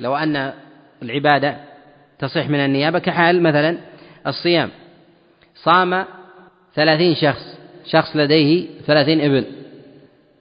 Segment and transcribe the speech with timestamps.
[0.00, 0.52] لو أن
[1.02, 1.56] العبادة
[2.18, 3.78] تصح من النيابة كحال مثلا
[4.26, 4.70] الصيام.
[5.54, 6.04] صام
[6.74, 9.44] ثلاثين شخص شخص لديه ثلاثين إبل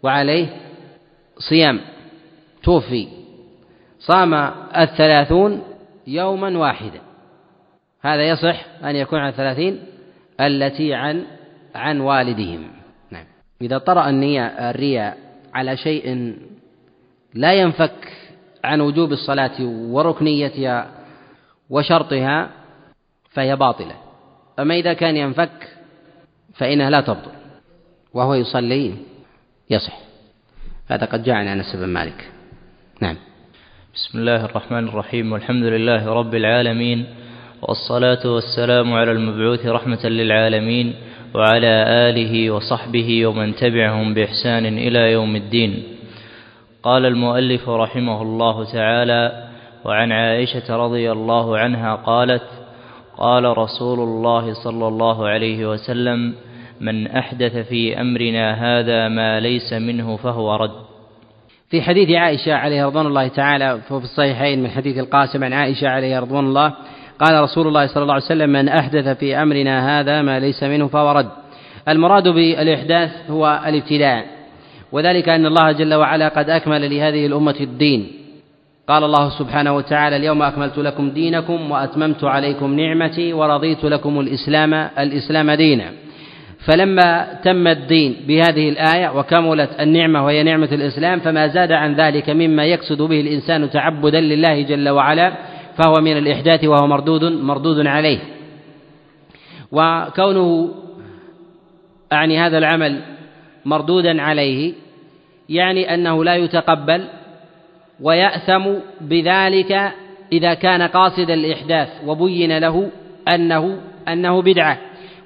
[0.03, 0.47] وعليه
[1.37, 1.79] صيام
[2.63, 3.07] توفي.
[3.99, 4.33] صام
[4.77, 5.63] الثلاثون
[6.07, 7.01] يوما واحدا.
[8.01, 9.79] هذا يصح أن يكون عن الثلاثين
[10.39, 11.25] التي عن
[11.75, 12.71] عن والدهم.
[13.11, 13.25] نعم.
[13.61, 15.17] إذا طرأ النية الرياء
[15.53, 16.35] على شيء
[17.33, 18.18] لا ينفك
[18.63, 20.91] عن وجوب الصلاة وركنيتها
[21.69, 22.49] وشرطها
[23.29, 23.95] فهي باطلة.
[24.59, 25.67] أما إذا كان ينفك
[26.53, 27.31] فإنها لا تبطل
[28.13, 28.93] وهو يصلي
[29.69, 29.97] يصح.
[30.87, 32.31] هذا قد جاء عن أنس بن مالك.
[33.01, 33.15] نعم.
[33.95, 37.05] بسم الله الرحمن الرحيم والحمد لله رب العالمين
[37.61, 40.95] والصلاة والسلام على المبعوث رحمة للعالمين
[41.35, 45.83] وعلى آله وصحبه ومن تبعهم بإحسان إلى يوم الدين.
[46.83, 49.49] قال المؤلف رحمه الله تعالى
[49.85, 52.43] وعن عائشة رضي الله عنها قالت
[53.17, 56.33] قال رسول الله صلى الله عليه وسلم
[56.81, 60.71] من أحدث في أمرنا هذا ما ليس منه فهو رد.
[61.69, 66.19] في حديث عائشة عليه رضوان الله تعالى في الصحيحين من حديث القاسم عن عائشة عليه
[66.19, 66.73] رضوان الله
[67.19, 70.87] قال رسول الله صلى الله عليه وسلم من أحدث في أمرنا هذا ما ليس منه
[70.87, 71.29] فهو رد.
[71.87, 74.38] المراد بالإحداث هو الابتداء.
[74.91, 78.11] وذلك أن الله جل وعلا قد أكمل لهذه الأمة الدين.
[78.87, 85.51] قال الله سبحانه وتعالى اليوم أكملت لكم دينكم وأتممت عليكم نعمتي ورضيت لكم الإسلام الإسلام
[85.51, 85.91] دينا.
[86.65, 92.65] فلما تم الدين بهذه الآية وكملت النعمة وهي نعمة الإسلام فما زاد عن ذلك مما
[92.65, 95.33] يقصد به الإنسان تعبدا لله جل وعلا
[95.77, 98.19] فهو من الإحداث وهو مردود مردود عليه.
[99.71, 100.69] وكونه
[102.13, 102.99] أعني هذا العمل
[103.65, 104.73] مردودا عليه
[105.49, 107.07] يعني أنه لا يتقبل
[108.01, 109.91] ويأثم بذلك
[110.31, 112.89] إذا كان قاصد الإحداث وبين له
[113.33, 114.77] أنه أنه بدعة.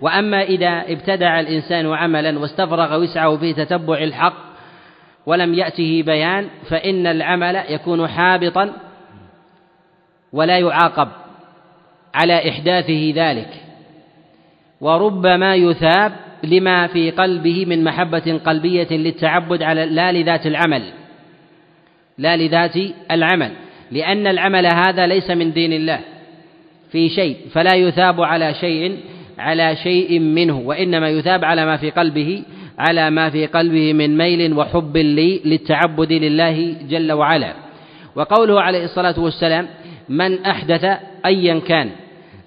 [0.01, 4.33] وأما إذا ابتدع الإنسان عملا واستفرغ وسعه في تتبع الحق
[5.25, 8.73] ولم يأته بيان فإن العمل يكون حابطا
[10.33, 11.07] ولا يعاقب
[12.13, 13.49] على إحداثه ذلك.
[14.81, 16.13] وربما يثاب
[16.43, 20.83] لما في قلبه من محبة قلبية للتعبد على لا لذات العمل.
[22.17, 22.75] لا لذات
[23.11, 23.51] العمل.
[23.91, 25.99] لأن العمل هذا ليس من دين الله.
[26.91, 27.37] في شيء.
[27.51, 28.97] فلا يثاب على شيء
[29.37, 30.59] على شيء منه.
[30.59, 32.43] وإنما يثاب على ما في قلبه
[32.79, 37.53] على ما في قلبه من ميل وحب لي للتعبد لله جل وعلا.
[38.15, 39.67] وقوله عليه الصلاة والسلام
[40.09, 40.85] من أحدث
[41.25, 41.89] أيا كان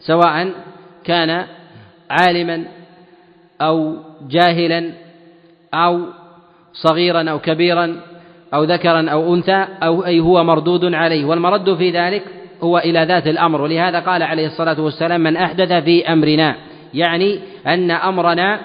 [0.00, 0.52] سواء
[1.04, 1.46] كان
[2.10, 2.64] عالما
[3.60, 3.96] أو
[4.30, 4.92] جاهلا
[5.74, 6.00] أو
[6.72, 7.96] صغيرا أو كبيرا
[8.54, 11.24] أو ذكرا أو أنثى أو أي هو مردود عليه.
[11.24, 12.22] والمرد في ذلك
[12.62, 13.60] هو إلى ذات الأمر.
[13.62, 16.56] ولهذا قال عليه الصلاة والسلام من أحدث في أمرنا
[16.94, 18.60] يعني أن أمرنا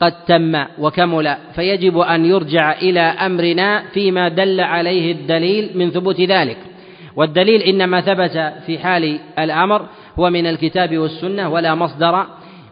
[0.00, 6.58] قد تم وكمل فيجب أن يرجع إلى أمرنا فيما دل عليه الدليل من ثبوت ذلك.
[7.16, 9.86] والدليل إنما ثبت في حال الأمر
[10.18, 12.26] هو من الكتاب والسنة ولا مصدر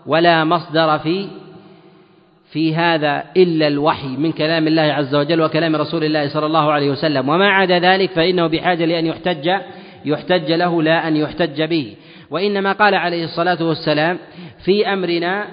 [0.07, 1.29] ولا مصدر في
[2.53, 6.91] في هذا إلا الوحي من كلام الله عز وجل وكلام رسول الله صلى الله عليه
[6.91, 7.29] وسلم.
[7.29, 9.51] وما عدا ذلك فإنه بحاجة لأن يحتج
[10.05, 11.95] يحتج له لا أن يحتج به.
[12.31, 14.19] وإنما قال عليه الصلاة والسلام
[14.65, 15.47] في أمرنا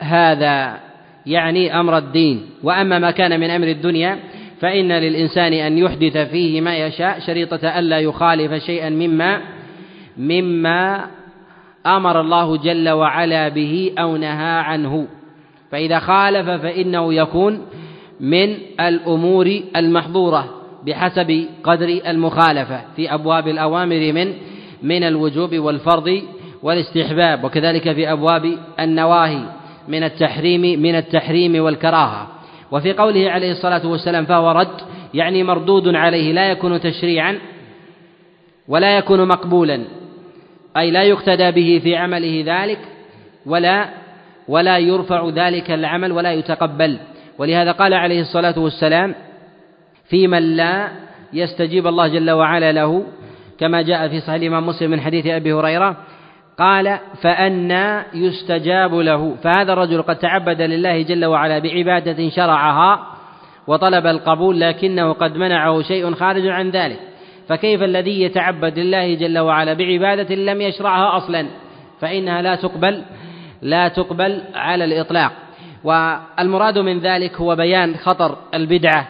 [0.00, 0.78] هذا
[1.26, 2.46] يعني أمر الدين.
[2.62, 4.18] وأما ما كان من أمر الدنيا
[4.60, 9.40] فإن للإنسان أن يحدث فيه ما يشاء شريطة ألا يخالف شيئا مما
[10.16, 11.06] مما
[11.86, 15.06] أمر الله جل وعلا به أو نهى عنه.
[15.70, 17.62] فإذا خالف فإنه يكون
[18.20, 20.48] من الأمور المحظورة
[20.86, 24.32] بحسب قدر المخالفة في أبواب الأوامر من
[24.82, 26.22] من الوجوب والفرض
[26.62, 29.40] والاستحباب وكذلك في أبواب النواهي
[29.88, 32.26] من التحريم من التحريم والكراهة.
[32.70, 34.80] وفي قوله عليه الصلاة والسلام فهو رد
[35.14, 37.38] يعني مردود عليه لا يكون تشريعا
[38.68, 39.84] ولا يكون مقبولا.
[40.78, 42.78] أي لا يقتدى به في عمله ذلك
[43.46, 43.88] ولا
[44.48, 46.98] ولا يرفع ذلك العمل ولا يتقبل.
[47.38, 49.14] ولهذا قال عليه الصلاة والسلام
[50.08, 50.88] في من لا
[51.32, 53.04] يستجيب الله جل وعلا له
[53.58, 55.96] كما جاء في صحيح الإمام مسلم من حديث أبي هريرة
[56.58, 63.06] قال فأنى يستجاب له فهذا الرجل قد تعبد لله جل وعلا بعبادة شرعها
[63.66, 66.98] وطلب القبول لكنه قد منعه شيء خارج عن ذلك.
[67.48, 71.46] فكيف الذي يتعبد لله جل وعلا بعبادة لم يشرعها أصلا؟
[72.00, 73.02] فإنها لا تقبل
[73.62, 75.32] لا تقبل على الإطلاق.
[75.84, 79.08] والمراد من ذلك هو بيان خطر البدعة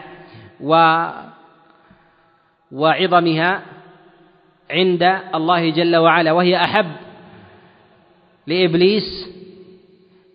[0.61, 1.05] و
[2.71, 3.61] وعظمها
[4.71, 5.03] عند
[5.35, 6.91] الله جل وعلا وهي أحب
[8.47, 9.29] لإبليس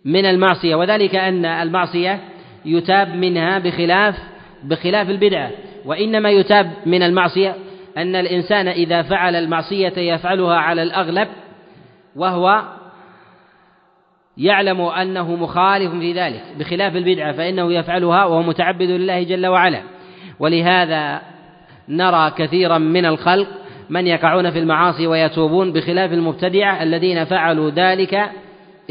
[0.05, 0.75] من المعصية.
[0.75, 2.21] وذلك أن المعصية
[2.65, 4.19] يتاب منها بخلاف
[4.63, 5.51] بخلاف البدعة.
[5.85, 7.57] وإنما يتاب من المعصية
[7.99, 11.29] أن الإنسان إذا فعل المعصية يفعلها على الأغلب
[12.17, 12.63] وهو
[14.37, 19.83] يعلم أنه مخالف في ذلك بخلاف البدعة فإنه يفعلها وهو متعبد لله جل وعلا.
[20.39, 21.21] ولهذا
[21.89, 23.49] نرى كثيرا من الخلق
[23.91, 28.31] من يقعون في المعاصي ويتوبون بخلاف المبتدعة الذين فعلوا ذلك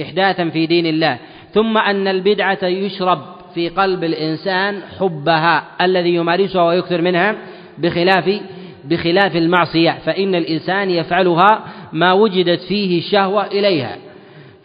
[0.02, 1.18] إحداثا في دين الله.
[1.54, 3.22] ثم أن البدعة يشرب
[3.54, 7.36] في قلب الإنسان حبها الذي يمارسها ويكثر منها
[7.78, 8.42] بخلاف
[8.86, 11.60] بخلاف المعصية فإن الإنسان يفعلها
[11.94, 13.98] ما وجدت فيه الشهوة إليها.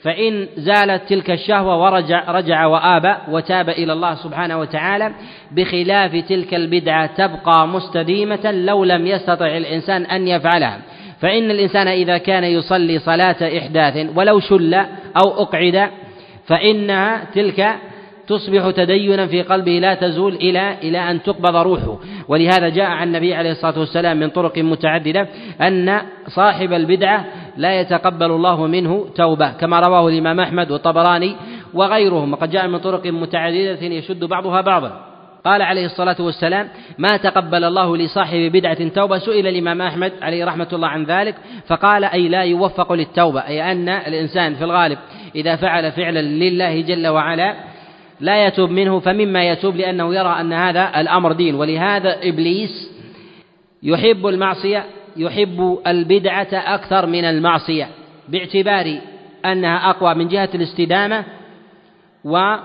[0.03, 5.13] فإن زالت تلك الشهوة ورجع رجع وآب وتاب إلى الله سبحانه وتعالى
[5.53, 10.79] بخلاف تلك البدعة تبقى مستديمة لو لم يستطع الإنسان أن يفعلها.
[11.21, 14.75] فإن الإنسان إذا كان يصلي صلاة إحداث ولو شل
[15.25, 15.91] أو أقعد
[16.47, 17.77] فإنها تلك
[18.29, 21.99] تصبح تدينا في قلبه لا تزول إلى إلى أن تقبض روحه.
[22.29, 25.29] ولهذا جاء عن النبي عليه الصلاة والسلام من طرق متعددة
[25.61, 27.25] أن صاحب البدعة
[27.57, 31.37] لا يتقبل الله منه توبة كما رواه الإمام أحمد والطبراني
[31.75, 35.07] وغيرهم وقد جاء من طرق متعددة يشد بعضها بعضا.
[35.45, 36.69] قال عليه الصلاة والسلام
[36.99, 41.35] ما تقبل الله لصاحب بدعة توبة؟ سئل الإمام أحمد عليه رحمة الله عن ذلك
[41.67, 44.99] فقال أي لا يوفق للتوبة أي أن الإنسان في الغالب
[45.35, 47.55] إذا فعل فعلا لله جل وعلا
[48.21, 51.55] لا يتوب منه فمما يتوب لأنه يرى أن هذا الأمر دين.
[51.55, 52.91] ولهذا إبليس
[53.83, 54.85] يحب المعصية
[55.17, 57.89] يحب البدعة أكثر من المعصية
[58.29, 58.99] باعتبار
[59.45, 61.25] أنها أقوى من جهة الاستدامة
[62.25, 62.61] وأقوى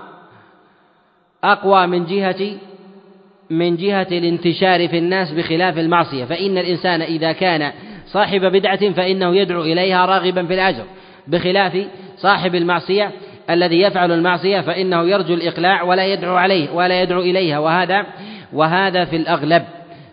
[1.86, 2.58] من جهة
[3.50, 6.24] من جهة الانتشار في الناس بخلاف المعصية.
[6.24, 7.72] فإن الإنسان إذا كان
[8.06, 10.84] صاحب بدعة فإنه يدعو إليها راغبا في الأجر
[11.26, 13.10] بخلاف صاحب المعصية
[13.50, 17.58] الذي يفعل المعصية فإنه يرجو الإقلاع ولا يدعو عليه ولا يدعو إليها.
[17.58, 18.06] وهذا
[18.52, 19.62] وهذا في الأغلب.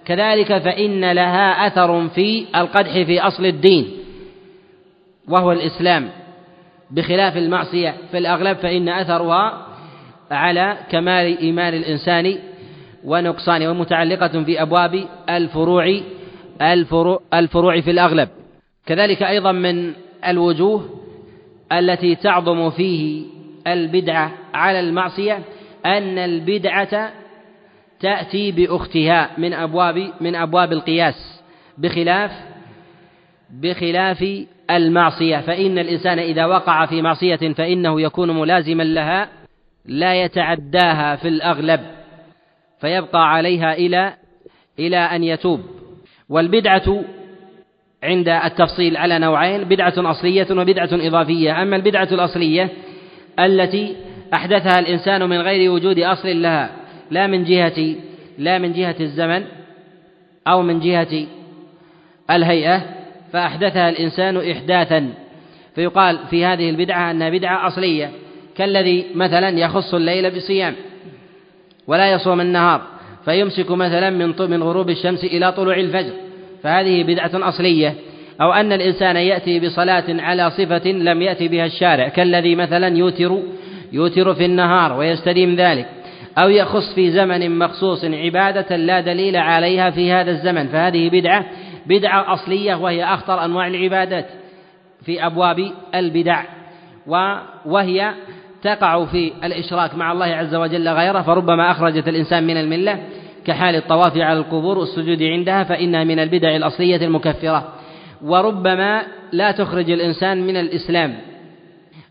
[0.05, 3.91] كذلك فإن لها أثر في القدح في أصل الدين
[5.27, 6.09] وهو الإسلام.
[6.91, 9.65] بخلاف المعصية في الأغلب فإن أثرها
[10.31, 12.37] على كمال إيمان الإنسان
[13.03, 16.01] ونقصانه ومتعلقة في أبواب الفروع
[17.33, 18.29] الفروع, في الأغلب.
[18.85, 19.93] كذلك أيضا من
[20.27, 20.98] الوجوه
[21.71, 23.25] التي تعظم فيه
[23.67, 25.39] البدعة على المعصية
[25.85, 27.11] أن البدعة
[27.99, 31.41] تأتي بأختها من أبواب من أبواب القياس
[31.77, 32.31] بخلاف
[33.49, 35.37] بخلاف المعصية.
[35.37, 39.29] فإن الإنسان إذا وقع في معصية فإنه يكون ملازما لها
[39.85, 41.81] لا يتعداها في الأغلب
[42.81, 44.13] فيبقى عليها إلى
[44.79, 45.61] إلى أن يتوب.
[46.29, 47.03] والبدعة
[48.03, 51.61] عند التفصيل على نوعين بدعة أصلية وبدعة إضافية.
[51.61, 52.69] أما البدعة الأصلية
[53.39, 53.95] التي
[54.33, 56.69] أحدثها الإنسان من غير وجود أصل لها
[57.11, 57.95] لا من جهة
[58.37, 59.43] لا من جهة الزمن
[60.47, 61.25] أو من جهة
[62.31, 62.81] الهيئة
[63.33, 65.13] فأحدثها الإنسان إحداثا.
[65.75, 68.11] فيقال في هذه البدعة أنها بدعة أصلية
[68.55, 70.75] كالذي مثلا يخص الليل بصيام
[71.87, 72.81] ولا يصوم النهار
[73.25, 76.13] فيمسك مثلا من من غروب الشمس إلى طلوع الفجر.
[76.63, 77.95] فهذه بدعة أصلية.
[78.41, 83.39] أو أن الإنسان يأتي بصلاة على صفة لم يأتي بها الشارع كالذي مثلا يوتر
[83.91, 85.85] يوتر في النهار ويستديم ذلك.
[86.43, 90.67] أو يخص في زمن مخصوص عبادة لا دليل عليها في هذا الزمن.
[90.67, 91.45] فهذه بدعة
[91.85, 94.25] بدعة أصلية وهي أخطر أنواع العبادات
[95.05, 96.43] في أبواب البدع.
[97.65, 98.13] وهي
[98.63, 102.99] تقع في الإشراك مع الله عز وجل غيره فربما أخرجت الإنسان من الملة.
[103.49, 107.73] كحال الطواف على القبور والسجود عندها فإنها من البدع الأصلية المكفرة.
[108.23, 109.01] وربما
[109.31, 111.15] لا تخرج الإنسان من الإسلام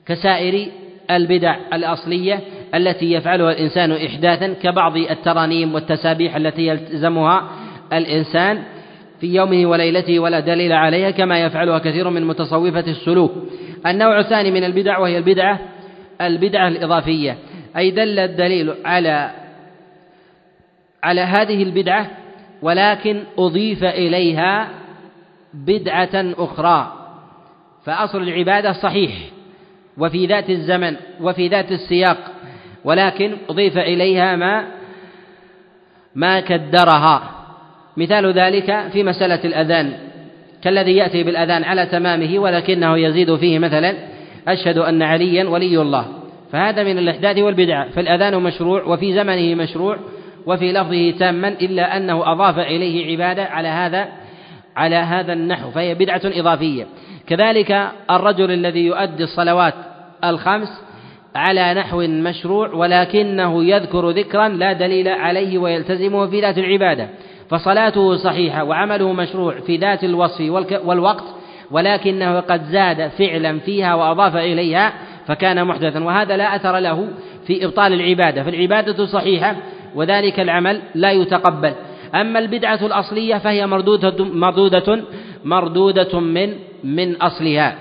[0.07, 0.68] كسائر
[1.11, 2.40] البدع الأصلية
[2.75, 7.49] التي يفعلها الإنسان إحداثا كبعض الترانيم والتسابيح التي يلزمها
[7.92, 8.62] الإنسان
[9.21, 13.33] في يومه وليلته ولا دليل عليها كما يفعلها كثير من متصوفة السلوك.
[13.87, 15.59] النوع الثاني من البدع وهي البدعة
[16.21, 17.37] البدعة الإضافية.
[17.76, 19.30] أي دل الدليل على
[21.02, 22.11] على هذه البدعة
[22.62, 24.69] ولكن أضيف إليها
[25.55, 26.93] بدعة أخرى.
[27.85, 29.12] فأصل العبادة صحيح
[29.99, 32.19] وفي ذات الزمن وفي ذات السياق
[32.85, 34.67] ولكن أضيف إليها ما
[36.14, 37.31] ما كدرها.
[37.97, 39.93] مثال ذلك في مسألة الأذان.
[40.62, 43.95] كالذي يأتي بالأذان على تمامه ولكنه يزيد فيه مثلا
[44.49, 46.07] أشهد أن عليا ولي الله.
[46.52, 49.99] فهذا من الإحداث والبدعة فالأذان مشروع وفي زمنه مشروع
[50.49, 54.09] وفي لفظه تاما إلا أنه أضاف إليه عبادة على هذا
[54.76, 56.87] على هذا النحو فهي بدعة إضافية.
[57.26, 59.75] كذلك الرجل الذي يؤدي الصلوات
[60.25, 60.69] الخمس
[61.35, 67.09] على نحو مشروع ولكنه يذكر ذكرا لا دليل عليه ويلتزمه في ذات العبادة
[67.50, 70.40] فصلاته صحيحة وعمله مشروع في ذات الوصف
[70.85, 71.25] والوقت
[71.71, 74.93] ولكنه قد زاد فعلا فيها وأضاف إليها
[75.26, 77.09] فكان محدثا وهذا لا أثر له
[77.47, 79.57] في إبطال العبادة فالعبادة صحيحة
[79.95, 81.73] وذلك العمل لا يتقبل.
[82.14, 85.04] أما البدعة الأصلية فهي مردودة مردودة
[85.45, 86.54] مردودة من
[86.85, 87.76] من أصلها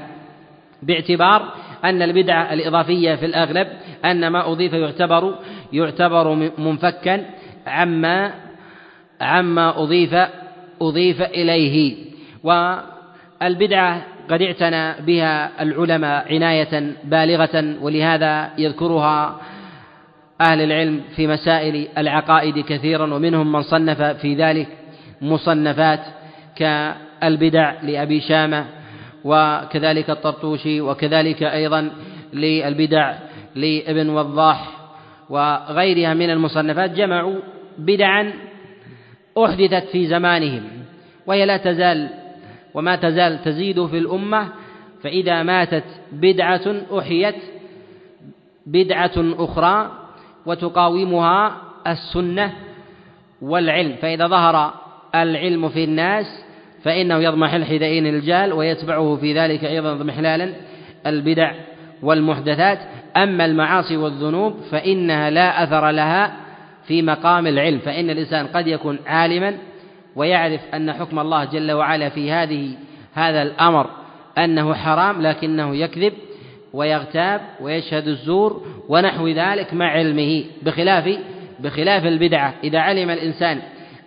[0.84, 3.68] باعتبار أن البدعة الإضافية في الأغلب
[4.06, 5.36] أن ما أضيف يعتبر
[5.74, 7.26] يعتبر منفكا
[7.68, 8.34] عما
[9.22, 10.16] عما أضيف
[10.82, 11.96] أضيف إليه.
[12.44, 19.42] والبدعة قد اعتنى بها العلماء عناية بالغة ولهذا يذكرها
[20.42, 24.68] أهل العلم في مسائل العقائد كثيرا ومنهم من صنف في ذلك
[25.22, 26.00] مصنفات
[26.56, 28.66] كالبدع لأبي شامة
[29.24, 31.92] وكذلك الطرطوشي وكذلك أيضا
[32.34, 33.14] للبدع
[33.56, 34.72] لابن وضاح
[35.30, 36.92] وغيرها من المصنفات.
[36.92, 37.36] جمعوا
[37.78, 38.34] بدعا
[39.38, 40.64] أحدثت في زمانهم
[41.26, 42.10] وهي لا تزال
[42.74, 44.48] وما تزال تزيد في الأمة.
[45.04, 47.36] فإذا ماتت بدعة أحيت
[48.66, 50.07] بدعة أخرى
[50.48, 52.54] وتقاومها السنة
[53.42, 53.96] والعلم.
[54.02, 54.74] فإذا ظهر
[55.16, 56.26] العلم في الناس
[56.84, 60.54] فإنه يضمحل حذئين الجال ويتبعه في ذلك أيضا اضمحلالا
[61.08, 61.52] البدع
[62.04, 62.80] والمحدثات.
[63.18, 66.36] أما المعاصي والذنوب فإنها لا أثر لها
[66.88, 67.80] في مقام العلم.
[67.80, 69.54] فإن الإنسان قد يكون عالما
[70.16, 72.72] ويعرف أن حكم الله جل وعلا في هذه
[73.14, 73.90] هذا الأمر
[74.38, 76.14] أنه حرام لكنه يكذب
[76.74, 81.18] ويغتاب ويشهد الزور ونحو ذلك مع علمه بخلاف
[81.60, 82.54] بخلاف البدعة.
[82.64, 83.62] إذا علم الإنسان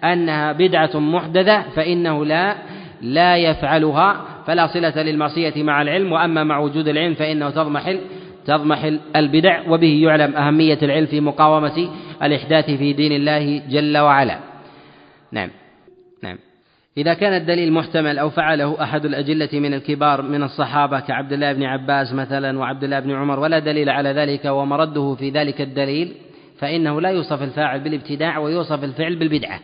[0.05, 2.57] أنها بدعة محدثة فإنه لا
[3.03, 8.01] لا يفعلها فلا صلة للمعصية مع العلم وأما مع وجود العلم فإنه تضمحل
[8.47, 11.89] تضمحل البدع وبه يعلم أهمية العلم في مقاومة
[12.23, 14.39] الإحداث في دين الله جل وعلا.
[15.33, 15.51] نعم.
[16.23, 16.39] نعم.
[17.01, 21.63] إذا كان الدليل محتمل أو فعله أحد الأجلة من الكبار من الصحابة كعبد الله بن
[21.63, 26.13] عباس مثلا وعبد الله بن عمر ولا دليل على ذلك ومرده في ذلك الدليل
[26.59, 29.61] فإنه لا يوصف الفاعل بالابتداع ويوصف الفعل بالبدعة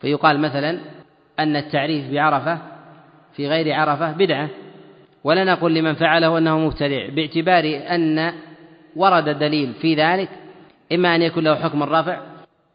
[0.00, 0.78] فيقال مثلا
[1.38, 2.58] أن التعريف بعرفة
[3.36, 4.48] في غير عرفة بدعة
[5.24, 8.32] ولا نقول لمن فعله أنه مبتدع باعتبار أن
[8.96, 10.28] ورد دليل في ذلك
[10.92, 12.20] إما أن يكون له حكم الرفع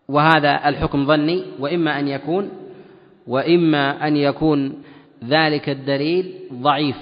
[0.07, 2.66] وهذا الحكم ظني وإما أن يكون
[3.27, 4.83] وإما أن يكون
[5.23, 6.95] ذلك الدليل ضعيف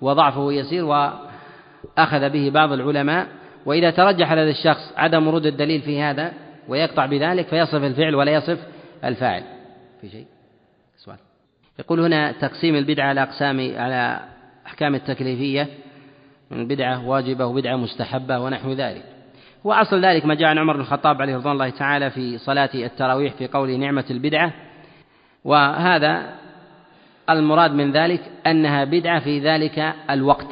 [0.00, 3.28] وضعفه يسير وأخذ به بعض العلماء
[3.66, 6.32] وإذا ترجح لدى الشخص عدم ورود الدليل في هذا
[6.68, 8.58] ويقطع بذلك فيصف الفعل ولا يصف
[9.04, 9.42] الفاعل.
[10.00, 10.26] في شيء؟
[10.96, 11.18] سؤال.
[11.78, 14.20] يقول هنا تقسيم البدعة على أقسام على
[14.66, 15.66] أحكام التكليفية.
[16.50, 19.02] من بدعة واجبة وبدعة مستحبة ونحو ذلك.
[19.64, 23.32] وأصل ذلك ما جاء عن عمر بن الخطاب عليه رضوان الله تعالى في صلاة التراويح
[23.32, 24.52] في قوله نعمة البدعة.
[25.48, 26.34] وهذا
[27.30, 30.50] المراد من ذلك أنها بدعة في ذلك الوقت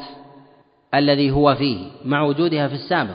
[0.94, 3.14] الذي هو فيه مع وجودها في السابق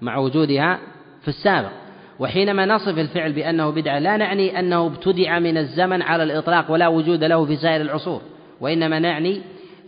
[0.00, 0.78] مع وجودها
[1.22, 1.70] في السابق.
[2.18, 7.24] وحينما نصف الفعل بأنه بدعة لا نعني أنه ابتدع من الزمن على الإطلاق ولا وجود
[7.24, 8.20] له في سائر العصور.
[8.60, 9.40] وإنما نعني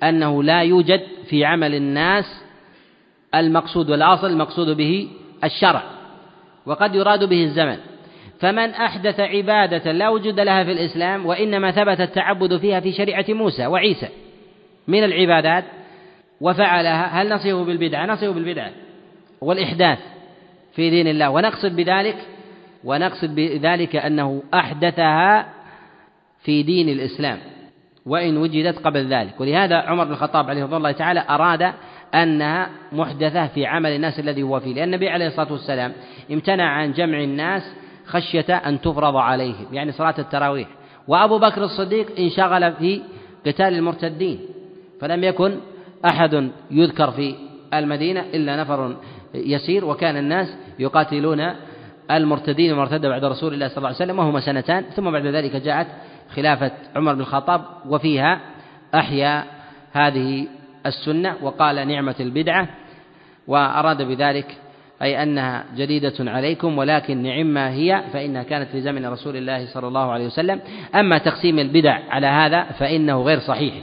[0.03, 2.25] أنه لا يوجد في عمل الناس
[3.35, 5.09] المقصود والأصل المقصود به
[5.45, 5.83] الشرع.
[6.67, 7.77] وقد يراد به الزمن.
[8.41, 13.67] فمن أحدث عبادة لا وجود لها في الإسلام وإنما ثبت التعبد فيها في شريعة موسى
[13.67, 14.09] وعيسى
[14.89, 15.65] من العبادات
[16.41, 18.71] وفعلها هل نصفه بالبدعة؟ نصفه بالبدعة
[19.41, 19.99] والإحداث
[20.75, 22.17] في دين الله ونقصد بذلك
[22.85, 25.49] ونقصد بذلك أنه أحدثها
[26.43, 27.39] في دين الإسلام
[28.07, 31.73] وإن وجدت قبل ذلك ولهذا عمر بن الخطاب عليه رضي الله تعالى أراد
[32.15, 35.93] أنها محدثة في عمل الناس الذي هو فيه لأن النبي عليه الصلاة والسلام
[36.31, 37.63] امتنع عن جمع الناس
[38.09, 40.69] خشية أن تفرض عليهم يعني صلاة التراويح.
[41.09, 43.03] وأبو بكر الصديق انشغل في
[43.47, 44.41] قتال المرتدين
[45.01, 45.57] فلم يكن
[46.05, 47.35] أحد يذكر في
[47.75, 48.97] المدينة إلا نفر
[49.35, 51.53] يسير وكان الناس يقاتلون
[52.11, 54.83] المرتدين المرتد بعد رسول الله صلى الله عليه وسلم وهما سنتان.
[54.83, 55.87] ثم بعد ذلك جاءت
[56.35, 58.41] خلافة عمر بن الخطاب وفيها
[58.95, 59.45] أحيا
[59.93, 60.47] هذه
[60.87, 62.69] السنة وقال نعمة البدعة
[63.47, 64.57] وأراد بذلك
[65.03, 70.13] أي أنها جديدة عليكم ولكن نعما هي فإنها كانت في زمن رسول الله صلى الله
[70.13, 70.61] عليه وسلم.
[70.95, 73.75] أما تقسيم البدع على هذا فإنه غير صحيح.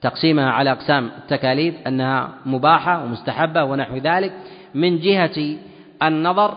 [0.00, 4.32] تقسيمها على أقسام التكاليف أنها مباحة ومستحبة ونحو ذلك
[4.74, 5.56] من جهة
[6.02, 6.54] النظر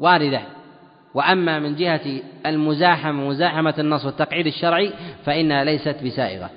[0.00, 0.40] واردة.
[1.14, 4.92] وأما من جهة المزاحمة مزاحمة النص والتقعيد الشرعي
[5.24, 6.50] فإنها ليست بسائغة.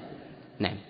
[0.60, 0.87] نعم نعم.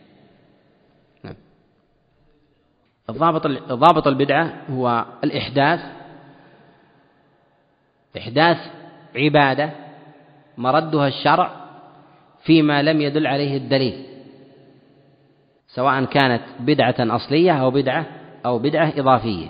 [3.09, 5.79] الضابط ضابط البدعة هو الإحداث.
[8.17, 8.57] إحداث
[9.15, 9.71] عبادة
[10.57, 11.51] مردها الشرع
[12.43, 14.05] فيما لم يدل عليه الدليل.
[15.67, 18.05] سواء كانت بدعة أصلية أو بدعة
[18.45, 19.47] أو بدعة إضافية.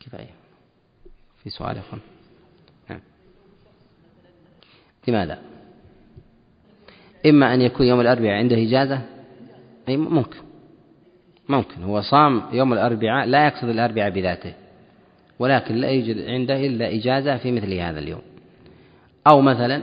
[0.00, 0.34] كفاية
[1.42, 1.98] في سؤال أخر
[2.90, 3.00] نعم.
[5.08, 5.42] لماذا؟
[7.26, 9.02] إما أن يكون يوم الأربعاء عنده إجازة
[9.88, 10.38] أي ممكن.
[11.48, 11.82] ممكن.
[11.82, 14.52] هو صام يوم الأربعاء لا يقصد الأربعاء بذاته.
[15.38, 18.22] ولكن لا يوجد عنده إلا إجازة في مثل هذا اليوم.
[19.30, 19.82] أو مثلا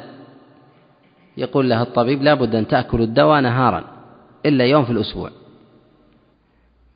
[1.37, 3.83] يقول له الطبيب لا بد أن تأكل الدواء نهارا
[4.45, 5.29] إلا يوم في الأسبوع.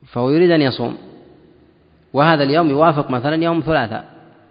[0.06, 0.98] فهو يريد أن يصوم.
[2.12, 4.04] وهذا اليوم يوافق مثلا يوم ثلاثاء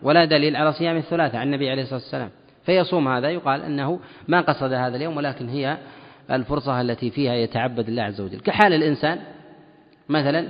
[0.04, 2.30] ولا دليل على صيام الثلاثاء عن النبي عليه الصلاة والسلام.
[2.66, 5.78] فيصوم هذا يقال أنه ما قصد هذا اليوم ولكن هي
[6.32, 8.40] الفرصة التي فيها يتعبد الله عز وجل.
[8.40, 9.20] كحال الإنسان
[10.10, 10.48] مثلا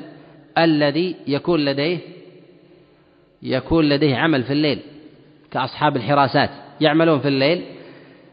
[0.58, 1.98] الذي يكون لديه
[3.44, 4.80] يكون لديه عمل في الليل
[5.51, 6.50] كأصحاب الحراسات
[6.82, 7.63] يعملون في الليل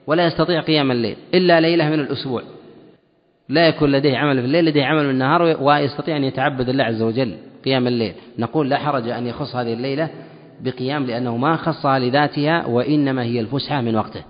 [0.06, 2.42] ولا يستطيع قيام الليل إلا ليلة من الأسبوع.
[3.48, 7.36] لا يكون لديه عمل في الليل لديه عمل بالنهار ويستطيع أن يتعبد الله عز وجل
[7.64, 8.12] قيام الليل.
[8.38, 10.10] نقول لا حرج أن يخص هذه الليلة
[10.60, 14.24] بقيام لأنه ما خصها لذاتها وإنما هي الفسحة من وقته.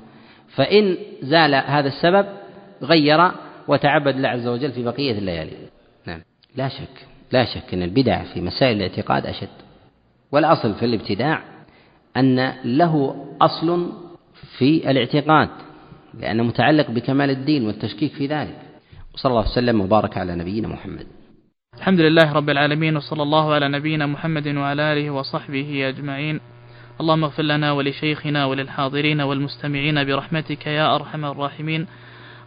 [0.48, 2.26] فإن زال هذا السبب
[2.82, 3.30] غير
[3.68, 5.52] وتعبد الله عز وجل في بقية الليالي.
[6.06, 6.20] نعم.
[6.56, 9.48] لا شك لا شك أن البدع في مسائل الاعتقاد أشد.
[10.32, 11.42] والأصل في الابتداع
[12.16, 13.92] أن له أصل
[14.58, 15.48] في الاعتقاد
[16.14, 18.58] لأنه متعلق بكمال الدين والتشكيك في ذلك.
[19.14, 21.06] وصلى الله وسلم وبارك على نبينا محمد.
[21.78, 26.40] الحمد لله رب العالمين وصلى الله على نبينا محمد وعلى آله وصحبه أجمعين.
[27.00, 31.86] اللهم اغفر لنا ولشيخنا وللحاضرين والمستمعين برحمتك يا أرحم الراحمين.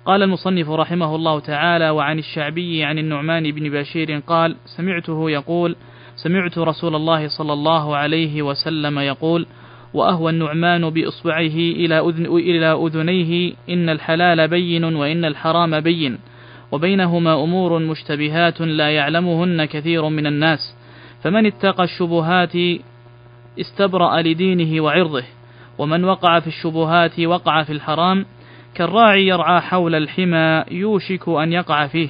[0.06, 5.76] قال المصنف رحمه الله تعالى وعن الشعبي عن النعمان بن بشير قال سمعته يقول
[6.16, 9.48] سمعت رسول الله صلى الله عليه وسلم يقول
[9.94, 16.20] وأهوى النعمان بإصبعه إلى, أذن إلى أذنيه إن الحلال بين وإن الحرام بين
[16.72, 20.76] وبينهما أمور مشتبهات لا يعلمهن كثير من الناس
[21.24, 22.54] فمن اتقى الشبهات
[23.60, 25.24] استبرأ لدينه وعرضه
[25.78, 28.26] ومن وقع في الشبهات وقع في الحرام
[28.76, 32.10] كالراعي يرعى حول الحمى يوشك أن يقع فيه.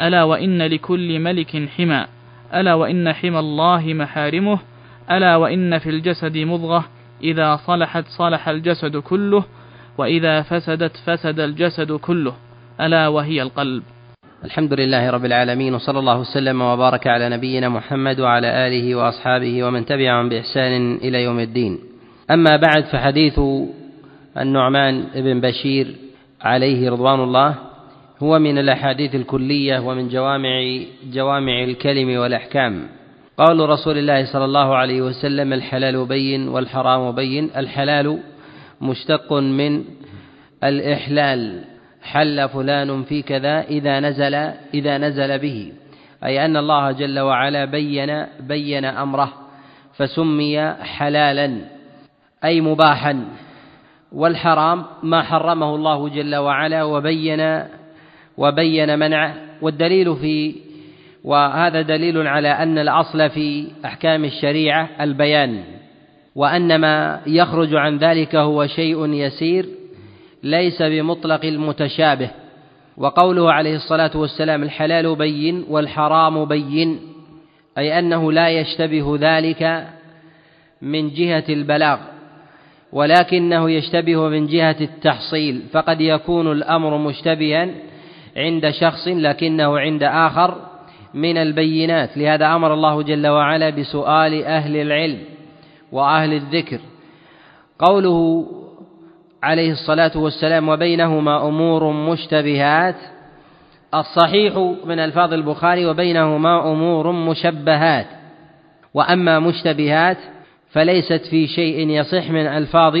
[0.00, 2.06] ألا وإن لكل ملك حمى.
[2.54, 4.58] ألا وإن حمى الله محارمه.
[5.10, 6.84] ألا وإن في الجسد مضغة.
[7.22, 9.44] إذا صلحت صلح الجسد كله
[9.98, 12.34] وإذا فسدت فسد الجسد كله.
[12.80, 13.82] ألا وهي القلب.
[14.44, 19.86] الحمد لله رب العالمين وصلى الله وسلم وبارك على نبينا محمد وعلى آله وأصحابه ومن
[19.86, 21.78] تبعهم بإحسان إلى يوم الدين.
[22.30, 23.40] أما بعد فحديث
[24.40, 25.94] النعمان بن بشير
[26.40, 27.54] عليه رضوان الله
[28.22, 32.88] هو من الأحاديث الكلية ومن جوامع جوامع الكلم والأحكام.
[33.38, 37.50] قول رسول الله صلى الله عليه وسلم الحلال بين والحرام بين.
[37.56, 38.18] الحلال
[38.80, 39.84] مشتق من
[40.64, 41.64] الإحلال.
[42.02, 44.34] حل فلان في كذا إذا نزل
[44.74, 45.72] إذا نزل به.
[46.24, 49.32] أي أن الله جل وعلا بين بين أمره
[49.96, 51.58] فسمي حلالا
[52.44, 53.24] أي مباحا.
[54.12, 57.62] والحرام ما حرمه الله جل وعلا وبين
[58.38, 59.34] وبين منعه.
[59.62, 60.54] والدليل في
[61.24, 65.64] وهذا دليل على أن الأصل في أحكام الشريعة البيان
[66.34, 69.66] وأن ما يخرج عن ذلك هو شيء يسير
[70.42, 72.30] ليس بمطلق المتشابه.
[72.96, 77.00] وقوله عليه الصلاة والسلام الحلال بين والحرام بين
[77.78, 79.86] أي أنه لا يشتبه ذلك
[80.82, 81.98] من جهة البلاغ.
[82.92, 87.68] ولكنه يشتبه من جهة التحصيل فقد يكون الأمر مشتبها
[88.36, 90.54] عند شخص لكنه عند آخر
[91.14, 92.16] من البينات.
[92.16, 95.18] لهذا أمر الله جل وعلا بسؤال أهل العلم
[95.92, 96.78] وأهل الذكر.
[97.78, 98.46] قوله
[99.42, 102.96] عليه الصلاة والسلام وبينهما أمور مشتبهات
[103.94, 108.06] الصحيح من ألفاظ البخاري وبينهما أمور مشبهات
[108.94, 110.16] وأما مشتبهات
[110.70, 112.96] فليست في شيء يصح من ألفاظ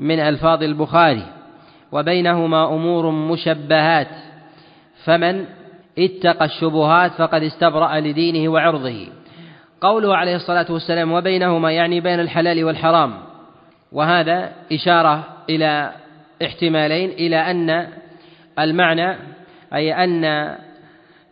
[0.00, 1.22] من ألفاظ البخاري
[1.92, 4.08] وبينهما أمور مشبهات
[5.04, 5.44] فمن
[5.98, 9.06] اتقى الشبهات فقد استبرأ لدينه وعرضه.
[9.80, 13.14] قوله عليه الصلاة والسلام وبينهما يعني بين الحلال والحرام
[13.92, 15.92] وهذا إشارة إلى
[16.42, 17.88] احتمالين إلى أن
[18.58, 19.16] المعنى
[19.74, 20.22] أي أن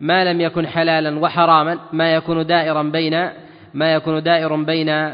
[0.00, 3.30] ما لم يكن حلالا وحراما ما يكون دائرا بين
[3.74, 5.12] ما يكون دائر بين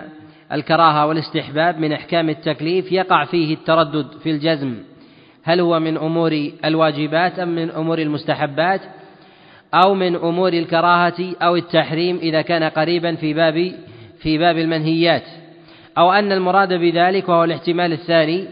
[0.53, 4.75] الكراهة والاستحباب من أحكام التكليف يقع فيه التردد في الجزم.
[5.45, 8.81] هل هو من أمور الواجبات أم من أمور المستحبات؟
[9.75, 13.73] أو من أمور الكراهة أو التحريم إذا كان قريبا في باب
[14.19, 15.25] في باب المنهيات.
[15.99, 18.45] أو أن المراد بذلك وهو الاحتمال الثاني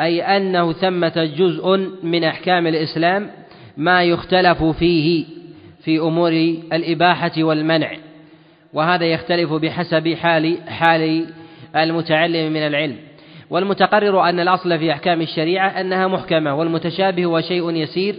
[0.00, 3.30] أي أنه ثمة جزء من أحكام الإسلام
[3.76, 5.24] ما يختلف فيه
[5.84, 6.32] في أمور
[6.72, 7.90] الإباحة والمنع.
[8.72, 11.26] وهذا يختلف بحسب حال حال
[11.76, 12.96] المتعلم من العلم.
[13.50, 18.14] والمتقرر أن الأصل في أحكام الشريعة أنها محكمة والمتشابه هو شيء يسير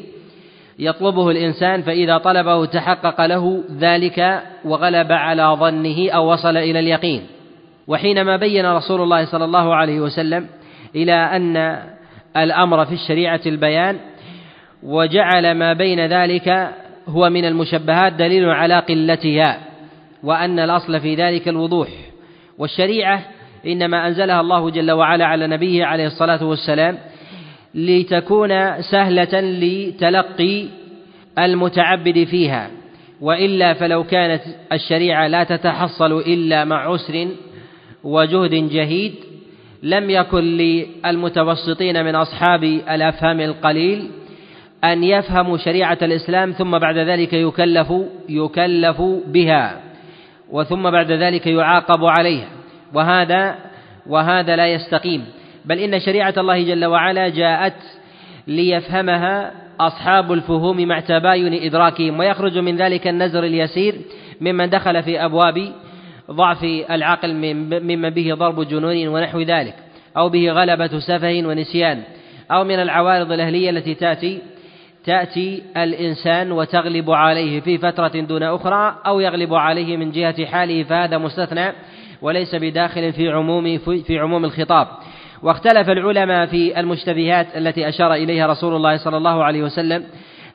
[0.79, 7.21] يطلبه الإنسان فإذا طلبه تحقق له ذلك وغلب على ظنه أو وصل إلى اليقين.
[7.87, 10.47] وحينما بين رسول الله صلى الله عليه وسلم
[10.95, 11.79] إلى أن
[12.37, 13.97] الأمر في الشريعة البيان
[14.83, 16.69] وجعل ما بين ذلك
[17.07, 19.72] هو من المشبهات دليل على قلتها.
[20.23, 21.87] وأن الأصل في ذلك الوضوح.
[22.57, 23.25] والشريعة
[23.67, 26.97] إنما أنزلها الله جل وعلا على نبيه عليه الصلاة والسلام
[27.75, 30.65] لتكون سهلة لتلقي
[31.39, 32.69] المتعبد فيها.
[33.21, 37.27] وإلا فلو كانت الشريعة لا تتحصل إلا مع عسر
[38.03, 39.13] وجهد جهيد
[39.83, 44.09] لم يكن للمتوسطين من أصحاب الأفهام القليل
[44.83, 47.93] أن يفهموا شريعة الإسلام ثم بعد ذلك يكلف
[48.29, 49.81] يكلف بها.
[50.53, 52.47] وثم بعد ذلك يعاقب عليها.
[52.93, 53.55] وهذا
[54.07, 55.25] وهذا لا يستقيم.
[55.65, 57.73] بل إن شريعة الله جل وعلا جاءت
[58.47, 63.95] ليفهمها أصحاب الفهوم مع تباين إدراكهم ويخرج من ذلك النزر اليسير
[64.41, 65.71] ممن دخل في أبواب
[66.31, 69.75] ضعف العقل ممن به ضرب جنون ونحو ذلك
[70.17, 72.03] أو به غلبة سفه ونسيان
[72.51, 74.39] أو من العوارض الأهلية التي تأتي
[75.05, 81.17] تأتي الإنسان وتغلب عليه في فترة دون أخرى أو يغلب عليه من جهة حاله فهذا
[81.17, 81.71] مستثنى
[82.21, 84.87] وليس بداخل في عموم في عموم الخطاب.
[85.41, 90.03] واختلف العلماء في المشتبهات التي أشار إليها رسول الله صلى الله عليه وسلم.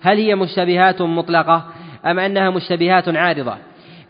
[0.02, 1.64] هل هي مشتبهات مطلقة
[2.06, 3.54] أم أنها مشتبهات عارضة؟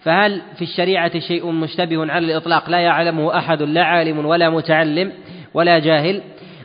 [0.02, 5.12] فهل في الشريعة شيء مشتبه على الإطلاق؟ لا يعلمه أحد لا عالم ولا متعلم
[5.54, 6.22] ولا جاهل.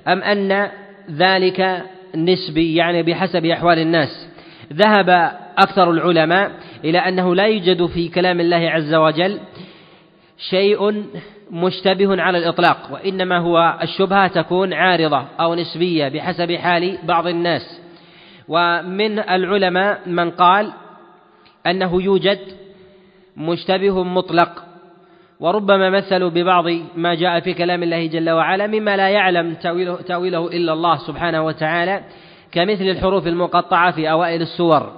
[0.07, 0.69] أم أن
[1.11, 1.83] ذلك
[2.15, 4.27] نسبي يعني بحسب أحوال الناس.
[4.73, 5.09] ذهب
[5.57, 6.51] أكثر العلماء
[6.83, 9.39] إلى أنه لا يوجد في كلام الله عز وجل
[10.49, 11.03] شيء
[11.51, 17.81] مشتبه على الإطلاق وإنما هو الشبهة تكون عارضة أو نسبية بحسب حال بعض الناس.
[18.47, 20.71] ومن العلماء من قال
[21.67, 22.39] أنه يوجد
[23.37, 24.63] مشتبه مطلق.
[25.43, 30.47] وربما مثلوا ببعض ما جاء في كلام الله جل وعلا مما لا يعلم تأويله, تأويله
[30.47, 32.03] إلا الله سبحانه وتعالى
[32.51, 34.91] كمثل الحروف المقطعة في أوائل السور.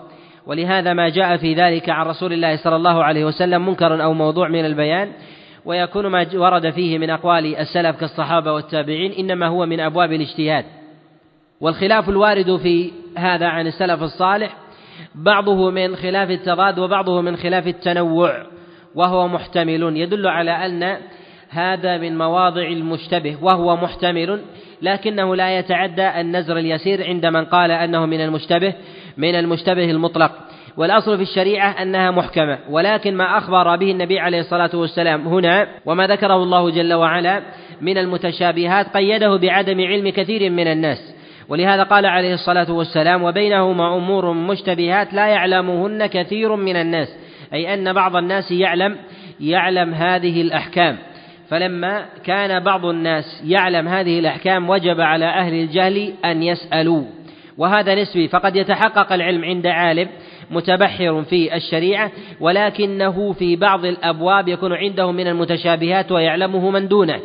[0.48, 4.48] ولهذا ما جاء في ذلك عن رسول الله صلى الله عليه وسلم منكر أو موضوع
[4.48, 5.12] من البيان
[5.66, 10.66] ويكون ما ورد فيه من أقوال السلف كالصحابة والتابعين إنما هو من أبواب الاجتهاد.
[11.62, 14.56] والخلاف الوارد في هذا عن السلف الصالح
[15.16, 18.56] بعضه من خلاف التضاد وبعضه من خلاف التنوع.
[18.96, 19.98] وهو محتمل.
[19.98, 20.98] يدل على أن
[21.50, 24.42] هذا من مواضع المشتبه وهو محتمل.
[24.82, 28.74] لكنه لا يتعدى النزر اليسير عند من قال أنه من المشتبه
[29.18, 30.32] من المشتبه المطلق.
[30.78, 32.60] والأصل في الشريعة أنها محكمة.
[32.70, 37.42] ولكن ما أخبر به النبي عليه الصلاة والسلام هنا وما ذكره الله جل وعلا
[37.82, 41.16] من المتشابهات قيده بعدم علم كثير من الناس.
[41.50, 47.25] ولهذا قال عليه الصلاة والسلام وبينهما أمور مشتبهات لا يعلمهن كثير من الناس.
[47.56, 48.98] أي أن بعض الناس يعلم
[49.40, 50.98] يعلم هذه الأحكام.
[51.50, 57.04] فلما كان بعض الناس يعلم هذه الأحكام وجب على أهل الجهل أن يسألوا.
[57.58, 60.10] وهذا نسبي فقد يتحقق العلم عند عالم
[60.52, 67.20] متبحر في الشريعة ولكنه في بعض الأبواب يكون عنده من المتشابهات ويعلمه من دونه.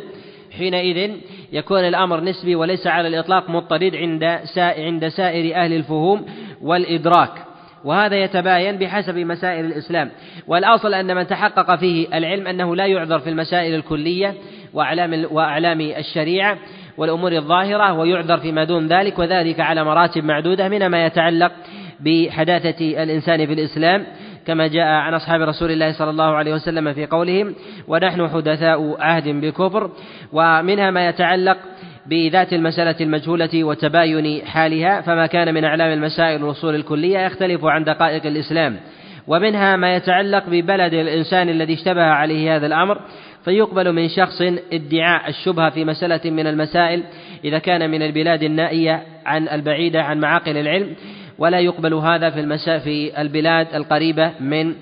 [0.57, 1.11] حينئذ
[1.53, 4.23] يكون الأمر نسبي وليس على الإطلاق مضطرد عند
[4.57, 6.25] عند سائر أهل الفهوم
[6.61, 7.50] والإدراك.
[7.85, 10.11] وهذا يتباين بحسب مسائل الإسلام.
[10.47, 14.35] والأصل أن من تحقق فيه العلم أنه لا يعذر في المسائل الكلية
[14.73, 16.57] وأعلام وأعلام الشريعة
[16.97, 21.51] والأمور الظاهرة ويعذر فيما دون ذلك وذلك على مراتب معدودة من ما يتعلق
[21.99, 24.05] بحداثة الإنسان في الإسلام
[24.47, 27.55] كما جاء عن أصحاب رسول الله صلى الله عليه وسلم في قولهم
[27.87, 29.91] ونحن حدثاء عهد بالكفر
[30.33, 31.57] ومنها ما يتعلق
[32.05, 38.25] بذات المسألة المجهولة وتباين حالها فما كان من أعلام المسائل الأصول الكلية يختلف عن دقائق
[38.25, 38.79] الإسلام.
[39.27, 42.99] ومنها ما يتعلق ببلد الإنسان الذي اشتبه عليه هذا الأمر
[43.45, 44.41] فيقبل من شخص
[44.73, 47.03] ادعاء الشبهة في مسألة من المسائل
[47.43, 50.95] إذا كان من البلاد النائية عن البعيدة عن معاقل العلم.
[51.37, 54.73] ولا يقبل هذا في المساء في البلاد القريبة من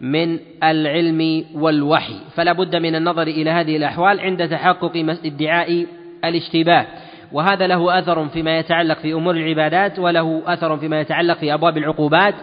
[0.00, 2.14] من العلم والوحي.
[2.34, 5.86] فلا بد من النظر إلى هذه الأحوال عند تحقق ادعاء
[6.24, 6.86] الاشتباه.
[7.32, 12.34] وهذا له أثر فيما يتعلق في أمور العبادات وله أثر فيما يتعلق في أبواب العقوبات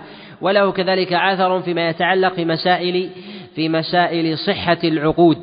[0.42, 3.10] وله كذلك أثر فيما يتعلق في مسائل
[3.56, 5.38] في مسائل صحة العقود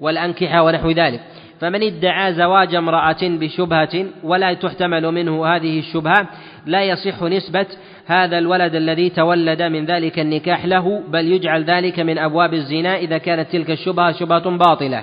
[0.00, 1.20] والأنكحة ونحو ذلك.
[1.62, 6.28] فمن ادعى زواج امرأة بشبهة ولا تحتمل منه هذه الشبهة
[6.66, 7.66] لا يصح نسبة
[8.06, 13.18] هذا الولد الذي تولد من ذلك النكاح له بل يجعل ذلك من أبواب الزنا إذا
[13.18, 15.02] كانت تلك الشبهة شبهة باطلة.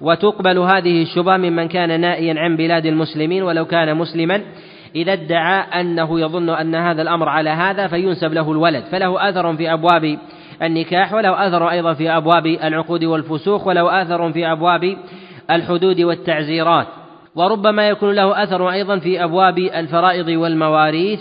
[0.00, 4.42] وتقبل هذه الشبهة ممن كان نائيا عن بلاد المسلمين ولو كان مسلما
[4.96, 9.72] إذا ادعى أنه يظن أن هذا الأمر على هذا فينسب له الولد فله أثر في
[9.72, 10.18] أبواب
[10.62, 14.96] النكاح وله أثر أيضا في أبواب العقود والفسوق وله أثر في أبواب
[15.50, 16.86] الحدود والتعزيرات.
[17.34, 21.20] وربما يكون له أثر أيضا في أبواب الفرائض والمواريث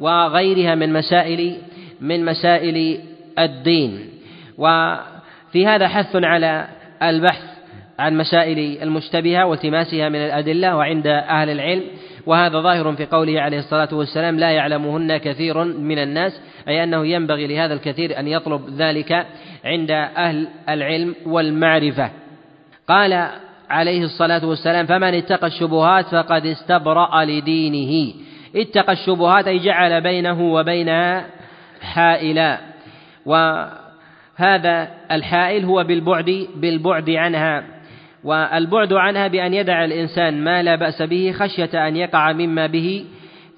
[0.00, 1.56] وغيرها من مسائل
[2.00, 2.98] من مسائل
[3.38, 4.10] الدين.
[4.58, 6.68] وفي هذا حث على
[7.02, 7.51] البحث
[7.98, 11.82] عن مسائل المشتبهة والتماسها من الأدلة وعند أهل العلم
[12.26, 17.46] وهذا ظاهر في قوله عليه الصلاة والسلام لا يعلمهن كثير من الناس أي أنه ينبغي
[17.46, 19.26] لهذا الكثير أن يطلب ذلك
[19.64, 22.10] عند أهل العلم والمعرفة.
[22.88, 23.28] قال
[23.70, 28.14] عليه الصلاة والسلام فمن اتقى الشبهات فقد استبرأ لدينه
[28.56, 31.26] اتقى الشبهات أي جعل بينه وبينها
[31.82, 32.58] حائلا
[33.26, 37.64] وهذا الحائل هو بالبعد بالبعد عنها.
[38.24, 43.04] والبعد عنها بأن يدع الإنسان ما لا بأس به خشية أن يقع مما به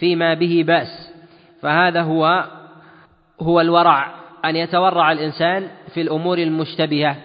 [0.00, 1.12] فيما به بأس.
[1.62, 2.44] فهذا هو
[3.40, 7.16] هو الورع أن يتورع الإنسان في الأمور المشتبهة.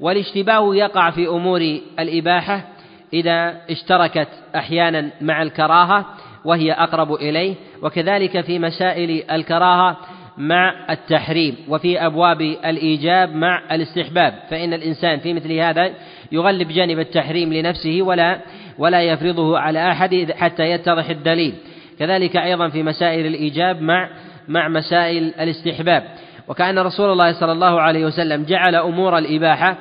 [0.00, 1.60] والاشتباه يقع في أمور
[1.98, 2.64] الإباحة
[3.12, 6.06] إذا اشتركت أحيانا مع الكراهة
[6.44, 7.54] وهي أقرب إليه.
[7.82, 9.96] وكذلك في مسائل الكراهة
[10.38, 15.90] مع التحريم وفي أبواب الإيجاب مع الاستحباب فإن الإنسان في مثل هذا
[16.32, 18.40] يغلب جانب التحريم لنفسه ولا
[18.78, 21.54] ولا يفرضه على أحد حتى يتضح الدليل.
[21.98, 24.08] كذلك أيضا في مسائل الإيجاب مع
[24.48, 26.04] مع مسائل الاستحباب.
[26.48, 29.76] وكأن رسول الله صلى الله عليه وسلم جعل أمور الإباحة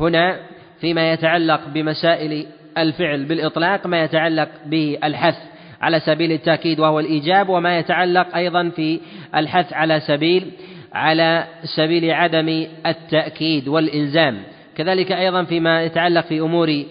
[0.00, 0.40] هنا
[0.80, 2.46] فيما يتعلق بمسائل
[2.78, 5.36] الفعل بالإطلاق ما يتعلق بالحث
[5.84, 9.00] على سبيل التأكيد وهو الإيجاب وما يتعلق أيضا في
[9.34, 10.50] الحث على سبيل
[10.92, 11.44] على
[11.76, 14.42] سبيل عدم التأكيد والإلزام.
[14.76, 16.84] كذلك أيضا فيما يتعلق في أمور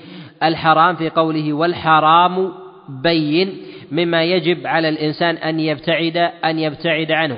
[0.43, 2.51] الحرام في قوله والحرام
[2.89, 3.57] بين
[3.91, 7.37] مما يجب على الإنسان أن يبتعد أن يبتعد عنه.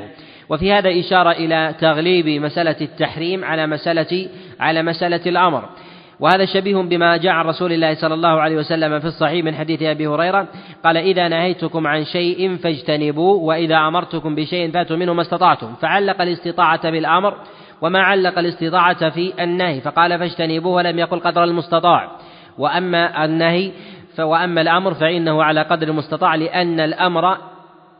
[0.49, 4.27] وفي هذا إشارة إلى تغليب مسألة التحريم على مسألة
[4.59, 5.69] على مسألة الأمر.
[6.19, 9.81] وهذا شبيه بما جاء عن رسول الله صلى الله عليه وسلم في الصحيح من حديث
[9.81, 10.47] أبي هريرة
[10.83, 16.89] قال إذا نهيتكم عن شيء فاجتنبوه وإذا أمرتكم بشيء فاتوا منه ما استطعتم فعلق الاستطاعة
[16.91, 17.33] بالأمر
[17.81, 22.11] وما علق الاستطاعة في النهي فقال فاجتنبوه ولم يقل قدر المستطاع
[22.57, 23.71] وأما النهي
[24.19, 27.37] وأما الأمر فإنه على قدر المستطاع لأن الأمر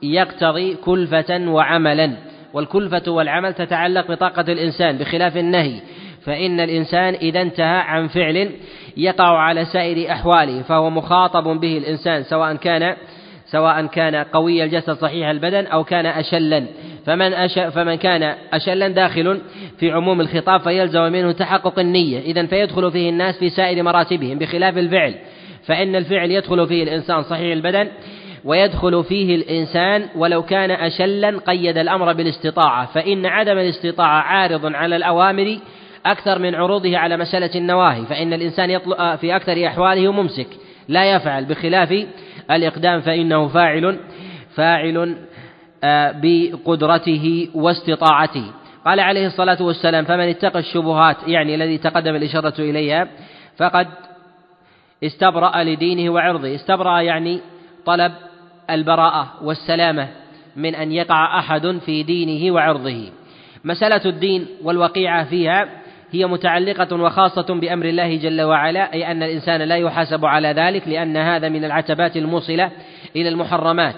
[0.04, 2.12] يقتضي كلفة وعملا
[2.54, 5.80] والكلفة والعمل تتعلق بطاقة الإنسان بخلاف النهي
[6.26, 8.52] فإن الإنسان إذا انتهى عن فعل
[8.98, 12.96] يقع على سائر أحواله فهو مخاطب به الإنسان سواء كان
[13.46, 16.66] سواء كان قوي الجسد صحيح البدن أو كان أشلا.
[17.06, 19.42] فمن أش فمن كان أشلا داخل
[19.80, 22.20] في عموم الخطاب فيلزم منه تحقق النية.
[22.20, 25.16] إذا فيدخل فيه الناس في سائر مراتبهم بخلاف الفعل.
[25.66, 27.88] فإن الفعل يدخل فيه الإنسان صحيح البدن
[28.46, 32.86] ويدخل فيه الإنسان ولو كان أشلا قيد الأمر بالاستطاعة.
[32.86, 35.58] فإن عدم الاستطاعة عارض على الأوامر
[36.06, 40.48] أكثر من عروضه على مسألة النواهي فإن الإنسان يطلق في أكثر أحواله ممسك
[40.88, 42.06] لا يفعل بخلاف
[42.52, 44.00] الإقدام فإنه فاعل
[44.56, 45.18] فاعل
[45.84, 48.52] آه، بقدرته واستطاعته.
[48.86, 53.08] قال عليه الصلاة والسلام فمن اتقى الشبهات يعني الذي تقدم الإشارة إليها
[53.58, 53.88] فقد
[55.04, 56.56] استبرأ لدينه وعرضه.
[56.56, 57.40] استبرأ يعني
[57.86, 58.12] طلب
[58.70, 60.08] البراءة والسلامة
[60.56, 63.10] من أن يقع أحد في دينه وعرضه.
[63.64, 65.70] مسألة الدين والوقيعة فيها
[66.16, 71.18] هي متعلقة وخاصة بأمر الله جل وعلا أي أن الإنسان لا يحاسب على ذلك لأن
[71.18, 72.72] هذا من العتبات الموصلة
[73.16, 73.96] إلى المحرمات.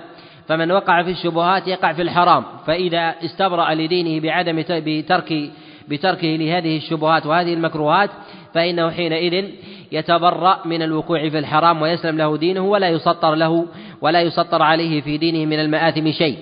[0.47, 2.43] فمن وقع في الشبهات يقع في الحرام.
[2.67, 5.51] فإذا استبرأ لدينه بعدم بترك
[5.88, 8.10] بتركه لهذه الشبهات وهذه المكروهات
[8.53, 9.45] فإنه حينئذ
[9.91, 13.65] يتبرأ من الوقوع في الحرام ويسلم له دينه ولا يسطر له
[14.01, 16.38] ولا يسطر عليه في دينه من المآثم شيء.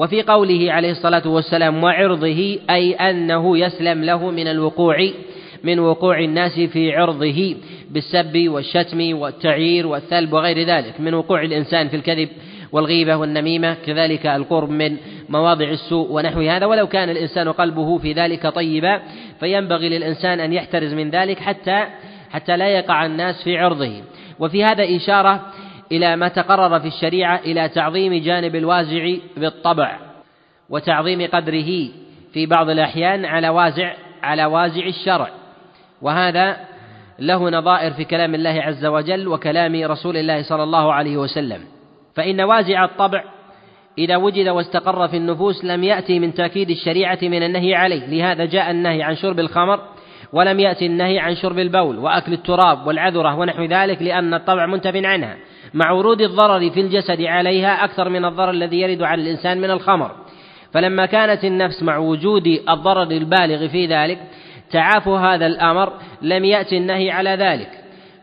[0.00, 5.10] وفي قوله عليه الصلاة والسلام وعرضه أي أنه يسلم له من الوقوع
[5.64, 7.56] من وقوع الناس في عرضه
[7.90, 12.28] بالسب والشتم والتعيير والثلب وغير ذلك من وقوع الإنسان في الكذب
[12.72, 14.96] والغيبة والنميمة كذلك القرب من
[15.28, 16.66] مواضع السوء ونحو هذا.
[16.66, 19.02] ولو كان الإنسان قلبه في ذلك طيبا
[19.40, 21.84] فينبغي للإنسان أن يحترز من ذلك حتى
[22.30, 23.92] حتى لا يقع الناس في عرضه.
[24.38, 25.40] وفي هذا إشارة
[25.92, 29.98] إلى ما تقرر في الشريعة إلى تعظيم جانب الوازع بالطبع
[30.68, 31.88] وتعظيم قدره
[32.32, 35.28] في بعض الأحيان على وازع على وازع الشرع.
[36.02, 36.56] وهذا
[37.18, 41.60] له نظائر في كلام الله عز وجل وكلام رسول الله صلى الله عليه وسلم.
[42.14, 43.24] فإن وازع الطبع
[43.98, 48.06] إذا وجد واستقر في النفوس لم يأتي من تأكيد الشريعة من النهي عليه.
[48.06, 49.80] لهذا جاء النهي عن شرب الخمر
[50.32, 55.36] ولم يأتي النهي عن شرب البول وأكل التراب والعذرة ونحو ذلك لأن الطبع منتف عنها.
[55.74, 60.10] مع ورود الضرر في الجسد عليها أكثر من الضرر الذي يرد على الإنسان من الخمر.
[60.72, 64.18] فلما كانت النفس مع وجود الضرر البالغ في ذلك
[64.70, 67.68] تعافوا هذا الأمر لم يأتي النهي على ذلك.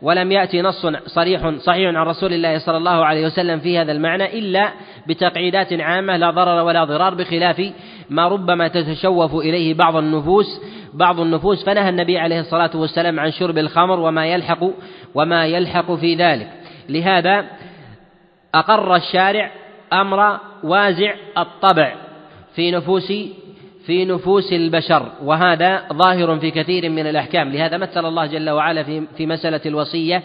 [0.02, 4.38] ولم يأتي نص صريح صحيح عن رسول الله صلى الله عليه وسلم في هذا المعنى
[4.38, 4.72] إلا
[5.08, 7.72] بتقعيدات عامة لا ضرر ولا ضرار بخلاف
[8.10, 10.60] ما ربما تتشوف إليه بعض النفوس
[10.94, 11.64] بعض النفوس.
[11.64, 14.70] فنهى النبي عليه الصلاة والسلام عن شرب الخمر وما يلحق
[15.14, 16.48] وما يلحق في ذلك.
[16.88, 17.44] لهذا
[18.54, 19.50] أقر الشارع
[19.92, 21.94] أمر وازع الطبع
[22.54, 23.12] في نفوس
[23.86, 27.52] في نفوس البشر وهذا ظاهر في كثير من الأحكام.
[27.52, 30.22] لهذا مثل الله جل وعلا في في مسألة الوصية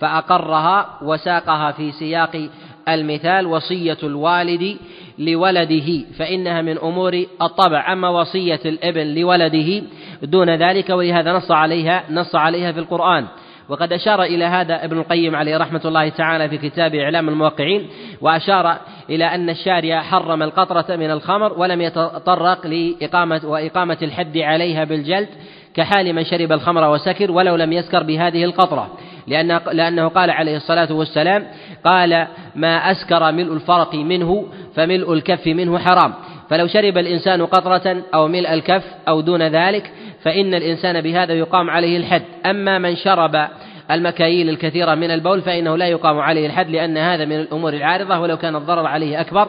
[0.00, 2.48] فأقرها وساقها في سياق
[2.88, 4.76] المثال وصية الوالد
[5.18, 7.92] لولده فإنها من أمور الطبع.
[7.92, 9.82] أما وصية الابن لولده
[10.22, 13.26] دون ذلك ولهذا نص عليها نص عليها في القرآن.
[13.68, 17.88] وقد أشار إلى هذا ابن القيم عليه رحمة الله تعالى في كتاب إعلام الموقعين
[18.20, 18.76] وأشار
[19.10, 25.28] إلى أن الشارع حرم القطرة من الخمر ولم يتطرق لإقامة وإقامة الحد عليها بالجلد
[25.74, 28.98] كحال من شرب الخمر وسكر ولو لم يسكر بهذه القطرة.
[29.26, 31.46] لأن لأنه قال عليه الصلاة والسلام
[31.84, 36.14] قال ما أسكر ملء الفرق منه فملء الكف منه حرام.
[36.50, 39.92] فلو شرب الإنسان قطرة أو ملء الكف أو دون ذلك
[40.26, 42.22] فإن الإنسان بهذا يقام عليه الحد.
[42.46, 43.48] أما من شرب
[43.90, 48.36] المكاييل الكثيرة من البول فإنه لا يقام عليه الحد لأن هذا من الأمور العارضة ولو
[48.36, 49.48] كان الضرر عليه أكبر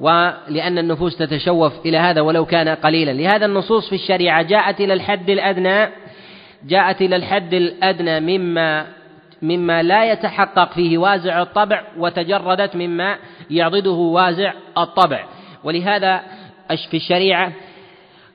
[0.00, 3.10] ولأن النفوس تتشوف إلى هذا ولو كان قليلا.
[3.10, 5.88] لهذا النصوص في الشريعة جاءت إلى الحد الأدنى
[6.68, 8.86] جاءت إلى الحد الأدنى مما
[9.42, 13.16] مما لا يتحقق فيه وازع الطبع وتجردت مما
[13.50, 15.24] يعضده وازع الطبع.
[15.64, 16.20] ولهذا
[16.90, 17.52] في الشريعة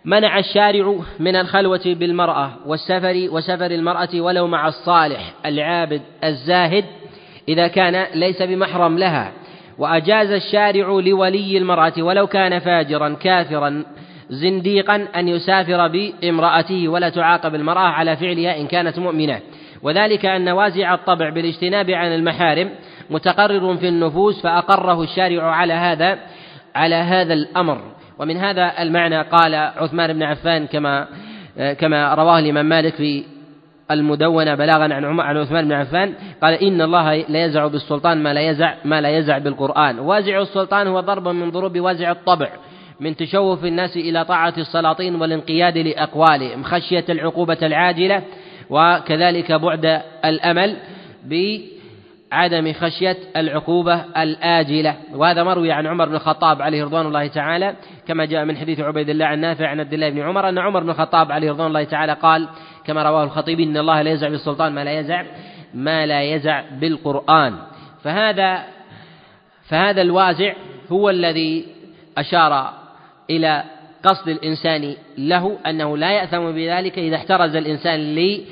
[0.08, 6.86] منع الشارع من الخلوة بالمرأة والسفر وسفر المرأة ولو مع الصالح العابد الزاهد
[7.50, 9.32] إذا كان ليس بمحرم لها.
[9.78, 13.84] وأجاز الشارع لولي المرأة ولو كان فاجرا كافرا
[14.30, 19.40] زنديقا أن يسافر بامرأته ولا تعاقب المرأة على فعلها إن كانت مؤمنة.
[19.84, 22.70] وذلك أن وازع الطبع بالاجتناب عن المحارم
[23.10, 26.20] متقرر في النفوس فأقره الشارع على هذا
[26.76, 27.97] على هذا الأمر.
[28.20, 31.08] ومن هذا المعنى قال عثمان بن عفان كما
[31.80, 33.24] كما رواه الإمام مالك في
[33.92, 38.42] المدونة بلاغا عن عن عثمان بن عفان قال إن الله لا يزع بالسلطان ما لا
[38.42, 40.00] يزع ما لا يزع بالقرآن.
[40.00, 42.50] وازع السلطان هو ضرب من ضروب وازع الطبع
[43.00, 48.22] من تشوف الناس إلى طاعة السلاطين والانقياد لأقوالهم خشية العقوبة العاجلة
[48.70, 50.76] وكذلك بعد الأمل
[52.32, 54.96] بعدم خشية العقوبة الآجلة.
[55.14, 57.76] وهذا مروي عن عمر بن الخطاب عليه رضوان الله تعالى
[58.08, 60.84] كما جاء من حديث عبيد الله عن نافع عن عبد الله بن عمر أن عمر
[60.84, 62.48] بن الخطاب عليه رضوان الله تعالى قال
[62.86, 65.24] كما رواه الخطيب إن الله لا يزع بالسلطان ما لا يزع
[65.74, 67.54] ما لا يزع بالقرآن.
[68.04, 68.64] فهذا
[69.70, 70.54] فهذا الوازع
[70.92, 71.66] هو الذي
[72.18, 72.74] أشار
[73.30, 73.64] إلى
[74.04, 78.44] قصد الإنسان له أنه لا يأثم بذلك إذا احترز الإنسان لي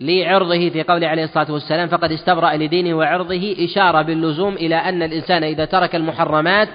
[0.00, 5.44] لعرضه في قوله عليه الصلاة والسلام فقد استبرأ لدينه وعرضه إشارة باللزوم إلى أن الإنسان
[5.44, 6.68] إذا ترك المحرمات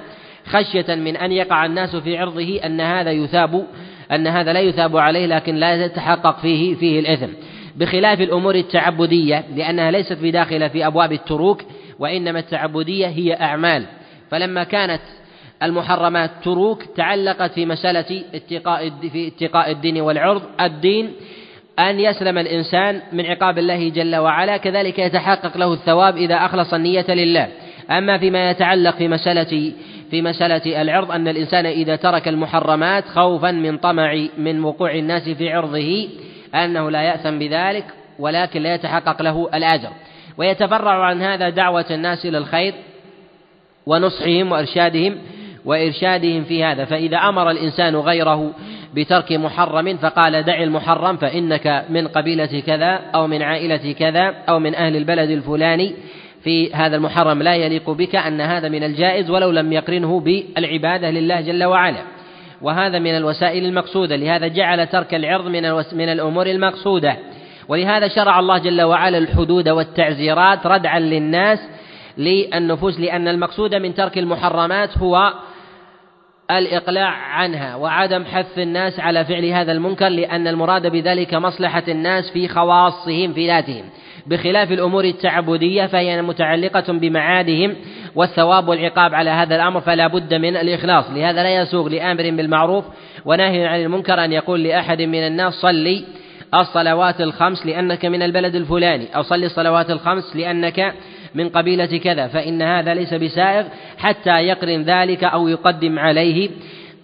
[0.46, 3.66] خشية من أن يقع الناس في عرضه أن هذا يثاب
[4.12, 7.28] أن هذا لا يثاب عليه لكن لا يتحقق فيه فيه الإثم.
[7.76, 11.62] بخلاف الأمور التعبدية لأنها ليست بداخلة في أبواب التروك
[12.00, 13.86] وإنما التعبدية هي أعمال.
[14.32, 15.02] فلما كانت
[15.64, 21.14] المحرمات تروك تعلقت في مسألة اتقاء في اتقاء الدين والعرض الدين
[21.80, 27.06] أن يسلم الإنسان من عقاب الله جل وعلا كذلك يتحقق له الثواب إذا أخلص النية
[27.10, 27.48] لله.
[27.92, 29.74] أما فيما يتعلق في مسألة
[30.12, 35.54] في مسألة العرض أن الإنسان إذا ترك المحرمات خوفا من طمع من وقوع الناس في
[35.54, 36.08] عرضه
[36.56, 37.86] أنه لا يأثم بذلك
[38.20, 39.90] ولكن لا يتحقق له الأجر.
[40.38, 42.74] ويتفرع عن هذا دعوة الناس إلى الخير
[43.86, 45.18] ونصحهم وإرشادهم
[45.66, 46.86] وإرشادهم في هذا.
[46.86, 48.54] فإذا أمر الإنسان غيره
[48.96, 54.76] بترك محرم فقال دع المحرم فإنك من قبيلة كذا أو من عائلة كذا أو من
[54.76, 55.94] أهل البلد الفلاني
[56.44, 57.42] في هذا المحرم.
[57.44, 62.02] لا يليق بك أن هذا من الجائز ولو لم يقرنه بالعبادة لله جل وعلا.
[62.62, 67.18] وهذا من الوسائل المقصودة لهذا جعل ترك العرض من من الأمور المقصودة.
[67.68, 71.60] ولهذا شرع الله جل وعلا الحدود والتعزيرات ردعا للناس
[72.18, 75.34] للنفوس لأن المقصود من ترك المحرمات هو
[76.52, 82.48] الإقلاع عنها وعدم حث الناس على فعل هذا المنكر لأن المراد بذلك مصلحة الناس في
[82.48, 83.86] خواصهم في ذاتهم.
[84.28, 87.76] بخلاف الأمور التعبدية فهي متعلقة بمعادهم
[88.16, 91.06] والثواب والعقاب على هذا الأمر فلا بد من الإخلاص.
[91.10, 92.86] لهذا لا يسوغ لآمر بالمعروف
[93.26, 96.04] ونهي عن المنكر أن يقول لأحد من الناس صلي
[96.54, 99.16] الصلوات الخمس لأنك من البلد الفلاني.
[99.16, 100.94] أو صلي الصلوات الخمس لأنك
[101.36, 103.66] من قبيلة كذا فإن هذا ليس بسائغ
[103.98, 106.50] حتى يقرن ذلك أو يقدم عليه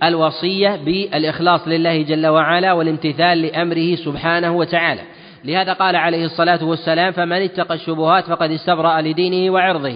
[0.04, 5.02] الوصية بالإخلاص لله جل وعلا والامتثال لأمره سبحانه وتعالى.
[5.46, 9.96] لهذا قال عليه الصلاة والسلام فمن اتقى الشبهات فقد استبرأ لدينه وعرضه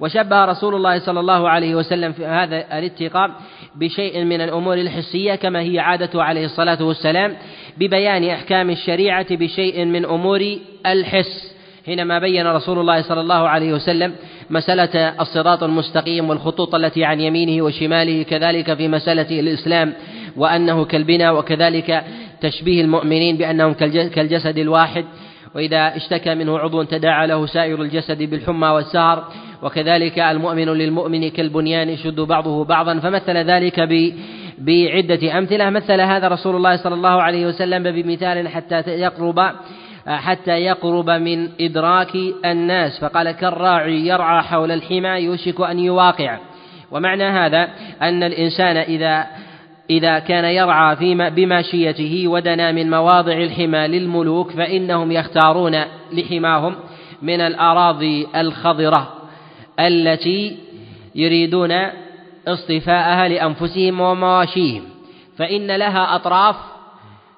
[0.00, 3.30] وشبه رسول الله صلى الله عليه وسلم في هذا الاتقاء
[3.76, 7.36] بشيء من الأمور الحسية كما هي عادته عليه الصلاة والسلام
[7.76, 10.56] ببيان أحكام الشريعة بشيء من أمور
[10.86, 11.54] الحس.
[11.86, 14.12] حينما بين رسول الله صلى الله عليه وسلم
[14.50, 19.92] مسألة الصراط المستقيم والخطوط التي عن يمينه وشماله كذلك في مسألة الإسلام
[20.36, 22.04] وأنه كالبناء وكذلك
[22.40, 23.72] تشبيه المؤمنين بأنهم
[24.14, 25.04] كالجسد الواحد.
[25.54, 29.24] وإذا اشتكى منه عضو تداعى له سائر الجسد بالحمى والسهر.
[29.62, 32.98] وكذلك المؤمن للمؤمن كالبنيان يشد بعضه بعضا.
[32.98, 34.12] فمثل ذلك ب
[34.58, 35.70] بعدة أمثلة.
[35.70, 39.52] مثل هذا رسول الله صلى الله عليه وسلم بمثال حتى يقرب
[40.16, 43.00] حتى يقرب من إدراك الناس.
[43.00, 46.38] فقال كالراعي يرعى حول الحمى يوشك أن يواقع.
[46.90, 47.68] ومعنى هذا
[48.02, 49.26] أن الإنسان إذا
[49.90, 56.74] إذا كان يرعى في بماشيته ودنا من مواضع الحمى للملوك فإنهم يختارون لحماهم
[57.22, 59.12] من الأراضي الخضرة
[59.80, 60.56] التي
[61.14, 61.72] يريدون
[62.48, 64.82] اصطفاءها لأنفسهم ومواشيهم.
[65.38, 66.56] فإن لها أطراف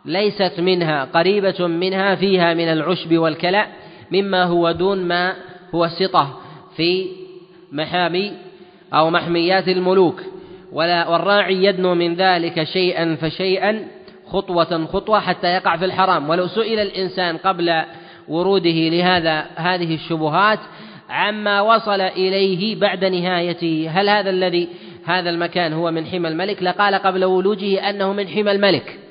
[0.05, 3.67] ليست منها قريبة منها فيها من العشب والكلأ
[4.13, 5.35] مما هو دون ما
[5.75, 6.41] هو السطة
[6.77, 7.07] في
[7.73, 8.33] محامي
[8.95, 10.23] أو محميات الملوك.
[10.73, 13.87] ولا والراعي يدنو من ذلك شيئا فشيئا
[14.27, 16.29] خطوة خطوة حتى يقع في الحرام.
[16.29, 17.83] ولو سئل الإنسان قبل
[18.29, 20.59] وروده لهذا هذه الشبهات
[21.11, 23.91] عما وصل إليه بعد نهايته.
[23.91, 24.69] هل هذا الذي
[25.05, 29.02] هذا المكان هو من حمى الملك؟ لقال قبل ولوجه أنه من حمى الملك.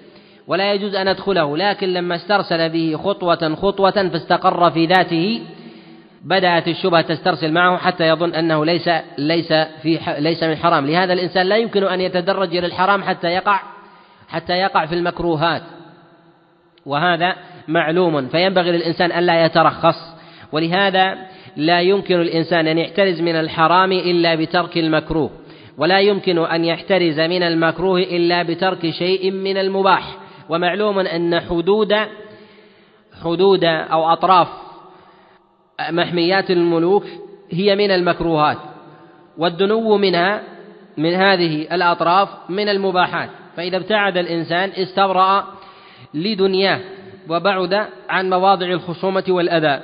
[0.51, 5.41] ولا يجوز أن أدخله لكن لما استرسل به خطوة خطوة فاستقر في ذاته
[6.25, 10.85] بدأت الشبهة تسترسل معه حتى يظن أنه ليس ليس في ليس من حرام.
[10.87, 13.59] لهذا الإنسان لا يمكن أن يتدرج إلى الحرام حتى يقع
[14.29, 15.61] حتى يقع في المكروهات.
[16.85, 17.35] وهذا
[17.67, 19.97] معلوم فينبغي للإنسان ألا يترخص.
[20.51, 21.17] ولهذا
[21.57, 25.29] لا يمكن الإنسان أن يحترز من الحرام إلا بترك المكروه
[25.77, 30.20] ولا يمكن أن يحترز من المكروه إلا بترك شيء من المباح.
[30.51, 31.93] ومعلوم أن حدود
[33.23, 34.47] حدود أو أطراف
[35.89, 37.05] محميات الملوك
[37.51, 38.57] هي من المكروهات
[39.37, 40.41] والدنو منها
[40.97, 43.29] من هذه الأطراف من المباحات.
[43.57, 45.47] فإذا ابتعد الإنسان استبرأ
[46.13, 46.79] لدنياه
[47.29, 49.81] وبعد عن مواضع الخصومة والأذى.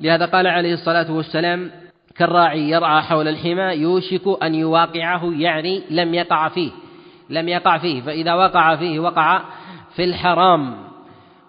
[0.00, 1.70] لهذا قال عليه الصلاة والسلام
[2.16, 6.70] كالراعي يرعى حول الحمى يوشك أن يواقعه يعني لم يقع فيه
[7.30, 8.00] لم يقع فيه.
[8.00, 9.42] فإذا وقع فيه وقع
[9.96, 10.74] في الحرام.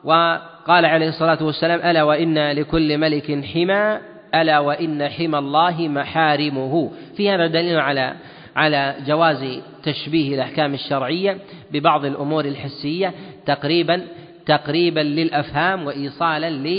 [0.04, 4.00] وقال عليه الصلاة والسلام ألا وإن لكل ملك حمى
[4.36, 6.92] ألا وإن حمى الله محارمه.
[7.18, 8.14] في هذا دليل على
[8.56, 11.38] على جواز تشبيه الأحكام الشرعية
[11.72, 13.14] ببعض الأمور الحسية
[13.46, 14.02] تقريبا
[14.46, 16.78] تقريبا للأفهام وإيصالا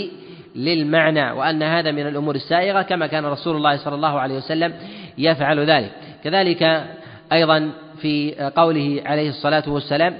[0.55, 1.31] للمعنى.
[1.31, 4.73] وأن هذا من الأمور السائغة كما كان رسول الله صلى الله عليه وسلم
[5.17, 5.91] يفعل ذلك.
[6.23, 6.83] كذلك
[7.33, 10.17] أيضا في قوله عليه الصلاة والسلام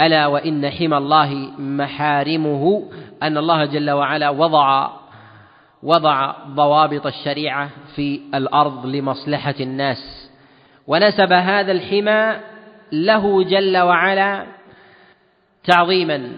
[0.00, 2.82] ألا وإن حمى الله محارمه
[3.22, 4.90] أن الله جل وعلا وضع
[5.82, 10.30] وضع ضوابط الشريعة في الأرض لمصلحة الناس.
[10.86, 12.40] ونسب هذا الحمى
[12.92, 14.46] له جل وعلا
[15.64, 16.32] تعظيما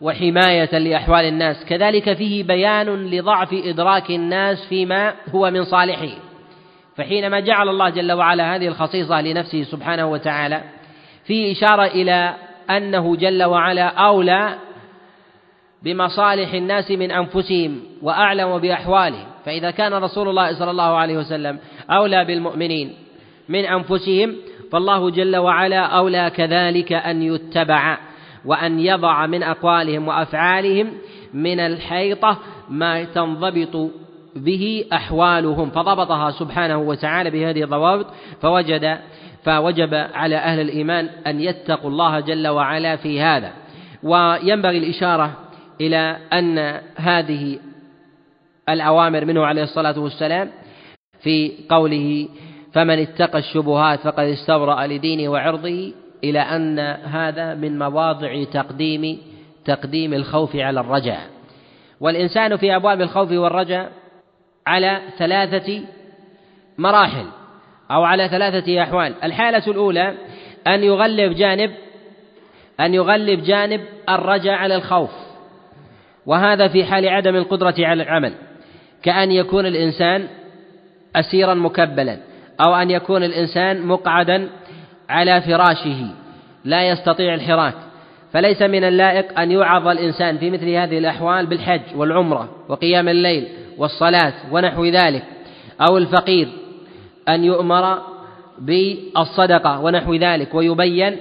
[0.00, 1.64] وحماية لأحوال الناس.
[1.64, 6.16] كذلك فيه بيان لضعف إدراك الناس فيما هو من صالحه.
[6.96, 10.62] فحينما جعل الله جل وعلا هذه الخصيصة لنفسه سبحانه وتعالى
[11.24, 12.34] فيه إشارة إلى
[12.70, 14.54] أنه جل وعلا أولى
[15.82, 19.26] بمصالح الناس من أنفسهم وأعلم بأحوالهم.
[19.44, 21.58] فإذا كان رسول الله صلى الله عليه وسلم
[21.90, 22.92] أولى بالمؤمنين
[23.48, 24.36] من أنفسهم
[24.72, 27.98] فالله جل وعلا أولى كذلك أن يتبع
[28.44, 30.92] وأن يضع من أقوالهم وأفعالهم
[31.34, 32.38] من الحيطة
[32.68, 33.90] ما تنضبط
[34.36, 35.70] به أحوالهم.
[35.70, 38.06] فضبطها سبحانه وتعالى بهذه الضوابط
[38.40, 38.98] فوجد
[39.46, 43.52] فوجب على أهل الإيمان أن يتقوا الله جل وعلا في هذا.
[44.02, 45.32] وينبغي الإشارة
[45.80, 47.58] إلى أن هذه
[48.68, 50.50] الأوامر منه عليه الصلاة والسلام
[51.20, 52.28] في قوله
[52.72, 55.92] فمن اتقى الشبهات فقد استبرأ لدينه وعرضه
[56.24, 59.18] إلى أن هذا من مواضع تقديم
[59.64, 61.20] تقديم الخوف على الرجاء.
[62.00, 63.92] والإنسان في أبواب الخوف والرجاء
[64.66, 65.80] على ثلاثة
[66.78, 67.26] مراحل.
[67.90, 69.14] أو على ثلاثة أحوال.
[69.24, 70.14] الحالة الأولى
[70.66, 71.70] أن يغلب جانب
[72.80, 75.10] أن يغلب جانب الرجاء على الخوف.
[76.26, 78.32] وهذا في حال عدم القدرة على العمل.
[79.02, 80.28] كأن يكون الإنسان
[81.16, 82.18] أسيرا مكبلا
[82.66, 84.48] أو أن يكون الإنسان مقعدا
[85.08, 86.08] على فراشه
[86.64, 87.74] لا يستطيع الحراك.
[88.32, 94.32] فليس من اللائق أن يوعظ الإنسان في مثل هذه الأحوال بالحج والعمرة وقيام الليل والصلاة
[94.52, 95.24] ونحو ذلك
[95.80, 96.48] أو الفقير.
[97.28, 98.02] أن يؤمر
[98.58, 101.16] بالصدقة ونحو ذلك ويبين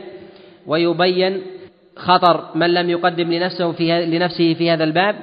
[0.68, 1.42] ويبين
[1.96, 5.16] خطر من لم يقدم لنفسه في لنفسه في هذا الباب.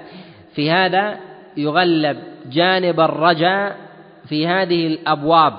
[0.55, 1.19] في هذا
[1.57, 2.19] يغلب
[2.53, 3.77] جانب الرجاء
[4.29, 5.55] في هذه الأبواب.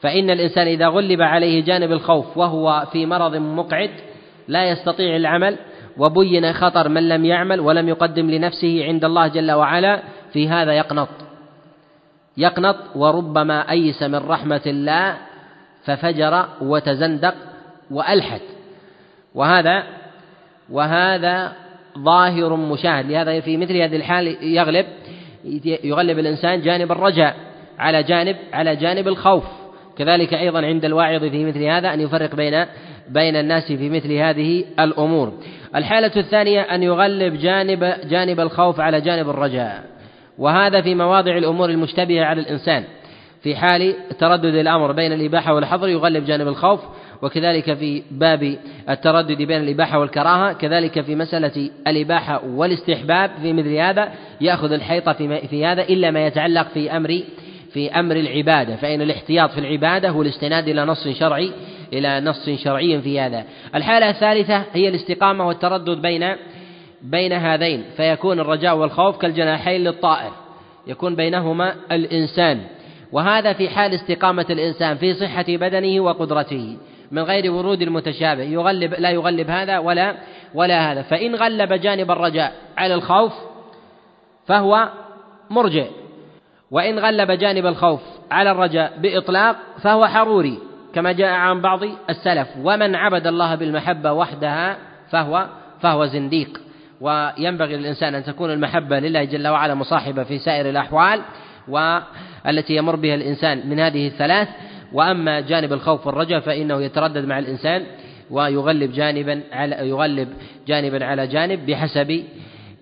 [0.00, 3.90] فإن الإنسان إذا غلب عليه جانب الخوف وهو في مرض مقعد
[4.48, 5.58] لا يستطيع العمل
[5.98, 10.02] وبين خطر من لم يعمل ولم يقدم لنفسه عند الله جل وعلا
[10.32, 11.08] في هذا يقنط.
[12.36, 15.16] يقنط وربما أيس من رحمة الله
[15.84, 17.34] ففجر وتزندق
[17.90, 18.40] وألحد.
[19.34, 19.82] وهذا
[20.70, 21.52] وهذا
[21.98, 23.10] ظاهر مشاهد.
[23.10, 24.86] لهذا في مثل هذه الحال يغلب
[25.84, 27.36] يغلب الإنسان جانب الرجاء
[27.78, 29.44] على جانب على جانب الخوف.
[29.98, 32.66] كذلك أيضا عند الواعظ في مثل هذا أن يفرق بين
[33.08, 35.32] بين الناس في مثل هذه الأمور.
[35.76, 39.93] الحالة الثانية أن يغلب جانب جانب الخوف على جانب الرجاء.
[40.38, 42.84] وهذا في مواضع الأمور المشتبهة على الإنسان
[43.42, 46.80] في حال تردد الأمر بين الإباحة والحظر يغلب جانب الخوف
[47.22, 48.56] وكذلك في باب
[48.88, 55.12] التردد بين الإباحة والكراهة كذلك في مسألة الإباحة والاستحباب في مثل هذا يأخذ الحيطة
[55.46, 57.20] في هذا إلا ما يتعلق في أمر
[57.72, 61.52] في أمر العبادة فإن الاحتياط في العبادة هو الاستناد إلى نص شرعي
[61.92, 63.44] إلى نص شرعي في هذا.
[63.74, 66.36] الحالة الثالثة هي الاستقامة والتردد بين
[67.04, 70.32] بين هذين فيكون الرجاء والخوف كالجناحين للطائر
[70.86, 72.60] يكون بينهما الإنسان.
[73.12, 76.76] وهذا في حال استقامة الإنسان في صحة بدنه وقدرته
[77.12, 80.14] من غير ورود المتشابه يغلب لا يغلب هذا ولا
[80.54, 81.02] ولا هذا.
[81.02, 83.32] فإن غلب جانب الرجاء على الخوف
[84.46, 84.88] فهو
[85.50, 85.90] مرجئ
[86.70, 88.00] وإن غلب جانب الخوف
[88.30, 90.58] على الرجاء بإطلاق فهو حروري
[90.94, 91.80] كما جاء عن بعض
[92.10, 92.48] السلف.
[92.62, 94.76] ومن عبد الله بالمحبة وحدها
[95.10, 95.46] فهو
[95.80, 96.60] فهو زنديق.
[97.00, 101.20] وينبغي للإنسان أن تكون المحبة لله جل وعلا مصاحبة في سائر الأحوال
[101.68, 104.48] والتي يمر بها الإنسان من هذه الثلاث.
[104.92, 107.82] وأما جانب الخوف والرجاء فإنه يتردد مع الإنسان
[108.30, 110.28] ويغلب جانبا على يغلب
[110.66, 112.24] جانبا على جانب بحسب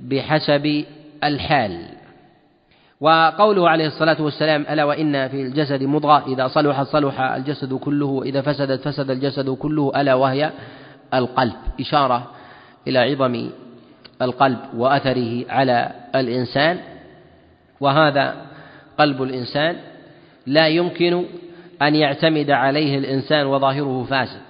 [0.01, 0.85] بحسب
[1.25, 1.85] الحال.
[3.01, 6.25] وقوله عليه الصلاة والسلام ألا وإن في الجسد مضغة.
[6.27, 10.51] إذا صلح صلح الجسد كله وإذا فسدت فسد الجسد كله ألا وهي
[11.15, 11.57] القلب.
[11.81, 12.31] إشارة
[12.89, 13.51] إلى عظم
[14.23, 16.79] القلب وأثره على الإنسان
[17.81, 18.35] وهذا
[18.99, 19.77] قلب الإنسان
[20.47, 21.25] لا يمكن
[21.83, 24.41] أن يعتمد عليه الإنسان وظاهره فاسد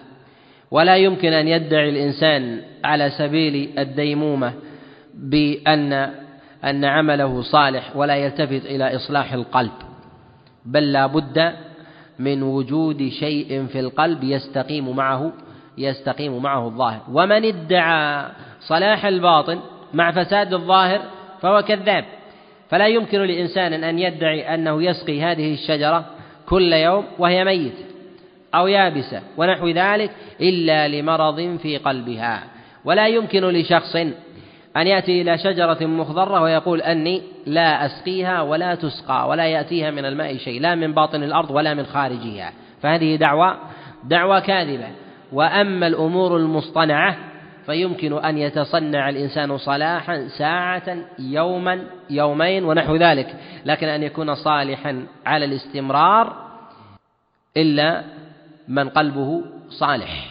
[0.70, 4.52] ولا يمكن أن يدعي الإنسان على سبيل الديمومة
[5.14, 5.92] بأن
[6.64, 9.72] أن عمله صالح ولا يلتفت إلى إصلاح القلب
[10.66, 11.52] بل لا بد
[12.18, 15.32] من وجود شيء في القلب يستقيم معه
[15.78, 17.00] يستقيم معه الظاهر.
[17.12, 18.26] ومن ادعى
[18.66, 19.60] صلاح الباطن
[19.94, 21.00] مع فساد الظاهر
[21.42, 22.04] فهو كذاب.
[22.68, 26.04] فلا يمكن لإنسان أن يدعي أنه يسقي هذه الشجرة
[26.46, 27.84] كل يوم وهي ميتة
[28.54, 30.10] أو يابسة ونحو ذلك
[30.40, 32.42] إلا لمرض في قلبها.
[32.84, 33.96] ولا يمكن لشخص
[34.76, 40.36] أن يأتي إلى شجرة مخضرة ويقول أني لا أسقيها ولا تسقى ولا يأتيها من الماء
[40.36, 42.52] شيء لا من باطن الأرض ولا من خارجها.
[42.82, 43.56] فهذه دعوة
[44.04, 44.88] دعوة كاذبة.
[45.32, 47.31] وأما الأمور المصطنعة
[47.66, 55.44] فيمكن أن يتصنع الإنسان صلاحا ساعة يوما يومين ونحو ذلك لكن أن يكون صالحا على
[55.44, 56.36] الاستمرار
[57.56, 58.04] إلا
[58.68, 60.26] من قلبه صالح.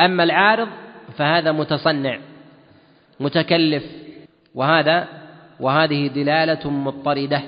[0.00, 0.68] أما العارض
[1.16, 2.18] فهذا متصنع
[3.20, 3.84] متكلف
[4.54, 5.08] وهذا
[5.60, 7.42] وهذه دلالة مضطردة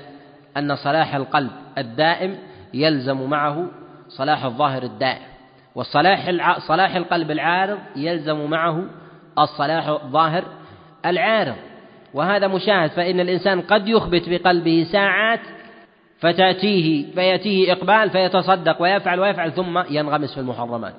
[0.57, 2.39] أن صلاح القلب الدائم
[2.75, 3.67] يلزم معه
[4.09, 5.36] صلاح الظاهر الدائم.
[5.77, 6.31] والصلاح.
[6.59, 8.85] صلاح القلب العارض يلزم معه
[9.39, 10.45] الصلاح الظاهر
[11.07, 11.57] العارض.
[12.14, 15.41] وهذا مشاهد فإن الإنسان قد يخبت بقلبه ساعات
[16.18, 20.95] فتأتيه فيأتيه إقبال فيتصدق ويفعل ويفعل ثم ينغمس في المحرمات.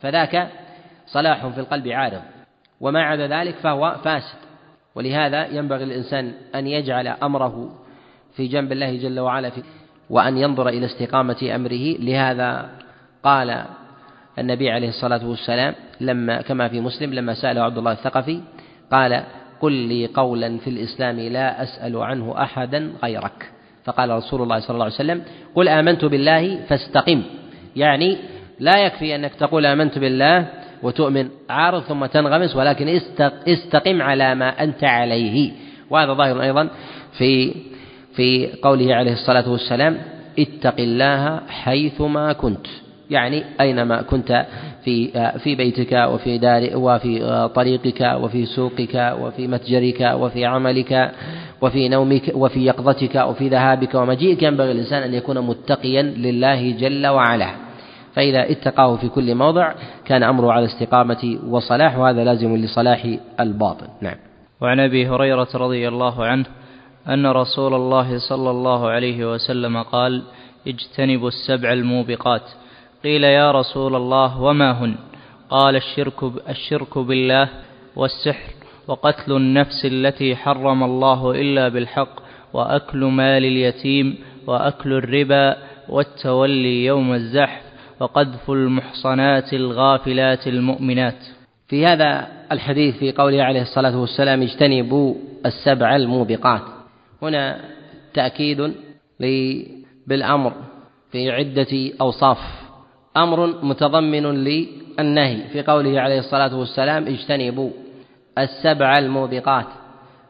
[0.00, 0.48] فذاك
[1.06, 2.22] صلاح في القلب عارض.
[2.80, 4.38] وما عدا ذلك فهو فاسد.
[4.94, 7.70] ولهذا ينبغي الإنسان أن يجعل أمره
[8.36, 9.62] في جنب الله جل وعلا في
[10.10, 11.96] وأن ينظر إلى استقامة أمره.
[11.98, 12.70] لهذا
[13.24, 13.64] قال
[14.38, 18.40] النبي عليه الصلاة والسلام لما كما في مسلم لما سأله عبد الله الثقفي
[18.92, 19.22] قال
[19.60, 23.50] قل لي قولا في الإسلام لا أسأل عنه أحدا غيرك.
[23.84, 25.22] فقال رسول الله صلى الله عليه وسلم
[25.54, 27.22] قل آمنت بالله فاستقم.
[27.76, 28.16] يعني
[28.60, 30.46] لا يكفي أنك تقول آمنت بالله
[30.82, 33.00] وتؤمن عارض ثم تنغمس ولكن
[33.48, 35.52] استقم على ما أنت عليه.
[35.90, 36.68] وهذا ظاهر أيضا
[37.18, 37.54] في
[38.16, 39.98] في قوله عليه الصلاة والسلام
[40.38, 42.66] اتق الله حيثما كنت.
[43.12, 44.46] يعني أينما كنت
[44.84, 45.08] في
[45.38, 51.12] في بيتك وفي دار وفي طريقك وفي سوقك وفي متجرك وفي عملك
[51.62, 57.50] وفي نومك وفي يقظتك وفي ذهابك ومجيئك ينبغي الإنسان أن يكون متقيا لله جل وعلا.
[58.14, 63.86] فإذا اتقاه في كل موضع كان أمره على استقامة وصلاح وهذا لازم لصلاح الباطن.
[64.00, 64.16] نعم.
[64.60, 66.44] وعن أبي هريرة رضي الله عنه
[67.08, 70.22] أن رسول الله صلى الله عليه وسلم قال
[70.66, 72.42] اجتنبوا السبع الموبقات.
[73.04, 74.94] قيل يا رسول الله وما هن؟
[75.50, 77.48] قال الشرك, الشرك بالله
[77.96, 78.52] والسحر
[78.88, 82.20] وقتل النفس التي حرم الله إلا بالحق
[82.52, 85.56] وأكل مال اليتيم وأكل الربا
[85.88, 87.62] والتولي يوم الزحف
[88.00, 91.18] وقذف المحصنات الغافلات المؤمنات.
[91.68, 95.14] في هذا الحديث في قوله عليه الصلاة والسلام اجتنبوا
[95.46, 96.62] السبع الموبقات.
[97.22, 97.60] هنا
[98.14, 98.74] تأكيد
[100.06, 100.52] بالأمر
[101.12, 102.61] في عدة أوصاف.
[103.16, 105.48] أمر متضمن للنهي.
[105.52, 107.70] في قوله عليه الصلاة والسلام اجتنبوا
[108.38, 109.66] السبع الموبقات.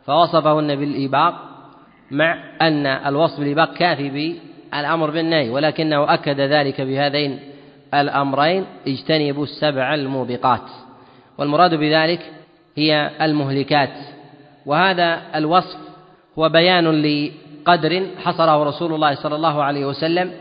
[0.07, 1.35] فوصفهن بالإباق
[2.11, 4.37] مع أن الوصف بالإباق كافي
[4.73, 7.39] بالأمر بالنهي ولكنه أكد ذلك بهذين
[7.95, 10.63] الأمرين اجتنبوا السبع الموبقات.
[11.39, 12.21] والمراد بذلك
[12.77, 13.91] هي المهلكات.
[14.67, 15.79] وهذا الوصف
[16.39, 20.33] هو بيان لقدر حصره رسول الله صلى الله عليه وسلم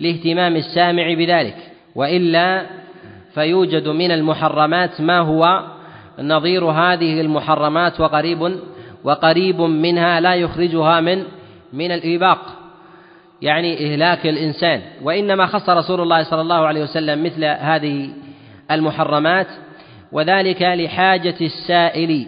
[0.00, 1.56] لاهتمام السامع بذلك.
[1.94, 2.66] وإلا
[3.34, 5.64] فيوجد من المحرمات ما هو
[6.18, 8.58] نظير هذه المحرمات وقريب
[9.04, 11.24] وقريب منها لا يخرجها من
[11.72, 12.38] من الإباق
[13.42, 14.82] يعني إهلاك الإنسان.
[15.02, 18.10] وإنما خص رسول الله صلى الله عليه وسلم مثل هذه
[18.70, 19.46] المحرمات
[20.12, 22.26] وذلك لحاجة السائل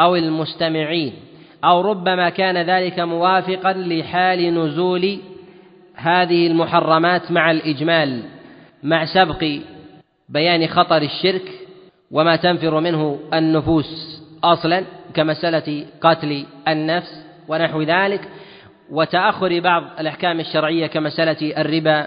[0.00, 1.12] أو المستمعين
[1.64, 5.18] أو ربما كان ذلك موافقا لحال نزول
[5.94, 8.22] هذه المحرمات مع الإجمال.
[8.82, 9.44] مع سبق
[10.28, 11.42] بيان خطر الشرك
[12.10, 18.28] وما تنفر منه النفوس أصلا كمسألة قتل النفس ونحو ذلك
[18.90, 22.06] وتأخر بعض الأحكام الشرعية كمسألة الربا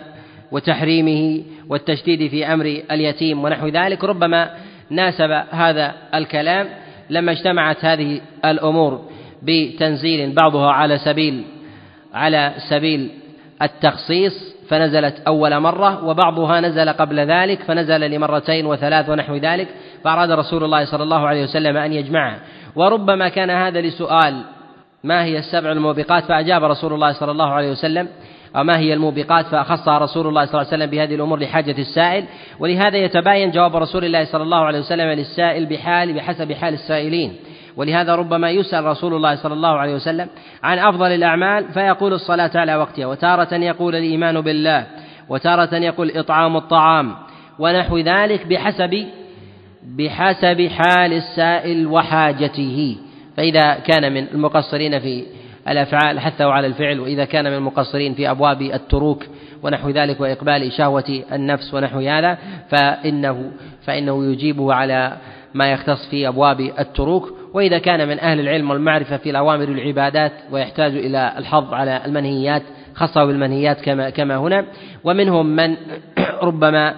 [0.51, 4.03] وتحريمه والتشديد في أمر اليتيم ونحو ذلك.
[4.03, 4.49] ربما
[4.89, 6.69] ناسب هذا الكلام
[7.09, 9.09] لما اجتمعت هذه الأمور
[9.43, 11.43] بتنزيل بعضها على سبيل
[12.13, 13.09] على سبيل
[13.61, 14.54] التخصيص.
[14.69, 19.67] فنزلت أول مرة وبعضها نزل قبل ذلك فنزل لمرتين وثلاث ونحو ذلك
[20.03, 22.39] فأراد رسول الله صلى الله عليه وسلم أن يجمعها.
[22.75, 24.41] وربما كان هذا لسؤال
[25.03, 28.07] ما هي السبع الموبقات؟ فأجاب رسول الله صلى الله عليه وسلم
[28.55, 32.25] وما هي الموبقات؟ فأخصها رسول الله صلى الله عليه وسلم بهذه الأمور لحاجة السائل.
[32.59, 37.35] ولهذا يتباين جواب رسول الله صلى الله عليه وسلم للسائل بحال بحسب حال السائلين.
[37.77, 40.27] ولهذا ربما يسأل رسول الله صلى الله عليه وسلم
[40.63, 44.85] عن أفضل الأعمال فيقول الصلاة على وقتها وتارة يقول الإيمان بالله
[45.29, 47.15] وتارة يقول إطعام الطعام
[47.59, 49.05] ونحو ذلك بحسب
[49.97, 52.97] بحسب حال السائل وحاجته.
[53.37, 55.25] فإذا كان من المقصرين في
[55.67, 59.23] الأفعال حثوا على الفعل وإذا كان من المقصرين في أبواب التروك
[59.63, 62.37] ونحو ذلك وإقبال شهوة النفس ونحو هذا
[62.69, 63.51] فإنه
[63.85, 65.17] فإنه يجيبه على
[65.53, 67.33] ما يختص في أبواب التروك.
[67.55, 72.61] وإذا كان من أهل العلم والمعرفة في الأوامر العبادات ويحتاج إلى الحظ على المنهيات
[72.95, 74.65] خاصة بالمنهيات كما كما هنا.
[75.03, 75.75] ومنهم من
[76.47, 76.95] ربما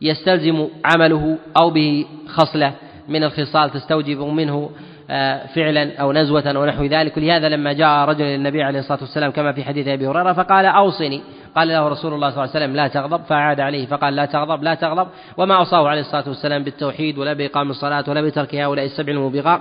[0.00, 2.72] يستلزم عمله أو به خصلة
[3.08, 4.70] من الخصال تستوجب منه
[5.54, 7.16] فعلا أو نزوة أو نحو ذلك.
[7.16, 11.20] ولهذا لما جاء رجل للنبي عليه الصلاة والسلام كما في حديث أبي هريرة فقال أوصني.
[11.56, 14.62] قال له رسول الله صلى الله عليه وسلم لا تغضب فأعاد عليه فقال لا تغضب
[14.62, 15.08] لا تغضب.
[15.36, 19.12] وما أوصاه عليه الصلاة والسلام بالتوحيد ولا بإقام الصلاة ولا بترك هؤلاء السبع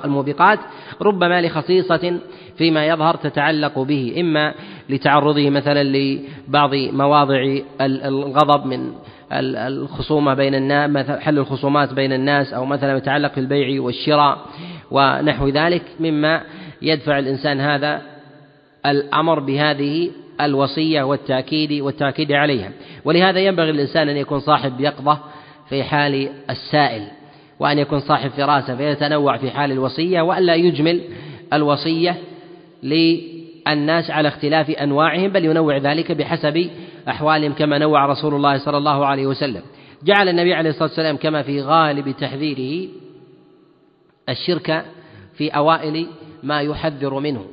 [0.05, 0.59] الموبقات
[1.01, 2.19] ربما لخصيصة
[2.57, 4.53] فيما يظهر تتعلق به إما
[4.89, 8.91] لتعرضه مثلا لبعض مواضع الغضب من
[9.31, 14.37] الخصومة بين الناس حل الخصومات بين الناس أو مثلا يتعلق في البيع والشراء.
[14.91, 16.41] ونحو ذلك مما
[16.81, 18.01] يدفع الإنسان هذا
[18.85, 20.09] الأمر بهذه
[20.41, 22.71] الوصية والتأكيد والتأكيد عليها.
[23.05, 25.19] ولهذا ينبغي للإنسان أن يكون صاحب يقظة
[25.69, 27.07] في حال السائل
[27.59, 31.01] وأن يكون صاحب فراسة فيتنوع في حال الوصية وألا يجمل
[31.53, 32.15] الوصية
[32.83, 36.69] للناس على اختلاف أنواعهم بل ينوع ذلك بحسب
[37.09, 39.61] أحوالهم كما نوع رسول الله صلى الله عليه وسلم.
[40.03, 42.89] جعل النبي عليه الصلاة والسلام كما في غالب تحذيره
[44.29, 44.85] الشرك
[45.37, 46.07] في أوائل
[46.43, 47.45] ما يحذر منه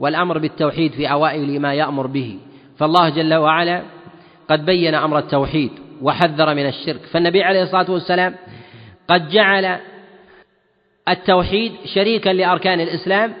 [0.00, 2.38] والأمر بالتوحيد في أوائل ما يأمر به.
[2.78, 3.82] فالله جل وعلا
[4.48, 5.70] قد بين أمر التوحيد
[6.02, 7.00] وحذر من الشرك.
[7.00, 8.34] فالنبي عليه الصلاة والسلام
[9.08, 9.78] قد جعل
[11.08, 13.32] التوحيد شريكا لأركان الإسلام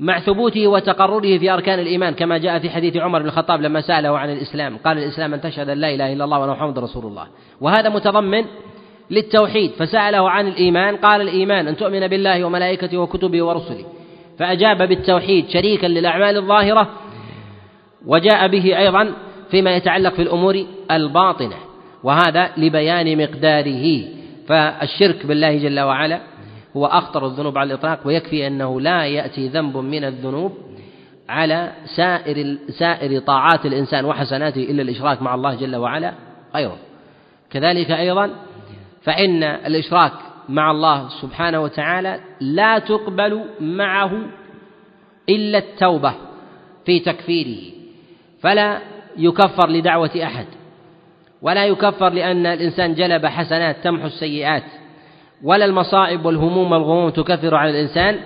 [0.00, 4.18] مع ثبوته وتقرره في أركان الإيمان كما جاء في حديث عمر بن الخطاب لما سأله
[4.18, 4.76] عن الإسلام.
[4.76, 7.26] قال الإسلام أن تشهد أن لا إله إلا الله وأن محمد رسول الله.
[7.60, 8.44] وهذا متضمن
[9.10, 13.84] للتوحيد فسأله عن الإيمان قال الإيمان أن تؤمن بالله وملائكته وكتبه ورسله
[14.38, 16.88] فأجاب بالتوحيد شريكا للأعمال الظاهرة
[18.06, 19.12] وجاء به أيضا
[19.50, 21.56] فيما يتعلق في الأمور الباطنة
[22.02, 24.04] وهذا لبيان مقداره
[24.46, 26.20] فالشرك بالله جل وعلا
[26.76, 30.52] هو أخطر الذنوب على الإطلاق ويكفي أنه لا يأتي ذنب من الذنوب
[31.28, 36.12] على سائر سائر طاعات الإنسان وحسناته إلا الإشراك مع الله جل وعلا
[36.54, 36.76] غيره.
[37.50, 38.30] كذلك أيضا
[39.04, 40.12] فإن الإشراك
[40.48, 44.12] مع الله سبحانه وتعالى لا تقبل معه
[45.28, 46.14] إلا التوبة
[46.86, 47.72] في تكفيره
[48.40, 48.78] فلا
[49.16, 50.46] يكفر لدعوة أحد
[51.42, 54.62] ولا يكفر لأن الإنسان جلب حسنات تمحو السيئات
[55.42, 58.20] ولا المصائب والهموم والغموم تكفر على الإنسان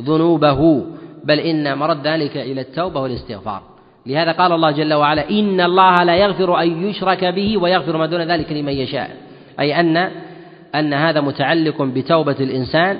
[0.00, 0.84] ذنوبه
[1.24, 3.62] بل إن مرد ذلك إلى التوبة والاستغفار.
[4.06, 8.20] لهذا قال الله جل وعلا إن الله لا يغفر أن يشرك به ويغفر ما دون
[8.20, 9.23] ذلك لمن يشاء.
[9.60, 10.10] أي أن
[10.74, 12.98] أن هذا متعلق بتوبة الإنسان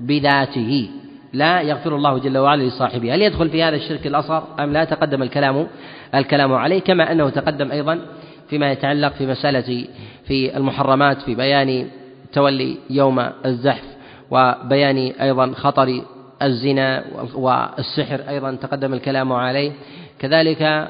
[0.00, 0.90] بذاته.
[1.32, 3.14] لا يغفر الله جل وعلا لصاحبه.
[3.14, 5.66] هل يدخل في هذا الشرك الأصغر أم لا تقدم الكلام
[6.14, 8.00] الكلام عليه؟ كما أنه تقدم أيضا
[8.48, 9.86] فيما يتعلق في مسألة
[10.26, 11.88] في المحرمات في بيان
[12.32, 13.84] تولي يوم الزحف
[14.30, 16.02] وبيان أيضا خطر
[16.42, 17.04] الزنا
[17.34, 19.72] والسحر أيضا تقدم الكلام عليه.
[20.18, 20.88] كذلك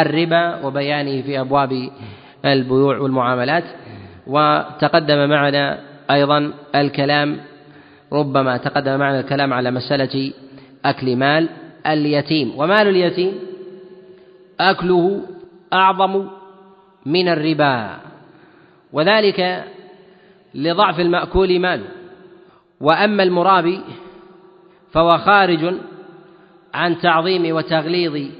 [0.00, 1.90] الربا وبيانه في أبواب
[2.44, 3.64] البيوع والمعاملات.
[4.26, 5.78] وتقدم معنا
[6.10, 7.40] أيضا الكلام
[8.12, 10.32] ربما تقدم معنا الكلام على مسألة
[10.84, 11.48] أكل مال
[11.86, 12.52] اليتيم.
[12.56, 13.32] ومال اليتيم
[14.60, 15.22] أكله
[15.72, 16.26] أعظم
[17.06, 17.96] من الربا
[18.92, 19.64] وذلك
[20.54, 21.88] لضعف المأكول ماله.
[22.80, 23.80] وأما المرابي
[24.92, 25.74] فهو خارج
[26.74, 28.30] عن تعظيم وتغليظ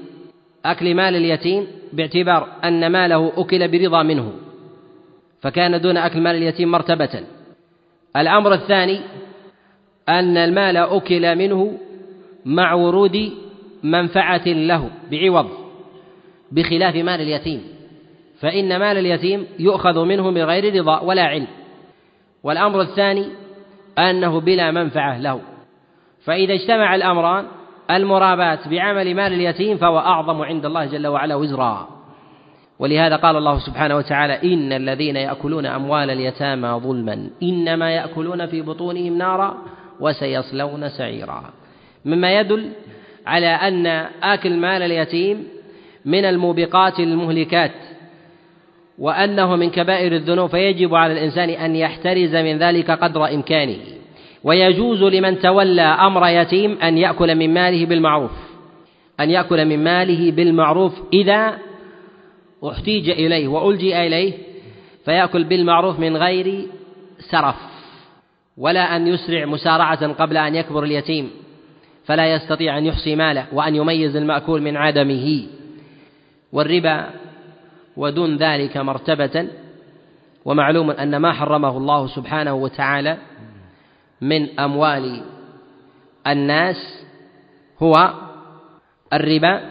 [0.65, 4.46] أكل مال اليتيم باعتبار أن ماله أكل برضا منه.
[5.41, 7.23] فكان دون أكل مال اليتيم مرتبة.
[8.17, 8.99] الأمر الثاني
[10.09, 11.77] أن المال أكل منه
[12.45, 13.33] مع ورود
[13.83, 15.49] منفعة له بعوض
[16.51, 17.63] بخلاف مال اليتيم.
[18.39, 21.47] فإن مال اليتيم يؤخذ منه بغير رضا ولا علم.
[22.43, 23.25] والأمر الثاني
[23.97, 25.41] أنه بلا منفعة له.
[26.25, 27.45] فإذا اجتمع الأمران
[27.91, 31.96] المراباة بعمل مال اليتيم فهو أعظم عند الله جل وعلا وزرا.
[32.79, 39.17] ولهذا قال الله سبحانه وتعالى إن الذين يأكلون أموال اليتامى ظلما إنما يأكلون في بطونهم
[39.17, 39.57] نارا
[39.99, 41.43] وسيصلون سعيرا.
[42.05, 42.69] مما يدل
[43.27, 43.85] على أن
[44.23, 45.47] آكل مال اليتيم
[46.05, 47.71] من الموبقات المهلكات
[48.99, 53.77] وأنه من كبائر الذنوب فيجب على الإنسان أن يحترز من ذلك قدر إمكانه.
[54.43, 58.31] ويجوز لمن تولى أمر يتيم أن يأكل من ماله بالمعروف
[59.19, 61.57] أن يأكل من ماله بالمعروف إذا
[62.63, 64.33] احتيج إليه وألجئ إليه
[65.05, 66.67] فيأكل بالمعروف من غير
[67.19, 67.55] سرف
[68.57, 71.31] ولا أن يسرع مسارعة قبل أن يكبر اليتيم
[72.05, 75.47] فلا يستطيع أن يحصي ماله وأن يميز المأكول من عدمه.
[76.51, 77.09] والربا
[77.97, 79.47] ودون ذلك مرتبة
[80.45, 83.17] ومعلوم أن ما حرمه الله سبحانه وتعالى
[84.21, 85.21] من أموال
[86.27, 87.05] الناس
[87.79, 88.13] هو
[89.13, 89.61] الربا.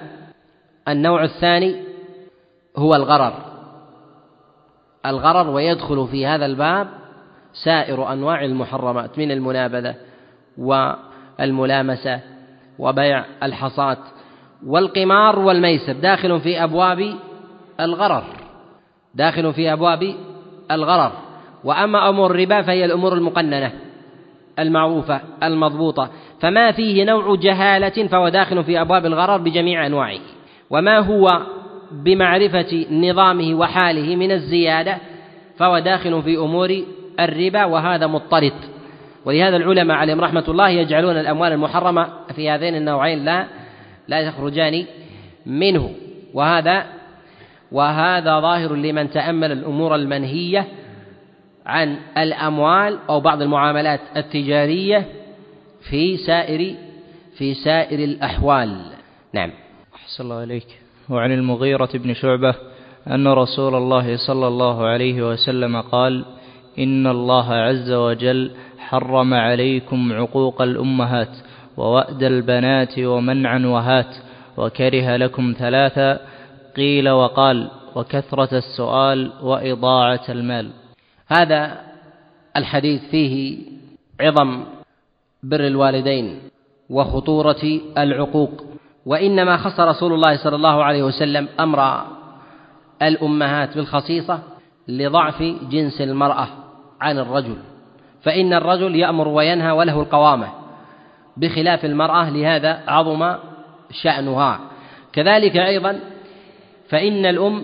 [0.88, 1.85] النوع الثاني
[2.78, 3.32] هو الغرر.
[5.06, 6.88] الغرر ويدخل في هذا الباب
[7.64, 9.94] سائر أنواع المحرمات من المنابذة
[10.58, 12.20] والملامسة
[12.78, 13.98] وبيع الحصاة
[14.66, 15.92] والقمار والميسر.
[15.92, 17.14] داخل في أبواب
[17.80, 18.24] الغرر.
[19.14, 20.14] داخل في أبواب
[20.70, 21.12] الغرر.
[21.64, 23.72] وأما أمور الربا فهي الأمور المقننة
[24.58, 26.10] المعروفة المضبوطة.
[26.40, 30.20] فما فيه نوع جهالة فهو داخل في أبواب الغرر بجميع أنواعه.
[30.70, 31.46] وما هو
[31.92, 34.98] بمعرفة نظامه وحاله من الزيادة
[35.58, 36.82] فهو داخل في أمور
[37.20, 38.52] الربا وهذا مضطرد.
[39.24, 43.46] ولهذا العلماء عليهم رحمة الله يجعلون الأموال المحرمة في هذين النوعين لا
[44.08, 44.84] لا يخرجان
[45.46, 45.94] منه.
[46.34, 46.86] وهذا
[47.72, 50.66] وهذا ظاهر لمن تأمل الأمور المنهية
[51.66, 55.04] عن الأموال أو بعض المعاملات التجارية
[55.90, 56.74] في سائر
[57.38, 58.80] في سائر الأحوال.
[59.32, 59.52] نعم.
[59.94, 60.85] أحسن الله إليك.
[61.10, 62.54] وعن المغيرة بن شعبة
[63.10, 66.24] أن رسول الله صلى الله عليه وسلم قال
[66.78, 71.36] إن الله عز وجل حرم عليكم عقوق الأمهات
[71.76, 74.16] ووأد البنات ومنعا وهات
[74.56, 76.20] وكره لكم ثلاثا
[76.76, 80.70] قيل وقال وكثرة السؤال وإضاعة المال.
[81.28, 81.80] هذا
[82.56, 83.58] الحديث فيه
[84.20, 84.64] عظم
[85.42, 86.38] بر الوالدين
[86.90, 88.64] وخطورة العقوق.
[89.06, 92.04] وإنما خص رسول الله صلى الله عليه وسلم أمر
[93.02, 94.38] الأمهات بالخصيصة
[94.88, 96.48] لضعف جنس المرأة
[97.00, 97.56] عن الرجل
[98.22, 100.48] فإن الرجل يأمر وينهى وله القوامة
[101.36, 103.34] بخلاف المرأة لهذا عظم
[103.90, 104.60] شأنها.
[105.12, 106.00] كذلك أيضا
[106.88, 107.62] فإن الأم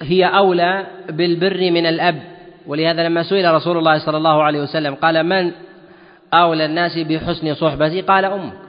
[0.00, 2.22] هي أولى بالبر من الأب
[2.66, 5.52] ولهذا لما سئل رسول الله صلى الله عليه وسلم قال من
[6.34, 8.65] أولى الناس بحسن صحبتي؟ قال أمك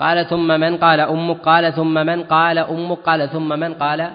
[0.00, 4.10] قال ثم من قال أمك؟ قال ثم من قال أمك؟ قال ثم من قال؟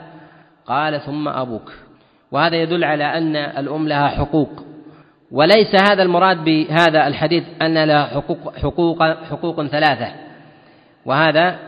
[0.68, 1.72] قال ثم أبوك.
[2.32, 4.50] وهذا يدل على أن الأم لها حقوق.
[5.32, 10.08] وليس هذا المراد بهذا الحديث أن لها حقوق حقوق حقوق ثلاثة.
[11.06, 11.60] وهذا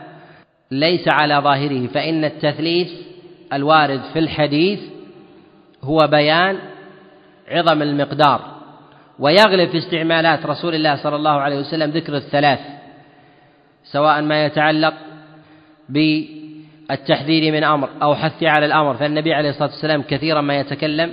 [0.70, 2.90] ليس على ظاهره فإن التثليث
[3.52, 4.80] الوارد في الحديث
[5.84, 6.58] هو بيان
[7.48, 8.40] عظم المقدار.
[9.18, 12.77] ويغلب في استعمالات رسول الله صلى الله عليه وسلم ذكر الثلاث.
[13.92, 14.94] سواء ما يتعلق
[15.88, 18.94] بالتحذير من أمر أو حث على الأمر.
[18.96, 21.12] فالنبي عليه الصلاة والسلام كثيرا ما يتكلم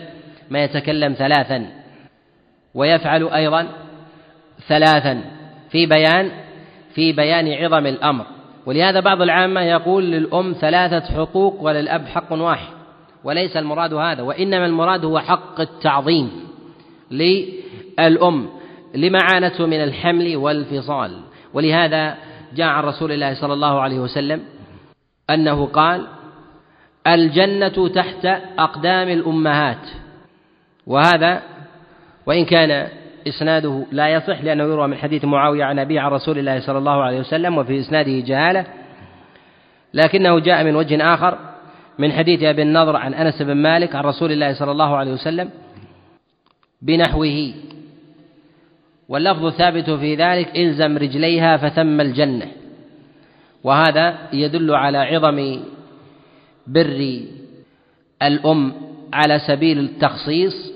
[0.49, 1.67] ما يتكلم ثلاثا
[2.73, 3.67] ويفعل أيضا
[4.67, 5.21] ثلاثا
[5.69, 6.31] في بيان
[6.95, 8.25] في بيان عظم الأمر.
[8.65, 12.73] ولهذا بعض العامة يقول للأم ثلاثة حقوق وللأب حق واحد
[13.23, 16.31] وليس المراد هذا وإنما المراد هو حق التعظيم
[17.11, 18.49] للأم
[18.95, 21.19] لما عانته من الحمل والفصال.
[21.53, 22.17] ولهذا
[22.55, 24.41] جاء عن رسول الله صلى الله عليه وسلم
[25.29, 26.07] أنه قال
[27.07, 28.25] الجنة تحت
[28.59, 29.87] أقدام الأمهات
[30.87, 31.41] وهذا
[32.25, 32.87] وإن كان
[33.27, 37.03] إسناده لا يصح لأنه يروى من حديث معاوية عن ابي عن رسول الله صلى الله
[37.03, 38.65] عليه وسلم وفي إسناده جهالة
[39.93, 41.37] لكنه جاء من وجه آخر
[41.99, 45.49] من حديث أبي النضر عن أنس بن مالك عن رسول الله صلى الله عليه وسلم
[46.81, 47.53] بنحوه
[49.09, 52.47] واللفظ الثابت في ذلك إلزم رجليها فثم الجنة.
[53.63, 55.59] وهذا يدل على عظم
[56.67, 57.21] بر
[58.21, 58.73] الأم
[59.13, 60.71] على سبيل التخصيص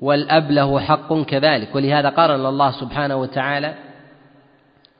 [0.00, 1.74] والأب له حق كذلك.
[1.74, 3.74] ولهذا قارن الله سبحانه وتعالى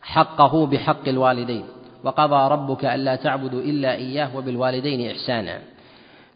[0.03, 1.65] حقه بحق الوالدين
[2.05, 5.59] وقضى ربك ألا تعبدوا إلا إياه وبالوالدين إحسانا.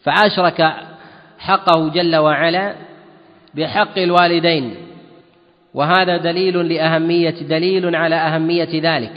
[0.02, 0.74] فأشرك
[1.38, 2.74] حقه جل وعلا
[3.54, 4.74] بحق الوالدين.
[5.74, 9.12] وهذا دليل لأهمية دليل على أهمية ذلك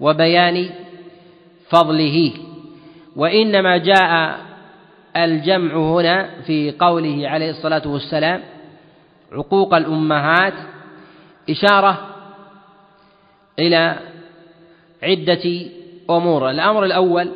[0.00, 0.70] وبيان
[1.68, 2.32] فضله.
[3.16, 4.40] وإنما جاء
[5.16, 8.40] الجمع هنا في قوله عليه الصلاة والسلام
[9.32, 10.54] عقوق الأمهات
[11.50, 12.08] إشارة
[13.58, 13.98] إلى
[15.02, 15.66] عدة
[16.10, 16.50] أمور.
[16.50, 17.30] الأمر الأول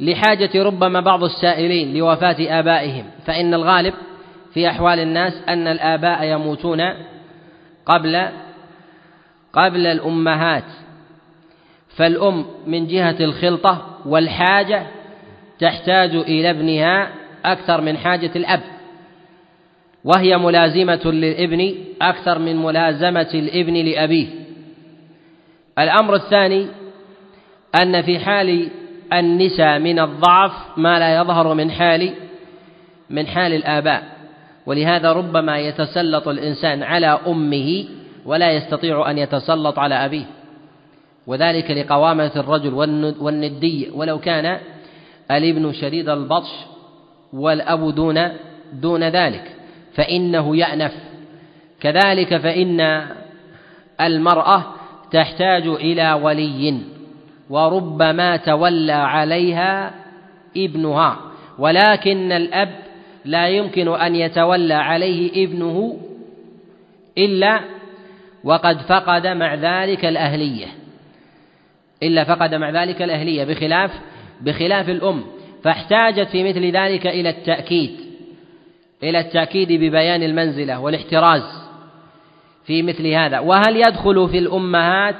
[0.00, 3.94] لحاجة ربما بعض السائلين لوفاة آبائهم فإن الغالب
[4.54, 6.80] في أحوال الناس أن الآباء يموتون
[7.86, 8.28] قبل
[9.52, 10.64] قبل الأمهات.
[11.96, 14.86] فالأم من جهة الخلطة والحاجة
[15.58, 17.12] تحتاج إلى ابنها
[17.44, 18.62] أكثر من حاجة الأب.
[20.04, 24.26] وهي ملازمة للابن أكثر من ملازمة الابن لأبيه.
[25.78, 26.66] الأمر الثاني
[27.82, 28.68] أن في حال
[29.12, 32.14] النساء من الضعف ما لا يظهر من حال
[33.10, 34.19] من حال الآباء.
[34.66, 37.84] ولهذا ربما يتسلط الإنسان على أمه
[38.26, 40.24] ولا يستطيع أن يتسلط على أبيه.
[41.26, 42.74] وذلك لقوامة الرجل
[43.20, 44.58] والندية ولو كان
[45.30, 46.50] الابن شديد البطش
[47.32, 48.28] والأب دون
[48.72, 49.56] دون ذلك
[49.94, 50.92] فإنه يأنف.
[51.80, 53.06] كذلك فإن
[54.00, 54.64] المرأة
[55.12, 56.78] تحتاج إلى ولي
[57.50, 59.94] وربما تولى عليها
[60.56, 61.16] ابنها.
[61.58, 62.89] ولكن الأب
[63.24, 66.00] لا يمكن أن يتولى عليه ابنه
[67.18, 67.60] إلا
[68.44, 70.66] وقد فقد مع ذلك الأهلية.
[72.02, 73.90] إلا فقد مع ذلك الأهلية بخلاف
[74.40, 75.24] بخلاف الأم.
[75.64, 77.96] فاحتاجت في مثل ذلك إلى التأكيد
[79.02, 81.42] إلى التأكيد ببيان المنزلة والاحتراز
[82.64, 83.38] في مثل هذا.
[83.38, 85.16] وهل يدخل في الأمهات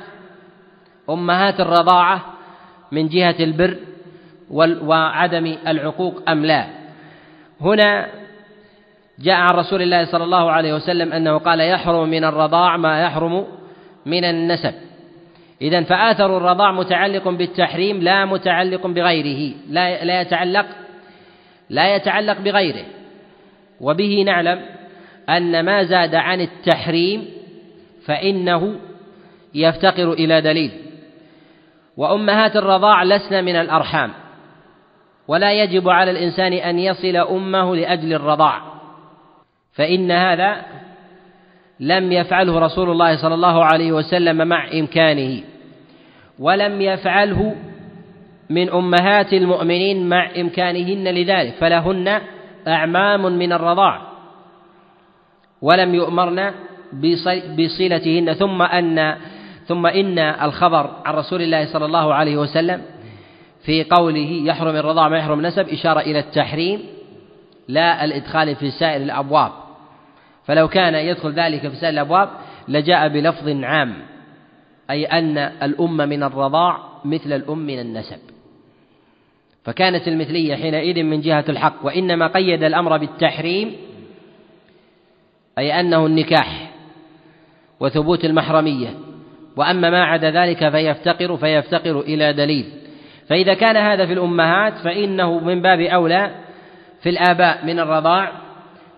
[1.11, 2.35] أمهات الرضاعة
[2.93, 3.77] من جهة البر
[4.83, 6.80] وعدم العقوق أم لا؟
[7.61, 8.09] هنا
[9.19, 13.47] جاء عن رسول الله صلى الله عليه وسلم أنه قال يحرم من الرضاع ما يحرم
[14.07, 14.75] من النسب.
[15.63, 20.67] إذا فآثر الرضاع متعلق بالتحريم لا متعلق بغيره لا لا يتعلق
[21.71, 22.85] لا يتعلق بغيره.
[23.81, 24.61] وبه نعلم
[25.29, 27.29] أن ما زاد عن التحريم
[28.05, 28.77] فإنه
[29.55, 30.71] يفتقر إلى دليل.
[31.97, 34.11] وأمهات الرضاع لسن من الأرحام.
[35.31, 38.63] ولا يجب على الإنسان أن يصل أمه لأجل الرضاع.
[39.73, 40.63] فإن هذا
[41.81, 45.43] لم يفعله رسول الله صلى الله عليه وسلم مع إمكانه
[46.39, 47.55] ولم يفعله
[48.51, 52.21] من أمهات المؤمنين مع إمكانهن لذلك فلهن
[52.69, 54.01] أعمام من الرضاع.
[55.63, 56.53] ولم يؤمرن
[57.59, 59.17] بصلتهن ثم أن
[59.67, 62.83] ثم إن الخبر عن رسول الله صلى الله عليه وسلم
[63.63, 66.81] في قوله يحرم الرضاع ما يحرم النسب إشارة إلى التحريم
[67.69, 69.53] لا الإدخال في سائر الأبواب.
[70.45, 72.29] فلو كان يدخل ذلك في سائر الأبواب
[72.69, 73.95] لجاء بلفظ عام
[74.91, 78.19] أي أن الأم من الرضاع مثل الأم من النسب.
[79.65, 83.77] فكانت المثلية حينئذ من جهة الحق وإنما قيد الأمر بالتحريم
[85.59, 86.71] أي أنه النكاح
[87.81, 88.95] وثبوت المحرمية.
[89.57, 92.80] وأما ما عدا ذلك فيفتقر فيفتقر إلى دليل.
[93.31, 96.31] فإذا كان هذا في الأمهات فإنه من باب أولى
[97.03, 98.33] في الآباء من الرضاع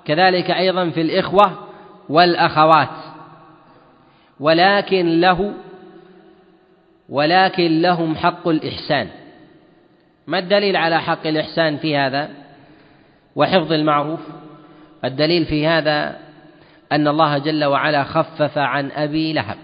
[0.05, 1.69] كذلك أيضا في الإخوة
[2.09, 2.89] والأخوات.
[4.41, 5.53] ولكن له
[7.09, 9.09] ولكن لهم حق الإحسان.
[10.27, 12.29] ما الدليل على حق الإحسان في هذا؟
[13.37, 14.21] وحفظ المعروف.
[15.05, 16.17] الدليل في هذا
[16.93, 19.59] أن الله جل وعلا خفف عن أبي لهب.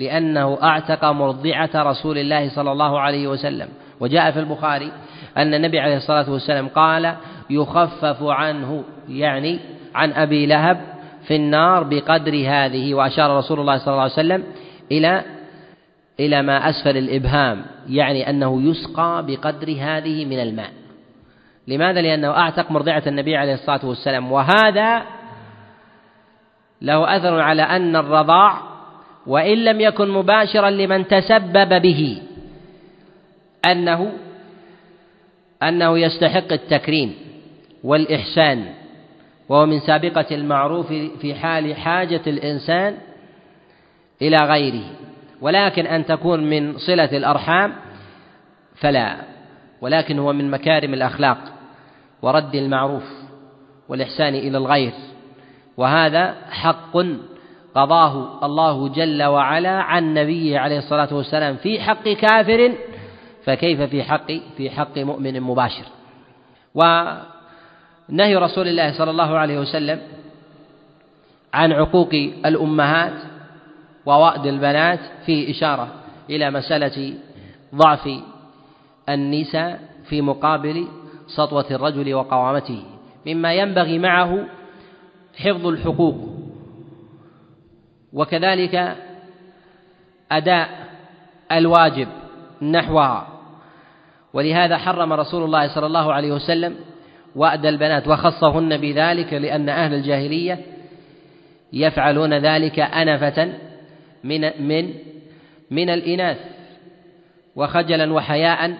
[0.00, 3.68] لأنه أعتق مرضعة رسول الله صلى الله عليه وسلم.
[4.00, 4.92] وجاء في البخاري
[5.36, 7.14] أن النبي عليه الصلاة والسلام قال
[7.50, 9.60] يخفف عنه يعني
[9.94, 10.80] عن أبي لهب
[11.26, 14.44] في النار بقدر هذه وأشار رسول الله صلى الله عليه وسلم
[14.92, 15.22] إلى
[16.20, 20.70] إلى ما أسفل الإبهام يعني أنه يسقى بقدر هذه من الماء.
[21.68, 24.32] لماذا؟ لأنه أعتق مرضعة النبي عليه الصلاة والسلام.
[24.32, 25.02] وهذا
[26.82, 28.69] له أثر على أن الرضاع
[29.26, 32.22] وإن لم يكن مباشرا لمن تسبب به
[33.66, 34.12] أنه
[35.62, 37.14] أنه يستحق التكريم
[37.84, 38.66] والإحسان
[39.48, 40.86] وهو من سابقة المعروف
[41.20, 42.96] في حال حاجة الإنسان
[44.22, 44.84] إلى غيره.
[45.40, 47.72] ولكن أن تكون من صلة الأرحام
[48.76, 49.16] فلا
[49.80, 51.38] ولكن هو من مكارم الأخلاق
[52.22, 53.04] ورد المعروف
[53.88, 54.92] والإحسان إلى الغير.
[55.76, 56.96] وهذا حق
[57.74, 62.72] قضاه الله جل وعلا عن نبيه عليه الصلاة والسلام في حق كافر
[63.44, 65.84] فكيف في حق في حق مؤمن مباشر.
[66.74, 70.00] ونهي رسول الله صلى الله عليه وسلم
[71.54, 72.14] عن عقوق
[72.46, 73.12] الأمهات
[74.06, 75.88] ووأد البنات فيه إشارة
[76.30, 77.14] إلى مسألة
[77.74, 78.08] ضعف
[79.08, 80.86] النساء في مقابل
[81.26, 82.82] سطوة الرجل وقوامته
[83.26, 84.46] مما ينبغي معه
[85.36, 86.39] حفظ الحقوق.
[88.12, 88.96] وكذلك
[90.32, 90.68] أداء
[91.52, 92.08] الواجب
[92.62, 93.40] نحوها.
[94.32, 96.76] ولهذا حرم رسول الله صلى الله عليه وسلم
[97.36, 100.58] وأد البنات وخصهن بذلك لأن أهل الجاهلية
[101.72, 103.52] يفعلون ذلك أنفة
[104.24, 104.94] من من
[105.70, 106.38] من الإناث
[107.56, 108.74] وخجلا وحياء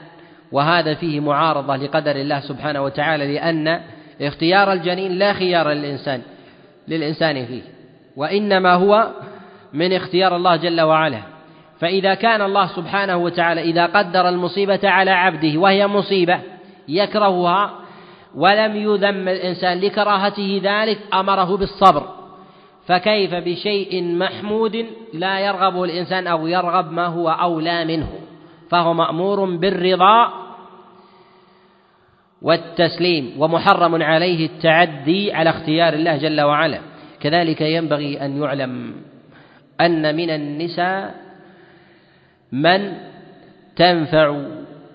[0.53, 3.81] وهذا فيه معارضة لقدر الله سبحانه وتعالى لأن
[4.21, 6.23] اختيار الجنين لا خيار للإنسان
[6.89, 7.63] للإنسان فيه.
[8.21, 9.11] وإنما هو
[9.73, 11.21] من اختيار الله جل وعلا.
[11.81, 16.41] فإذا كان الله سبحانه وتعالى إذا قدر المصيبة على عبده وهي مصيبة
[16.89, 17.71] يكرهها
[18.35, 22.03] ولم يذم الإنسان لكراهته ذلك أمره بالصبر.
[22.87, 28.09] فكيف بشيء محمود لا يرغب الإنسان أو يرغب ما هو أولى منه؟
[28.71, 30.33] فهو مأمور بالرضا
[32.43, 36.90] والتسليم ومحرم عليه التعدي على اختيار الله جل وعلا.
[37.21, 38.95] كذلك ينبغي أن يعلم
[39.81, 41.15] أن من النساء
[42.53, 42.93] من
[43.77, 44.45] تنفع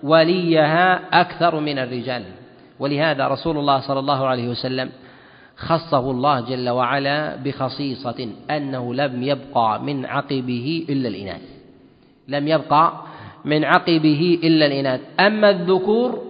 [0.02, 2.24] وليها أكثر من الرجال.
[2.78, 4.90] ولهذا رسول الله صلى الله عليه وسلم
[5.56, 11.42] خصه الله جل وعلا بخصيصة أنه لم يبقى من عقبه إلا الإناث.
[12.28, 12.92] لم يبقى
[13.44, 15.00] من عقبه إلا الإناث.
[15.20, 16.22] أما الذكور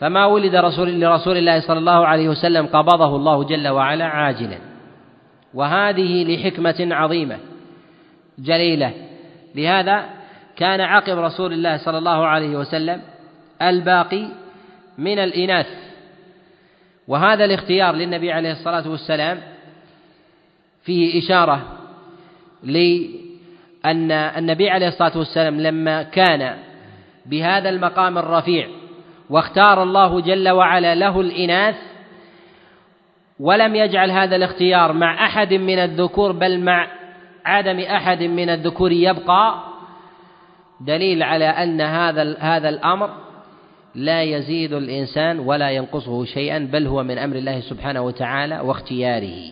[0.00, 4.69] فما ولد رسول لرسول الله صلى الله عليه وسلم قبضه الله جل وعلا عاجلا.
[5.54, 7.38] وهذه لحكمة عظيمة
[8.38, 8.94] جليلة.
[9.54, 10.04] لهذا
[10.56, 13.02] كان عقب رسول الله صلى الله عليه وسلم
[13.62, 14.28] الباقي
[14.98, 15.90] من الإناث.
[17.08, 19.40] وهذا الاختيار للنبي عليه الصلاة والسلام
[20.82, 21.62] فيه إشارة
[22.62, 26.56] لأن النبي عليه الصلاة والسلام لما كان
[27.26, 28.68] بهذا المقام الرفيع
[29.30, 31.76] واختار الله جل وعلا له الإناث
[33.40, 36.86] ولم يجعل هذا الاختيار مع أحد من الذكور بل مع
[37.44, 39.54] عدم أحد من الذكور يبقى
[40.80, 43.10] دليل على أن هذا هذا الأمر
[43.94, 49.50] لا يزيد الإنسان ولا ينقصه شيئا بل هو من أمر الله سبحانه وتعالى واختياره.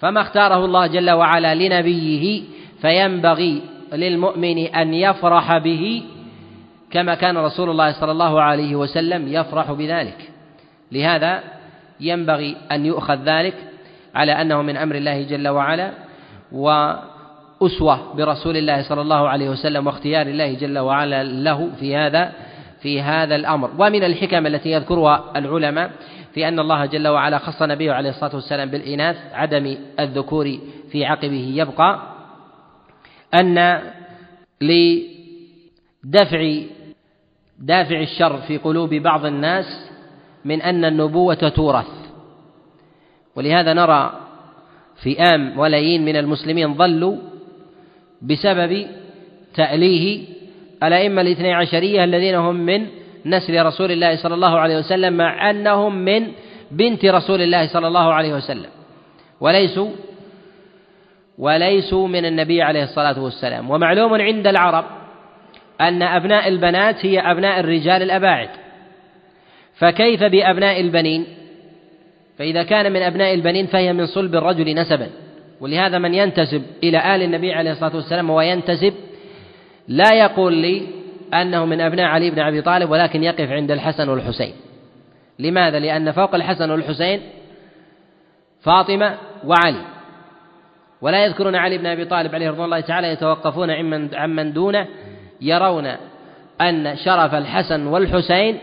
[0.00, 2.42] فما اختاره الله جل وعلا لنبيه
[2.80, 6.02] فينبغي للمؤمن أن يفرح به
[6.90, 10.30] كما كان رسول الله صلى الله عليه وسلم يفرح بذلك.
[10.92, 11.42] لهذا
[12.02, 13.54] ينبغي أن يؤخذ ذلك
[14.14, 15.92] على أنه من أمر الله جل وعلا
[16.52, 22.32] وأسوة برسول الله صلى الله عليه وسلم واختيار الله جل وعلا له في هذا
[22.80, 23.70] في هذا الأمر.
[23.78, 25.90] ومن الحكم التي يذكرها العلماء
[26.34, 30.58] في أن الله جل وعلا خص نبيه عليه الصلاة والسلام بالإناث عدم الذكور
[30.92, 31.52] في عقبه.
[31.54, 32.02] يبقى
[33.34, 33.80] أن
[34.60, 36.52] لدفع
[37.58, 39.91] دافع الشر في قلوب بعض الناس
[40.44, 41.86] من أن النبوة تورث.
[43.36, 44.12] ولهذا نرى
[45.02, 47.16] فئام ملايين من المسلمين ضلوا
[48.22, 48.86] بسبب
[49.54, 50.24] تأليه
[50.82, 52.86] الأئمة الاثني عشرية الذين هم من
[53.26, 56.28] نسل رسول الله صلى الله عليه وسلم مع أنهم من
[56.70, 58.70] بنت رسول الله صلى الله عليه وسلم.
[59.40, 59.90] وليسوا
[61.38, 63.70] وليسوا من النبي عليه الصلاة والسلام.
[63.70, 64.84] ومعلوم عند العرب
[65.80, 68.48] أن أبناء البنات هي أبناء الرجال الأباعد.
[69.82, 71.26] فكيف بأبناء البنين؟
[72.38, 75.08] فإذا كان من أبناء البنين فهي من صلب الرجل نسبا.
[75.60, 78.94] ولهذا من ينتسب إلى آل النبي عليه الصلاة والسلام وينتسب
[79.88, 80.82] لا يقول لي
[81.34, 84.52] أنه من أبناء علي بن أبي طالب ولكن يقف عند الحسن والحسين.
[85.38, 87.20] لماذا؟ لأن فوق الحسن والحسين
[88.62, 89.82] فاطمة وعلي.
[91.00, 94.86] ولا يذكرون علي بن أبي طالب عليه رضوان الله تعالى يتوقفون عمن عمن دونه
[95.40, 95.86] يرون
[96.60, 98.58] أن شرف الحسن والحسين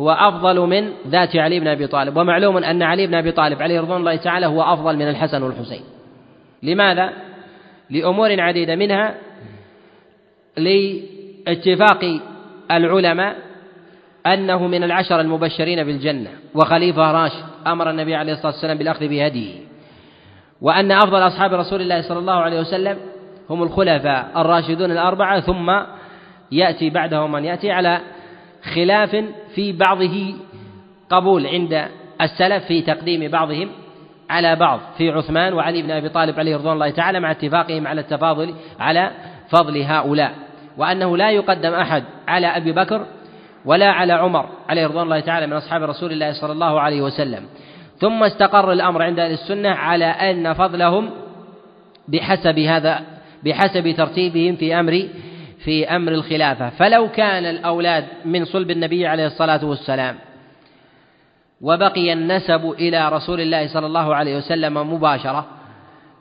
[0.00, 3.80] هو أفضل من ذات علي بن أبي طالب ومعلوم أن علي بن أبي طالب عليه
[3.80, 5.82] رضوان الله تعالى هو أفضل من الحسن والحسين
[6.62, 7.12] لماذا؟
[7.90, 9.14] لأمور عديدة منها
[10.56, 12.20] لاتفاق
[12.70, 13.36] العلماء
[14.26, 19.54] أنه من العشر المبشرين بالجنة وخليفة راشد أمر النبي عليه الصلاة والسلام بالأخذ بهديه
[20.60, 22.98] وأن أفضل أصحاب رسول الله صلى الله عليه وسلم
[23.50, 25.70] هم الخلفاء الراشدون الأربعة ثم
[26.52, 28.00] يأتي بعدهم من يأتي على
[28.74, 30.34] خلاف في بعضه
[31.10, 31.88] قبول عند
[32.20, 33.68] السلف في تقديم بعضهم
[34.30, 38.00] على بعض في عثمان وعلي بن أبي طالب عليه رضوان الله تعالى مع اتفاقهم على
[38.00, 39.10] التفاضل على
[39.48, 40.32] فضل هؤلاء
[40.76, 43.06] وأنه لا يقدم أحد على أبي بكر
[43.64, 47.44] ولا على عمر عليه رضوان الله تعالى من أصحاب رسول الله صلى الله عليه وسلم.
[47.98, 51.10] ثم استقر الأمر عند أهل السنة على أن فضلهم
[52.08, 53.00] بحسب هذا
[53.44, 55.08] بحسب ترتيبهم في أمر
[55.64, 56.70] في أمر الخلافة.
[56.70, 60.18] فلو كان الأولاد من صلب النبي عليه الصلاة والسلام
[61.60, 65.46] وبقي النسب إلى رسول الله صلى الله عليه وسلم مباشرة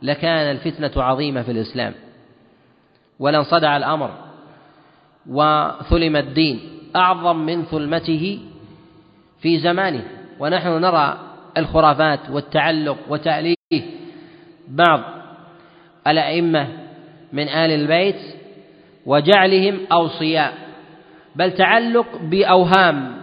[0.01, 1.93] لكان الفتنة عظيمة في الإسلام.
[3.19, 4.11] ولانصدع الأمر
[5.27, 6.59] وثلم الدين.
[6.95, 8.39] أعظم من ثلمته
[9.41, 10.03] في زمانه.
[10.39, 11.17] ونحن نرى
[11.57, 13.55] الخرافات والتعلق وتأليه
[14.67, 14.99] بعض
[16.07, 16.67] الأئمة
[17.33, 18.38] من آل البيت
[19.09, 20.53] وجعلهم أوصياء
[21.35, 23.21] بل تعلق بأوهام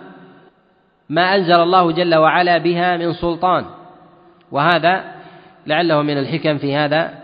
[1.08, 3.64] ما أنزل الله جل وعلا بها من سلطان.
[4.52, 5.04] وهذا
[5.66, 7.14] لعله من الحكم في هذا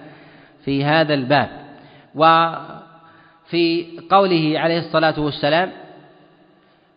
[0.64, 1.48] في هذا الباب.
[2.14, 5.70] وفي قوله عليه الصلاة والسلام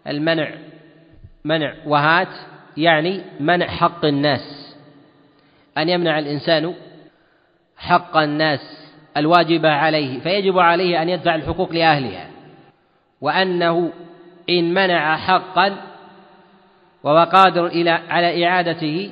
[0.07, 0.51] المنع
[1.45, 2.33] منع وهات
[2.77, 4.75] يعني منع حق الناس.
[5.77, 6.73] أن يمنع الإنسان
[7.77, 8.74] حق الناس
[9.17, 12.27] الواجبة عليه فيجب عليه أن يدفع الحقوق لأهلها.
[13.21, 13.91] وأنه
[14.49, 15.75] إن منع حقا
[17.03, 19.11] وهو قادر إلى على إعادته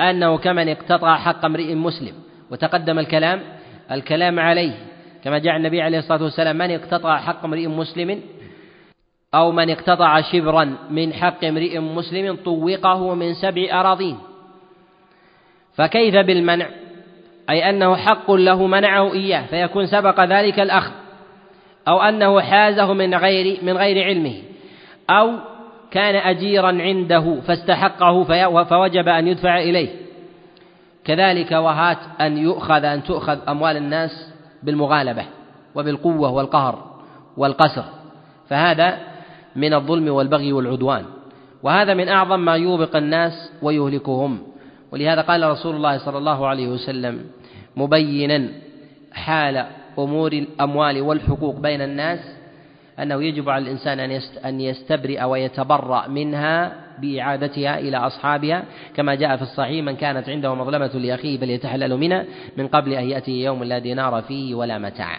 [0.00, 2.14] أنه كمن اقتطع حق امرئ مسلم.
[2.50, 3.40] وتقدم الكلام
[3.90, 4.74] الكلام عليه.
[5.24, 8.20] كما جاء النبي عليه الصلاة والسلام من اقتطع حق امرئ مسلم
[9.34, 14.18] أو من اقتطع شبرا من حق امرئ مسلم طوقه من سبع أراضين.
[15.74, 16.68] فكيف بالمنع؟
[17.50, 20.92] أي أنه حق له منعه إياه فيكون سبق ذلك الأخذ
[21.88, 24.34] أو أنه حازه من غير من غير علمه
[25.10, 25.32] أو
[25.90, 28.24] كان أجيرا عنده فاستحقه
[28.64, 29.88] فوجب أن يدفع إليه.
[31.04, 35.24] كذلك وهات أن يؤخذ أن تؤخذ أموال الناس بالمغالبة
[35.74, 36.78] وبالقوة والقهر
[37.36, 37.84] والقسر.
[38.48, 38.98] فهذا
[39.56, 41.04] من الظلم والبغي والعدوان.
[41.62, 44.42] وهذا من أعظم ما يوبق الناس ويهلكهم.
[44.92, 47.24] ولهذا قال رسول الله صلى الله عليه وسلم
[47.78, 48.48] مبينا
[49.12, 49.66] حال
[49.98, 52.18] أمور الأموال والحقوق بين الناس
[52.98, 58.64] أنه يجب على الإنسان أن يستبرئ ويتبرأ منها بإعادتها إلى أصحابها.
[58.96, 62.24] كما جاء في الصحيح من كانت عنده مظلمة لأخيه فليتحلل منها
[62.56, 65.18] من قبل أن يأتي يوم لا دينار فيه ولا متاع.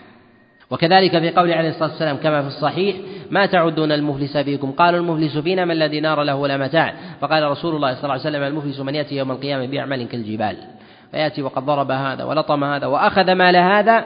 [0.72, 2.96] وكذلك في قوله عليه الصلاة والسلام كما في الصحيح
[3.32, 6.94] ما تعدون المفلس فيكم؟ قالوا المفلس فينا من لا دينار له ولا متاع.
[7.22, 10.58] فقال رسول الله صلى الله عليه وسلم المفلس من يأتي يوم القيامة بأعمال كالجبال.
[11.12, 14.06] فيأتي وقد ضرب هذا ولطم هذا وأخذ مال هذا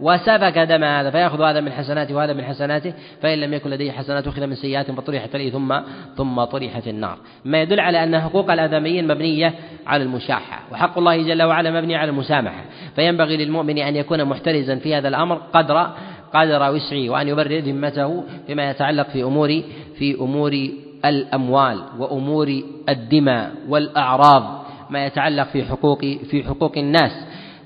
[0.00, 2.92] وسفك دم هذا فيأخذ هذا من حسناته وهذا من حسناته
[3.22, 5.80] فإن لم يكن لديه حسنات أخذ من سيئات فطرحت عليه ثم
[6.16, 7.18] ثم طرح في النار.
[7.44, 9.54] ما يدل على أن حقوق الآدميين مبنية
[9.86, 12.64] على المشاحة وحق الله جل وعلا مبني على المسامحة.
[12.94, 15.90] فينبغي للمؤمن أن يكون محترزا في هذا الأمر قدر
[16.34, 19.62] قدر وسعه وأن يبرر ذمته فيما يتعلق في أمور
[19.98, 20.68] في أمور
[21.04, 24.63] الأموال وأمور الدماء والأعراض.
[24.94, 27.12] ما يتعلق في حقوق في حقوق الناس.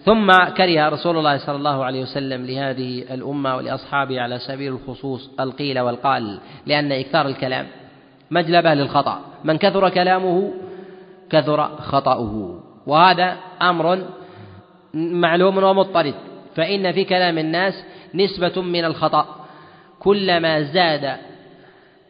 [0.04, 5.80] ثم كره رسول الله صلى الله عليه وسلم لهذه الأمة ولأصحابه على سبيل الخصوص القيل
[5.80, 7.66] والقال لأن إكثار الكلام
[8.30, 9.20] مجلبة للخطأ.
[9.44, 10.52] من كثر كلامه
[11.30, 12.60] كثر خطأه.
[12.86, 13.98] وهذا أمر
[14.94, 16.14] معلوم ومضطرد.
[16.56, 17.74] فإن في كلام الناس
[18.14, 19.26] نسبة من الخطأ.
[19.98, 21.16] كلما زاد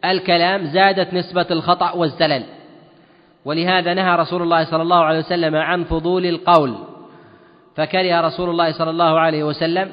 [0.05, 2.43] الكلام زادت نسبة الخطأ والزلل.
[3.45, 6.75] ولهذا نهى رسول الله صلى الله عليه وسلم عن فضول القول.
[7.75, 9.89] فكره رسول الله صلى الله عليه وسلم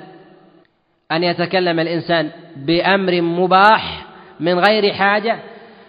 [1.12, 4.06] أن يتكلم الإنسان بأمر مباح
[4.40, 5.38] من غير حاجة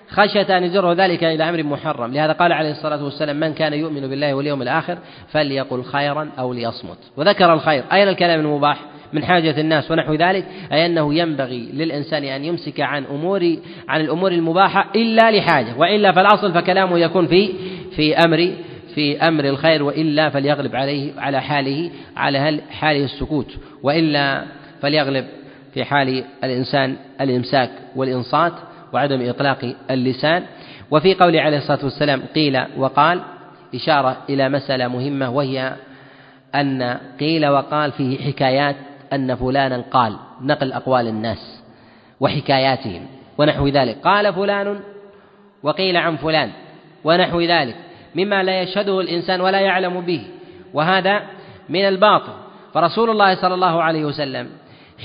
[0.10, 2.14] خشية أن يجره ذلك إلى أمر محرم.
[2.14, 4.98] لهذا قال عليه الصلاة والسلام من كان يؤمن بالله واليوم الآخر
[5.32, 6.98] فليقل خيرا أو ليصمت.
[7.18, 7.84] وذكر الخير.
[7.92, 8.80] أين الكلام المباح؟
[9.14, 13.56] من حاجة الناس ونحو ذلك أي أنه ينبغي للإنسان أن يمسك عن أمور
[13.88, 17.54] عن الأمور المباحة إلا لحاجة وإلا فالأصل فكلامه يكون في
[17.96, 18.54] في أمر
[18.96, 24.44] في أمر الخير وإلا فليغلب عليه على حاله على حاله السكوت وإلا
[24.82, 25.26] فليغلب
[25.74, 28.54] في حال الإنسان الإمساك والإنصات
[28.94, 30.44] وعدم إطلاق اللسان.
[30.92, 33.22] وفي قوله عليه الصلاة والسلام قيل وقال
[33.76, 35.74] إشارة إلى مسألة مهمة وهي
[36.56, 38.76] أن قيل وقال فيه حكايات
[39.14, 41.64] أن فلانا قال نقل أقوال الناس
[42.20, 43.08] وحكاياتهم
[43.38, 43.98] ونحو ذلك.
[44.04, 44.80] قال فلان
[45.64, 46.52] وقيل عن فلان
[47.04, 47.76] ونحو ذلك.
[48.16, 50.24] مما لا يشهده الإنسان ولا يعلم به
[50.74, 51.22] وهذا
[51.70, 52.34] من الباطل.
[52.74, 54.50] فرسول الله صلى الله عليه وسلم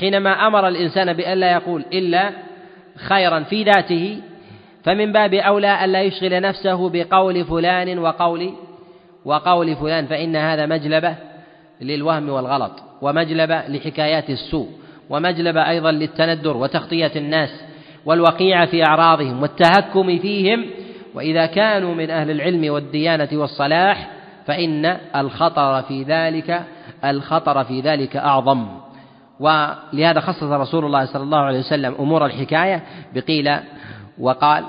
[0.00, 2.30] حينما أمر الإنسان بألا يقول إلا
[2.96, 4.20] خيرا في ذاته
[4.84, 8.54] فمن باب أولى ألا يشغل نفسه بقول فلان وقول
[9.24, 11.14] وقول فلان فإن هذا مجلبة
[11.80, 12.72] للوهم والغلط
[13.02, 14.68] ومجلبة لحكايات السوء
[15.10, 17.50] ومجلبة أيضا للتندر وتغطية الناس
[18.04, 20.64] والوقيعة في أعراضهم والتهكم فيهم
[21.14, 24.10] وإذا كانوا من أهل العلم والديانة والصلاح
[24.46, 26.62] فإن الخطر في ذلك
[27.04, 28.66] الخطر في ذلك أعظم.
[29.40, 32.82] ولهذا خصص رسول الله صلى الله عليه وسلم أمور الحكاية
[33.14, 33.56] بقيل
[34.18, 34.64] وقال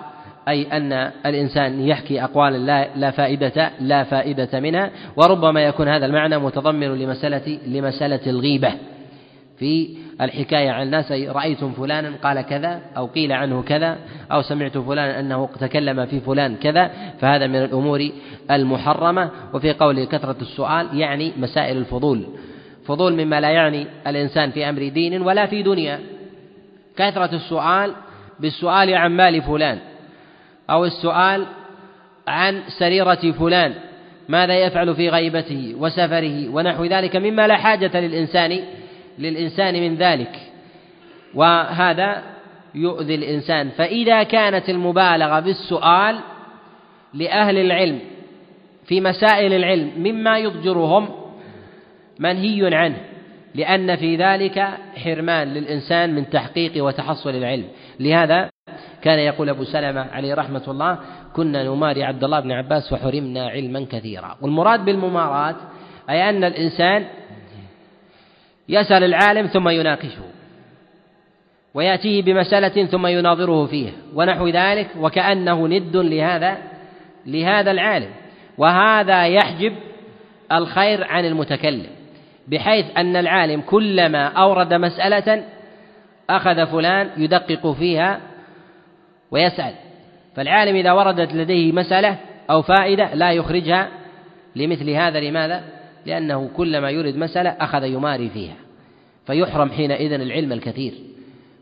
[0.47, 0.93] أي أن
[1.25, 7.59] الإنسان يحكي أقوالا لا, لا فائدة لا فائدة منها وربما يكون هذا المعنى متضمن لمسألة
[7.67, 8.73] لمسألة الغيبة.
[9.57, 9.89] في
[10.21, 13.97] الحكاية عن الناس رأيتم فلانا قال كذا أو قيل عنه كذا
[14.31, 18.09] أو سمعت فلانا أنه تكلم في فلان كذا فهذا من الأمور
[18.51, 19.29] المحرمة.
[19.53, 22.23] وفي قوله كثرة السؤال يعني مسائل الفضول.
[22.85, 25.99] فضول مما لا يعني الإنسان في أمر دين ولا في دنيا.
[26.97, 27.93] كثرة السؤال
[28.39, 29.79] بالسؤال عن مال فلان.
[30.69, 31.45] أو السؤال
[32.27, 33.73] عن سريرة فلان
[34.30, 38.60] ماذا يفعل في غيبته وسفره ونحو ذلك مما لا حاجة للإنسان
[39.19, 40.40] للإنسان من ذلك.
[41.34, 42.23] وهذا
[42.76, 43.69] يؤذي الإنسان.
[43.69, 46.19] فإذا كانت المبالغة بالسؤال
[47.14, 47.99] لأهل العلم
[48.85, 51.10] في مسائل العلم مما يضجرهم
[52.19, 52.98] منهي عنه
[53.56, 54.68] لأن في ذلك
[55.03, 57.65] حرمان للإنسان من تحقيق وتحصل العلم.
[57.99, 58.52] لهذا
[59.03, 60.97] كان يقول أبو سلمة عليه رحمة الله
[61.35, 64.38] كنا نماري عبد الله بن عباس وحرمنا علما كثيرا.
[64.41, 65.55] والمراد بالمماراة
[66.09, 67.05] أي أن الإنسان
[68.69, 70.23] يسأل العالم ثم يناقشه
[71.73, 76.57] ويأتيه بمسألة ثم يناظره فيها ونحو ذلك وكأنه ند لهذا
[77.25, 78.09] لهذا العالم.
[78.57, 79.73] وهذا يحجب
[80.51, 81.89] الخير عن المتكلم
[82.47, 85.43] بحيث أن العالم كلما أورد مسألة
[86.30, 88.19] أخذ فلان يدقق فيها
[89.34, 89.73] ويسأل.
[90.35, 92.18] فالعالم إذا وردت لديه مسألة
[92.49, 93.89] أو فائدة لا يخرجها
[94.55, 95.64] لمثل هذا لماذا؟
[96.05, 98.55] لأنه كلما يرد مسألة أخذ يماري فيها.
[99.27, 100.93] فيحرم حينئذ العلم الكثير.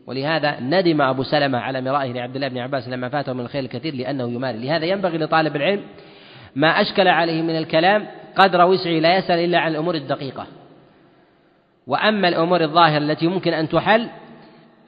[0.06, 3.94] ولهذا ندم أبو سلمة على مرائه لعبد الله بن عباس لما فاته من الخير الكثير
[3.94, 4.58] لأنه يماري.
[4.58, 5.82] لهذا ينبغي لطالب العلم
[6.56, 10.46] ما أشكل عليه من الكلام قدر وسعه لا يسأل إلا عن الأمور الدقيقة.
[11.86, 14.08] وأما الأمور الظاهرة التي ممكن أن تحل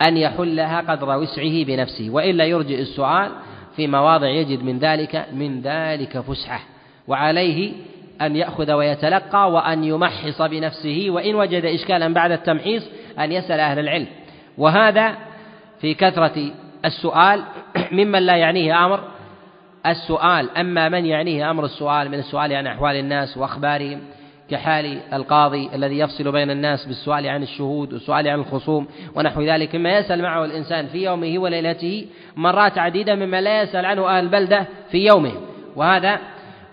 [0.02, 3.30] أن يحلها قدر وسعه بنفسه وإلا يرجئ السؤال
[3.76, 6.60] في مواضع يجد من ذلك من ذلك فسحة.
[7.08, 7.72] وعليه
[8.20, 12.82] أن يأخذ ويتلقى وأن يمحص بنفسه وإن وجد إشكالا بعد التمحيص
[13.18, 14.06] أن يسأل أهل العلم.
[14.58, 15.16] وهذا
[15.80, 16.50] في كثرة
[16.84, 17.42] السؤال
[17.92, 19.00] ممن لا يعنيه أمر.
[19.86, 24.00] السؤال أما من يعنيه أمر السؤال من السؤال عن أحوال الناس وأخبارهم.
[24.50, 29.98] كحال القاضي الذي يفصل بين الناس بالسؤال عن الشهود والسؤال عن الخصوم ونحو ذلك مما
[29.98, 32.06] يسأل معه الإنسان في يومه وليلته
[32.36, 35.32] مرات عديدة مما لا يسأل عنه أهل البلدة في يومه.
[35.76, 36.18] وهذا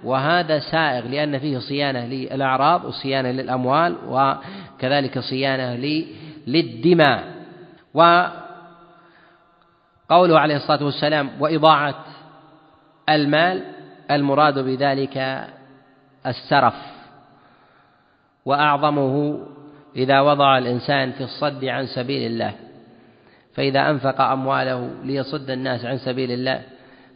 [0.03, 5.75] وهذا سائغ لأن فيه صيانة للأعراض وصيانة للأموال وكذلك صيانة
[6.47, 7.23] للدماء.
[7.93, 8.31] وقوله
[10.39, 11.95] عليه الصلاة والسلام وإضاعة
[13.09, 13.63] المال
[14.11, 15.47] المراد بذلك
[16.27, 16.90] السرف.
[18.45, 19.39] وأعظمه
[19.95, 22.53] إذا وضع الإنسان في الصد عن سبيل الله.
[23.53, 26.61] فإذا أنفق أمواله ليصد الناس عن سبيل الله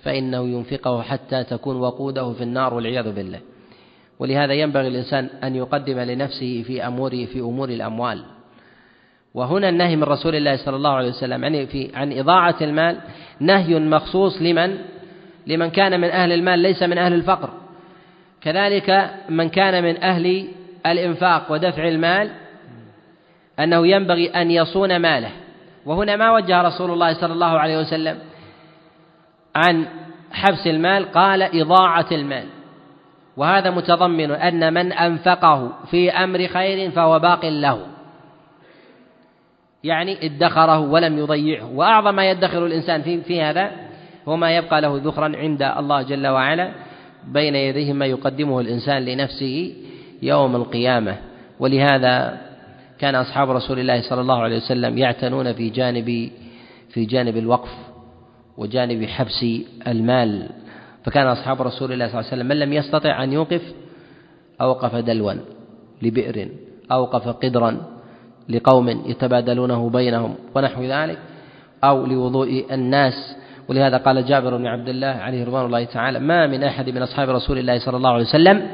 [0.04, 3.40] فإنه ينفقه حتى تكون وقوده في النار والعياذ بالله.
[4.20, 8.24] ولهذا ينبغي الإنسان أن يقدم لنفسه في أموره في أمور الأموال.
[9.34, 12.98] وهنا النهي من رسول الله صلى الله عليه وسلم يعني في عن إضاعة المال
[13.40, 14.78] نهي مخصوص لمن؟
[15.48, 17.50] لمن كان من أهل المال ليس من أهل الفقر.
[18.42, 20.48] كذلك من كان من أهل
[20.86, 22.32] الإنفاق ودفع المال
[23.60, 25.32] أنه ينبغي أن يصون ماله.
[25.86, 28.20] وهنا ما وجه رسول الله صلى الله عليه وسلم
[29.56, 29.86] عن
[30.32, 32.46] حبس المال قال إضاعة المال.
[33.38, 37.80] وهذا متضمن أن من أنفقه في أمر خير فهو باق له.
[39.84, 41.72] يعني ادخره ولم يضيعه.
[41.72, 43.72] وأعظم ما يدخر الإنسان في, في هذا
[44.28, 46.72] هو ما يبقى له ذخرا عند الله جل وعلا
[47.28, 49.85] بين يديه ما يقدمه الإنسان لنفسه.
[50.26, 51.16] يوم القيامة.
[51.60, 52.38] ولهذا
[53.00, 56.32] كان أصحاب رسول الله صلى الله عليه وسلم يعتنون في جانب
[56.90, 57.70] في جانب الوقف
[58.58, 59.46] وجانب حبس
[59.88, 60.50] المال.
[61.04, 63.62] فكان أصحاب رسول الله صلى الله عليه وسلم من لم يستطع أن يوقف
[64.62, 65.34] أوقف دلوا
[66.02, 66.50] لبئر
[66.92, 67.78] أوقف قدرا
[68.50, 71.20] لقوم يتبادلونه بينهم ونحو ذلك
[71.84, 73.36] أو لوضوء الناس.
[73.70, 77.30] ولهذا قال جابر بن عبد الله عليه رضوان الله تعالى ما من أحد من أصحاب
[77.30, 78.68] رسول الله صلى الله عليه وسلم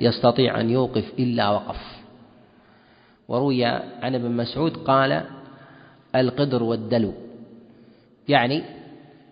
[0.00, 2.00] يستطيع أن يوقف إلا وقف.
[3.28, 5.22] وروي عن ابن مسعود قال
[6.16, 7.12] القدر والدلو.
[8.28, 8.62] يعني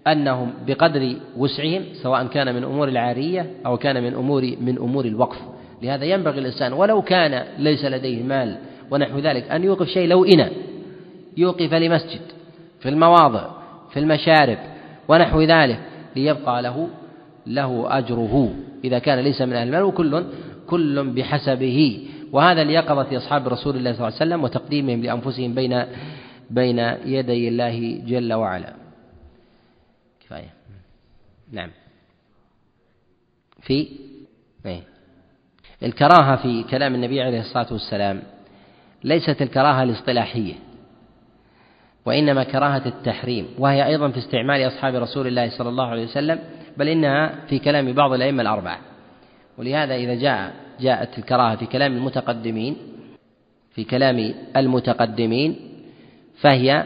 [0.07, 5.39] أنهم بقدر وسعهم سواء كان من أمور العارية أو كان من أمور من أمور الوقف.
[5.83, 8.59] لهذا ينبغي الإنسان ولو كان ليس لديه مال
[8.91, 10.49] ونحو ذلك أن يوقف شيء لو إنى
[11.37, 12.21] يوقف لمسجد
[12.81, 13.51] في المواضع
[13.91, 14.59] في المشارب
[15.09, 15.81] ونحو ذلك
[16.17, 16.89] ليبقى له
[17.47, 18.55] له أجره.
[18.85, 20.25] إذا كان ليس من أهل المال وكل
[20.71, 22.09] كل بحسبه.
[22.33, 25.85] وهذا ليقظة أصحاب رسول الله صلى الله عليه وسلم وتقديمهم لأنفسهم بين
[26.51, 28.75] بين يدي الله جل وعلا.
[30.21, 30.53] كفاية.
[31.53, 31.71] نعم.
[33.63, 33.89] في؟
[34.67, 34.81] إيه؟
[35.83, 38.23] الكراهة في كلام النبي عليه الصلاة والسلام
[39.05, 40.55] ليست الكراهة الاصطلاحية
[42.07, 46.39] وإنما كراهة التحريم وهي أيضا في استعمال أصحاب رسول الله صلى الله عليه وسلم
[46.77, 48.79] بل إنها في كلام بعض الأئمة الأربعة.
[49.59, 52.77] ولهذا إذا جاء جاءت الكراهة في كلام المتقدمين
[53.75, 55.57] في كلام المتقدمين
[56.41, 56.85] فهي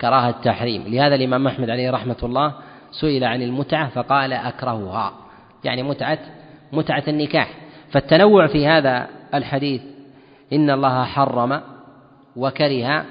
[0.00, 0.82] كراهة التحريم.
[0.86, 2.54] لهذا الإمام أحمد عليه رحمة الله
[3.00, 5.12] سئل عن المتعة فقال أكرهها.
[5.64, 6.18] يعني متعة
[6.72, 7.50] متعة النكاح.
[7.90, 9.82] فالتنوع في هذا الحديث
[10.52, 11.60] إن الله حرم
[12.36, 13.04] وكره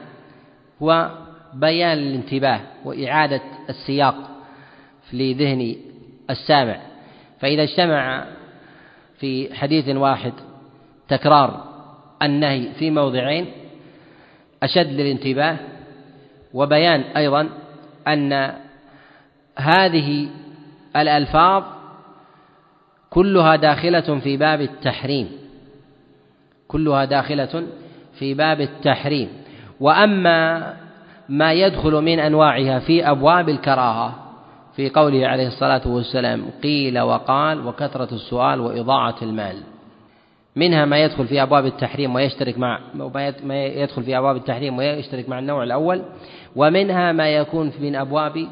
[0.82, 1.12] هو
[1.54, 4.16] بيان الانتباه وإعادة السياق
[5.14, 5.76] لذهن
[6.30, 6.78] السامع
[7.40, 8.26] فإذا اجتمع
[9.24, 10.34] في حديث واحد
[11.08, 11.64] تكرار
[12.22, 13.46] النهي في موضعين
[14.64, 15.58] أشد للانتباه
[16.54, 17.50] وبيان أيضا
[18.08, 18.54] أن
[19.58, 20.30] هذه
[20.96, 21.64] الألفاظ
[23.10, 25.32] كلها داخلة في باب التحريم
[26.68, 27.64] كلها داخلة
[28.20, 29.30] في باب التحريم.
[29.80, 30.74] وأما
[31.30, 34.23] ما يدخل من أنواعها في أبواب الكراهة
[34.76, 39.56] في قوله عليه الصلاة والسلام قيل وقال وكثرة السؤال وإضاعة المال.
[40.56, 42.80] منها ما يدخل في أبواب التحريم ويشترك مع
[43.44, 46.02] ما يدخل في أبواب التحريم ويشترك مع النوع الأول
[46.56, 48.48] ومنها ما يكون من أبواب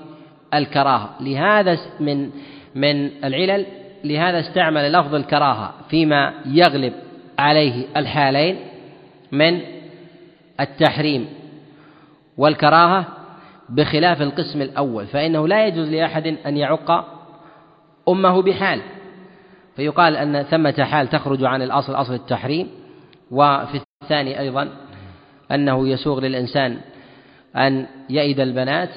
[0.54, 1.10] الكراهة.
[1.20, 2.30] لهذا من
[2.76, 3.66] من العلل
[4.04, 6.94] لهذا استعمل لفظ الكراهة فيما يغلب
[7.40, 8.60] عليه الحالين
[9.32, 9.60] من
[10.60, 11.28] التحريم
[12.38, 13.06] والكراهة
[13.72, 17.06] بخلاف القسم الأول فإنه لا يجوز لأحد أن يعق
[18.10, 18.82] أمه بحال.
[19.76, 22.68] فيقال أن ثمة حال تخرج عن الأصل أصل التحريم.
[23.32, 24.70] وفي الثاني أيضا
[25.52, 26.78] أنه يسوغ للإنسان
[27.56, 28.90] أن يئد البنات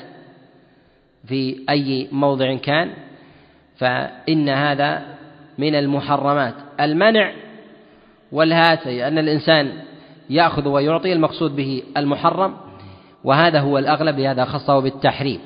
[1.28, 2.90] في أي موضع كان.
[3.76, 5.02] فإن هذا
[5.59, 6.55] من المحرمات.
[6.80, 7.32] المنع
[8.32, 9.72] والهات أي أن الإنسان
[10.30, 12.64] يأخذ ويعطي المقصود به المحرم.
[13.24, 15.40] وهذا هو الأغلب لهذا خصه بالتحريم.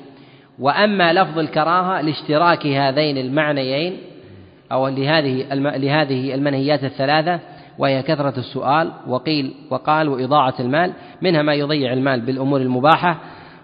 [0.59, 3.97] وأما لفظ الكراهة لاشتراك هذين المعنيين
[4.71, 7.39] أو لهذه لهذه المنهيات الثلاثة
[7.77, 13.17] وهي كثرة السؤال وقيل وقال وإضاعة المال منها ما يضيع المال بالأمور المباحة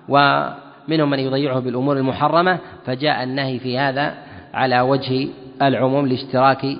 [0.09, 4.17] ومنهم من يضيعه بالأمور المحرمة فجاء النهي في هذا
[4.53, 5.27] على وجه
[5.61, 6.77] العموم الاشتراك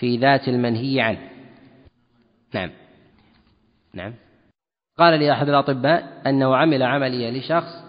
[0.00, 1.18] في ذات المنهي عنه.
[2.54, 2.70] نعم.
[3.94, 4.12] نعم.
[4.98, 7.84] قال لي أحد الأطباء أنه عمل عملية لشخص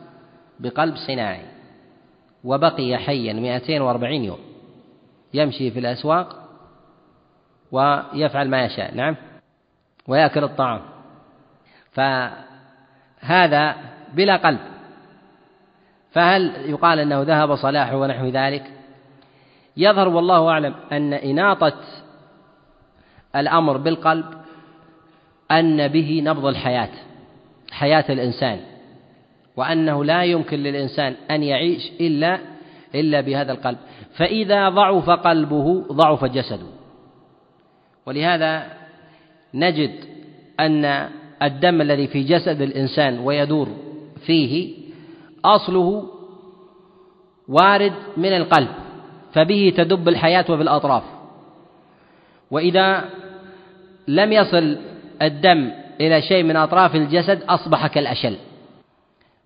[0.59, 1.45] بقلب صناعي
[2.43, 4.39] وبقي حيا 240 يوم
[5.33, 6.45] يمشي في الأسواق
[7.71, 9.15] ويفعل ما يشاء نعم
[10.07, 10.81] ويأكل الطعام.
[11.91, 13.75] فهذا
[14.13, 14.59] بلا قلب.
[16.11, 18.71] فهل يقال أنه ذهب صلاحه ونحو ذلك؟
[19.77, 21.73] يظهر والله أعلم أن إناطة
[23.35, 24.44] الأمر بالقلب
[25.51, 26.89] أن به نبض الحياة
[27.71, 28.59] حياة الإنسان
[29.57, 32.39] وأنه لا يمكن للإنسان أن يعيش إلا
[32.95, 33.77] إلا بهذا القلب.
[34.17, 36.67] فإذا ضعف قلبه ضعف جسده.
[38.05, 38.67] ولهذا
[39.53, 39.91] نجد
[40.59, 41.09] أن
[41.43, 43.67] الدم الذي في جسد الإنسان ويدور
[44.25, 44.73] فيه
[45.45, 46.09] أصله
[47.47, 48.67] وارد من القلب
[49.33, 51.03] فبه تدب الحياة وفي الأطراف
[52.51, 53.09] وإذا
[54.07, 54.77] لم يصل
[55.21, 55.71] الدم
[56.01, 58.37] إلى شيء من أطراف الجسد أصبح كالأشل.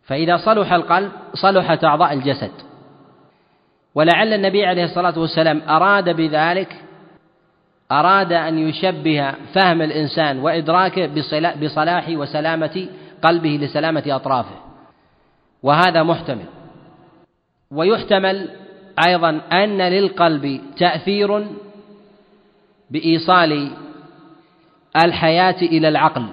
[0.03, 2.51] فإذا صلح القلب صلحت أعضاء الجسد.
[3.95, 6.75] ولعل النبي عليه الصلاة والسلام أراد بذلك
[7.91, 11.07] أراد أن يشبه فهم الإنسان وإدراكه
[11.61, 12.87] بصلاح وسلامة
[13.23, 14.55] قلبه لسلامة أطرافه.
[15.63, 16.45] وهذا محتمل.
[17.71, 18.49] ويحتمل
[19.07, 21.47] أيضا أن للقلب تأثير
[22.91, 23.71] بإيصال
[24.95, 26.25] الحياة إلى العقل.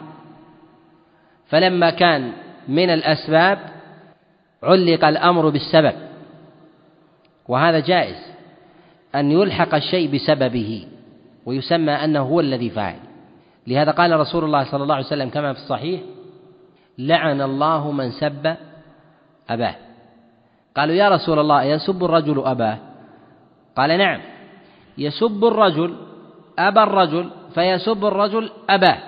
[1.46, 2.32] فلما كان
[2.68, 3.58] من الأسباب
[4.62, 5.92] علق الأمر بالسبب
[7.48, 8.16] وهذا جائز
[9.14, 10.86] أن يلحق الشيء بسببه
[11.46, 12.98] ويسمى أنه هو الذي فاعل
[13.66, 16.00] لهذا قال رسول الله صلى الله عليه وسلم كما في الصحيح
[16.98, 18.56] لعن الله من سب
[19.50, 19.74] أباه.
[20.76, 22.78] قالوا يا رسول الله يسب الرجل أباه؟
[23.76, 24.20] قال نعم
[24.98, 25.96] يسب الرجل
[26.58, 28.98] أبا الرجل فيسب الرجل أباه.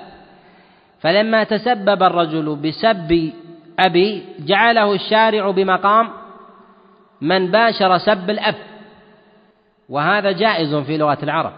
[1.01, 3.33] فلما تسبب الرجل بسب
[3.79, 6.11] أبي جعله الشارع بمقام
[7.21, 8.55] من باشر سب الأب.
[9.89, 11.53] وهذا جائز في لغة العرب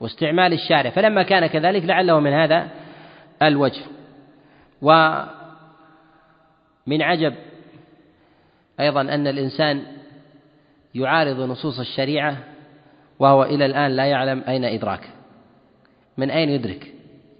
[0.00, 0.90] واستعمال الشارع.
[0.90, 2.68] فلما كان كذلك لعله من هذا
[3.42, 3.82] الوجه.
[4.82, 5.28] ومن
[7.02, 7.34] عجب
[8.80, 9.82] أيضا أن الإنسان
[10.94, 12.36] يعارض نصوص الشريعة
[13.18, 15.19] وهو إلى الآن لا يعلم أين إدراكه
[16.16, 16.94] من أين يدرك؟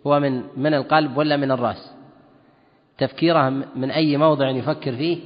[0.07, 1.93] هو من من القلب ولا من الرأس؟
[2.99, 5.19] تفكيره من أي موضع يفكر فيه؟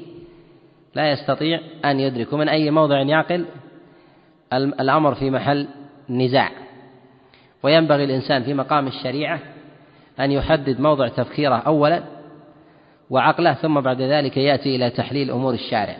[0.94, 2.32] لا يستطيع أن يدرك.
[2.32, 3.44] ومن أي موضع يعقل؟
[4.52, 5.68] الأمر في محل
[6.10, 6.50] نزاع.
[7.62, 9.40] وينبغي الإنسان في مقام الشريعة
[10.20, 12.02] أن يحدد موضع تفكيره أولا
[13.10, 15.96] وعقله ثم بعد ذلك يأتي إلى تحليل أمور الشارع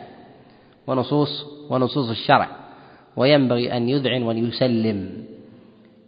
[0.86, 2.48] ونصوص ونصوص الشرع.
[3.16, 5.24] وينبغي أن يذعن ويسلم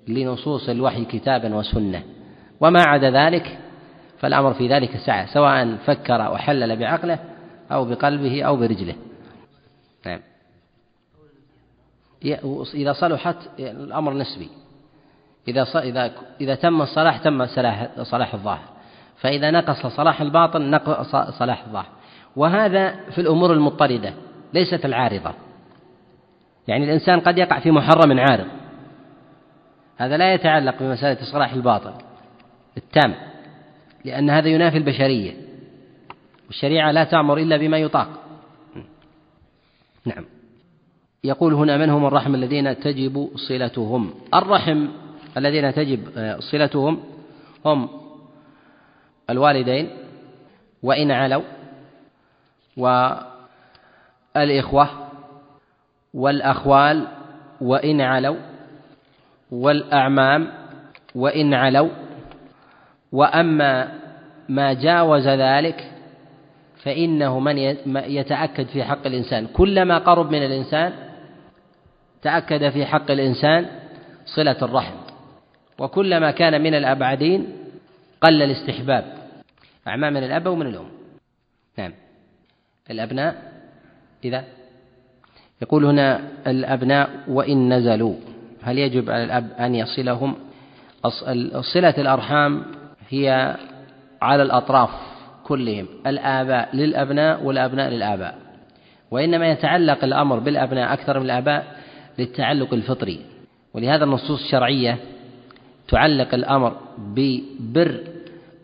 [0.08, 2.02] لنصوص الوحي كتابا وسنة.
[2.60, 3.58] وما عدا ذلك
[4.18, 7.18] فالأمر في ذلك سعة سواء فكر وحلل بعقله
[7.72, 8.94] أو بقلبه أو برجله.
[10.06, 10.20] نعم.
[12.74, 14.48] إذا صلحت الأمر نسبي.
[15.48, 18.68] إذا إذا إذا تم الصلاح تم صلاح صلاح الظاهر.
[19.16, 21.88] فإذا نقص صلاح الباطن نقص صلاح الظاهر.
[22.36, 24.14] وهذا في الأمور المضطردة
[24.54, 25.32] ليست العارضة.
[26.68, 28.46] يعني الإنسان قد يقع في محرم عارض.
[29.96, 31.94] هذا لا يتعلق بمسألة إصلاح الباطن
[32.76, 33.14] التام
[34.04, 35.34] لأن هذا ينافي البشرية
[36.46, 38.08] والشريعة لا تأمر إلا بما يطاق.
[40.04, 40.24] نعم.
[41.24, 44.88] يقول هنا من هم الرحم الذين تجب صلتهم؟ الرحم
[45.36, 46.00] الذين تجب
[46.40, 47.02] صلتهم
[47.64, 47.88] هم
[49.30, 49.90] الوالدين
[50.82, 51.42] وإن علوا
[54.36, 54.88] والإخوة
[56.14, 57.06] والأخوال
[57.60, 58.55] وإن علوا
[59.50, 60.48] والأعمام
[61.14, 61.90] وإن علوا.
[63.12, 63.88] وأما
[64.48, 65.90] ما جاوز ذلك
[66.82, 67.58] فإنه من
[67.96, 69.46] يتأكد في حق الإنسان.
[69.46, 70.92] كلما قرب من الإنسان
[72.22, 73.66] تأكد في حق الإنسان
[74.26, 74.94] صلة الرحم.
[75.78, 77.46] وكلما كان من الأبعدين
[78.20, 79.04] قل الاستحباب.
[79.88, 80.88] أعمى من الأب ومن الأم.
[81.78, 81.92] نعم.
[82.90, 83.52] الأبناء
[84.24, 84.44] إذا؟
[85.62, 88.35] يقول هنا الأبناء وإن نزلوا.
[88.66, 90.34] هل يجب على الأب أن يصلهم؟
[91.74, 92.62] صلة الأرحام
[93.08, 93.56] هي
[94.22, 94.90] على الأطراف
[95.44, 98.38] كلهم الآباء للأبناء والأبناء للآباء.
[99.10, 101.76] وإنما يتعلق الأمر بالأبناء أكثر من الآباء
[102.18, 103.20] للتعلق الفطري.
[103.74, 104.98] ولهذا النصوص الشرعية
[105.88, 108.00] تعلق الأمر ببر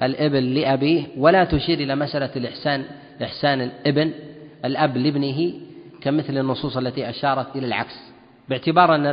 [0.02, 2.84] الابن لأبيه ولا تشير إلى مسألة الإحسان
[3.22, 4.12] إحسان الإبن
[4.64, 5.52] الأب لابنه
[6.00, 8.11] كمثل النصوص التي أشارت إلى العكس.
[8.48, 9.06] باعتبار أن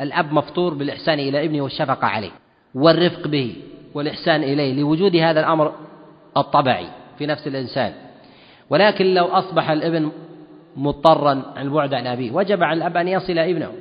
[0.00, 2.30] الأب مفطور بالإحسان إلى ابنه والشفقة عليه
[2.74, 3.56] والرفق به
[3.94, 5.74] والإحسان إليه لوجود هذا الأمر
[6.36, 6.86] الطبعي
[7.18, 7.92] في نفس الإنسان.
[8.70, 10.10] ولكن لو أصبح الابن
[10.76, 13.72] مضطرا عن البعد عن أبيه وجب على الأب أن يصل ابنه.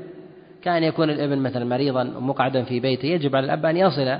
[0.61, 4.18] كان يكون الابن مثلا مريضا مقعدا في بيته يجب على الأب أن يصل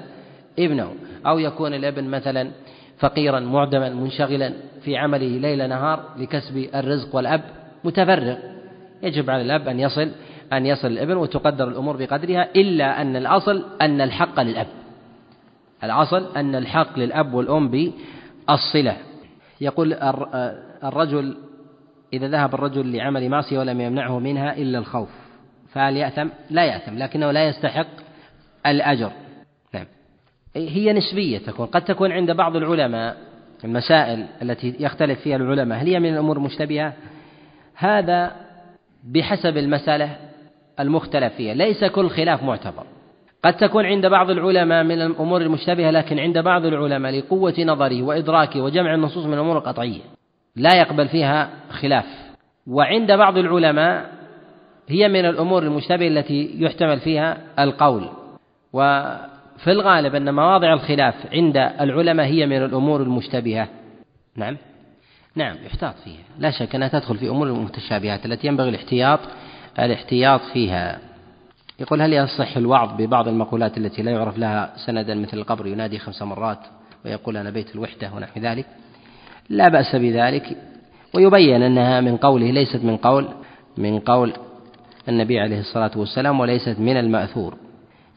[0.60, 0.94] ابنه.
[1.26, 2.52] أو يكون الابن مثلا
[3.00, 7.42] فقيرا معدما منشغلا في عمله ليل نهار لكسب الرزق والأب
[7.84, 8.36] متفرغ.
[9.04, 10.12] يجب على الأب أن يصل
[10.54, 14.68] أن يصل الابن وتقدر الأمور بقدرها إلا أن الأصل أن الحق للأب.
[15.84, 18.98] الأصل أن الحق للأب والأم بالصلة.
[19.62, 19.94] يقول
[20.84, 21.38] الرجل
[22.14, 25.10] إذا ذهب الرجل لعمل معصية ولم يمنعه منها إلا الخوف
[25.74, 27.88] فهل يأثم؟ لا يأثم لكنه لا يستحق
[28.66, 29.12] الأجر.
[29.74, 29.86] نعم.
[30.56, 33.18] هي نسبية تكون قد تكون عند بعض العلماء
[33.64, 36.94] المسائل التي يختلف فيها العلماء هل هي من الأمور المشتبهة
[37.76, 38.32] هذا
[39.04, 40.16] بحسب المسألة
[40.80, 42.84] المختلف فيها ليس كل خلاف معتبر.
[43.44, 48.62] قد تكون عند بعض العلماء من الأمور المشتبهة لكن عند بعض العلماء لقوة نظره وإدراكه
[48.62, 50.02] وجمع النصوص من الأمور القطعية
[50.56, 52.06] لا يقبل فيها خلاف.
[52.68, 54.10] وعند بعض العلماء
[54.88, 58.10] هي من الأمور المشتبهة التي يحتمل فيها القول.
[58.74, 63.68] وفي الغالب أن مواضع الخلاف عند العلماء هي من الأمور المشتبهة.
[64.36, 64.58] نعم؟
[65.36, 66.24] نعم يحتاط فيها.
[66.40, 69.20] لا شك أنها تدخل في أمور المتشابهات التي ينبغي الاحتياط
[69.86, 71.00] الاحتياط فيها.
[71.80, 76.22] يقول هل يصح الوعظ ببعض المقولات التي لا يعرف لها سندا مثل القبر ينادي خمس
[76.22, 76.60] مرات
[77.06, 78.66] ويقول أنا بيت الوحدة ونحو ذلك؟
[79.50, 80.58] لا بأس بذلك.
[81.14, 83.28] ويبين أنها من قوله ليست من قول
[83.78, 84.34] من قول
[85.10, 87.58] النبي عليه الصلاة والسلام وليست من المأثور.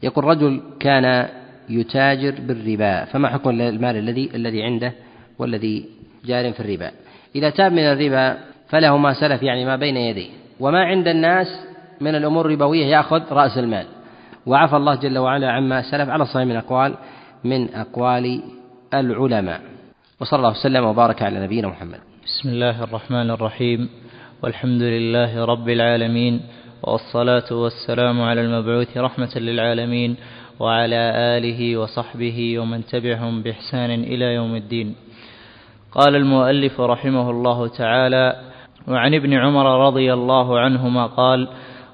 [0.03, 1.29] يقول رجل كان
[1.69, 4.93] يتاجر بالربا فما حكم المال الذي الذي عنده
[5.39, 5.85] والذي
[6.25, 6.91] جار في الربا؟
[7.35, 8.37] إذا تاب من الربا
[8.69, 10.42] فله ما سلف يعني ما بين يديه.
[10.59, 11.47] وما عند الناس
[12.01, 13.85] من الأمور الربوية يأخذ رأس المال.
[14.45, 16.95] وعفى الله جل وعلا عما سلف على الصحيح من أقوال
[17.43, 18.41] من أقوال
[18.93, 19.61] العلماء.
[20.21, 21.99] وصلى الله وسلم وبارك على نبينا محمد.
[22.25, 23.89] بسم الله الرحمن الرحيم.
[24.43, 26.41] والحمد لله رب العالمين
[26.83, 30.15] والصلاة والسلام على المبعوث رحمة للعالمين
[30.59, 34.95] وعلى آله وصحبه ومن تبعهم بإحسان إلى يوم الدين.
[35.91, 38.52] قال المؤلف رحمه الله تعالى
[38.87, 41.47] وعن ابن عمر رضي الله عنهما قال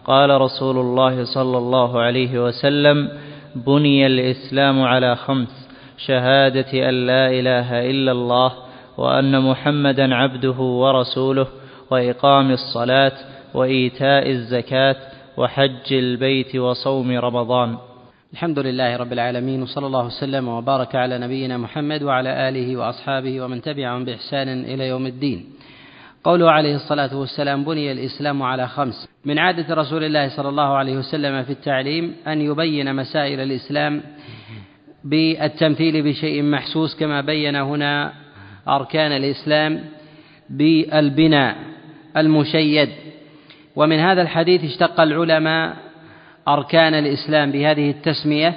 [0.05, 3.09] قال رسول الله صلى الله عليه وسلم
[3.55, 8.51] بني الإسلام على خمس شهادة أن لا إله إلا الله
[8.97, 11.47] وأن محمدا عبده ورسوله
[11.91, 13.11] وإقام الصلاة
[13.53, 14.95] وإيتاء الزكاة
[15.37, 17.77] وحج البيت وصوم رمضان.
[18.33, 23.61] الحمد لله رب العالمين وصلى الله وسلم وبارك على نبينا محمد وعلى آله وأصحابه ومن
[23.61, 25.45] تبعهم بإحسان إلى يوم الدين.
[26.29, 29.09] قوله عليه الصلاة والسلام بني الإسلام على خمس.
[29.25, 34.01] من عادة رسول الله صلى الله عليه وسلم في التعليم أن يبين مسائل الإسلام
[35.03, 38.13] بالتمثيل بشيء محسوس كما بين هنا
[38.67, 39.81] أركان الإسلام
[40.49, 41.55] بالبناء
[42.17, 42.89] المشيد.
[43.75, 45.75] ومن هذا الحديث اشتق العلماء
[46.47, 48.55] أركان الإسلام بهذه التسمية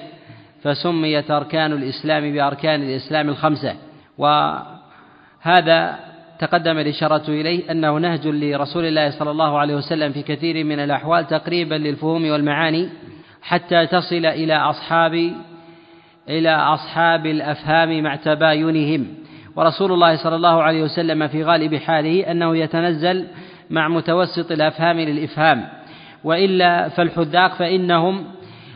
[0.62, 3.74] فسميت أركان الإسلام بأركان الإسلام الخمسة.
[4.19, 5.99] وهذا
[6.43, 11.27] تقدم الإشارة إليه أنه نهج لرسول الله صلى الله عليه وسلم في كثير من الأحوال
[11.27, 12.89] تقريبا للفهوم والمعاني
[13.43, 15.32] حتى تصل إلى أصحاب
[16.28, 19.06] إلى أصحاب الأفهام مع تباينهم.
[19.56, 23.27] ورسول الله صلى الله عليه وسلم في غالب حاله أنه يتنزل
[23.70, 25.69] مع متوسط الأفهام للإفهام.
[26.24, 28.24] وإلا فالحذاق فإنهم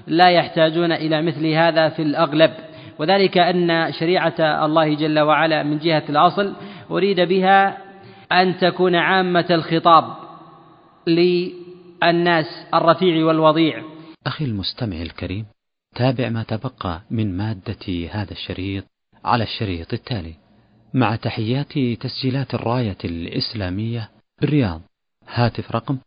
[0.07, 2.51] لا يحتاجون إلى مثل هذا في الأغلب.
[2.99, 6.53] وذلك أن شريعة الله جل وعلا من جهة الأصل
[6.91, 7.79] أريد بها
[8.33, 10.17] أن تكون عامة الخطاب
[11.07, 13.83] للناس الرفيع والوضيع.
[14.27, 15.47] أخي المستمع الكريم
[15.95, 18.85] تابع ما تبقى من مادة هذا الشريط
[19.25, 20.35] على الشريط التالي.
[20.95, 24.11] مع تحيات تسجيلات الراية الإسلامية
[24.41, 24.81] بالرياض.
[25.29, 25.99] هاتف رقم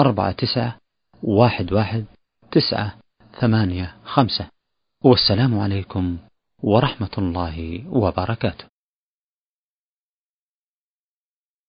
[0.00, 0.76] أربعة تسعة
[1.22, 2.04] واحد واحد
[2.50, 2.94] تسعة
[3.40, 4.46] ثمانية خمسة.
[5.04, 6.16] والسلام عليكم
[6.62, 8.73] ورحمة الله وبركاته.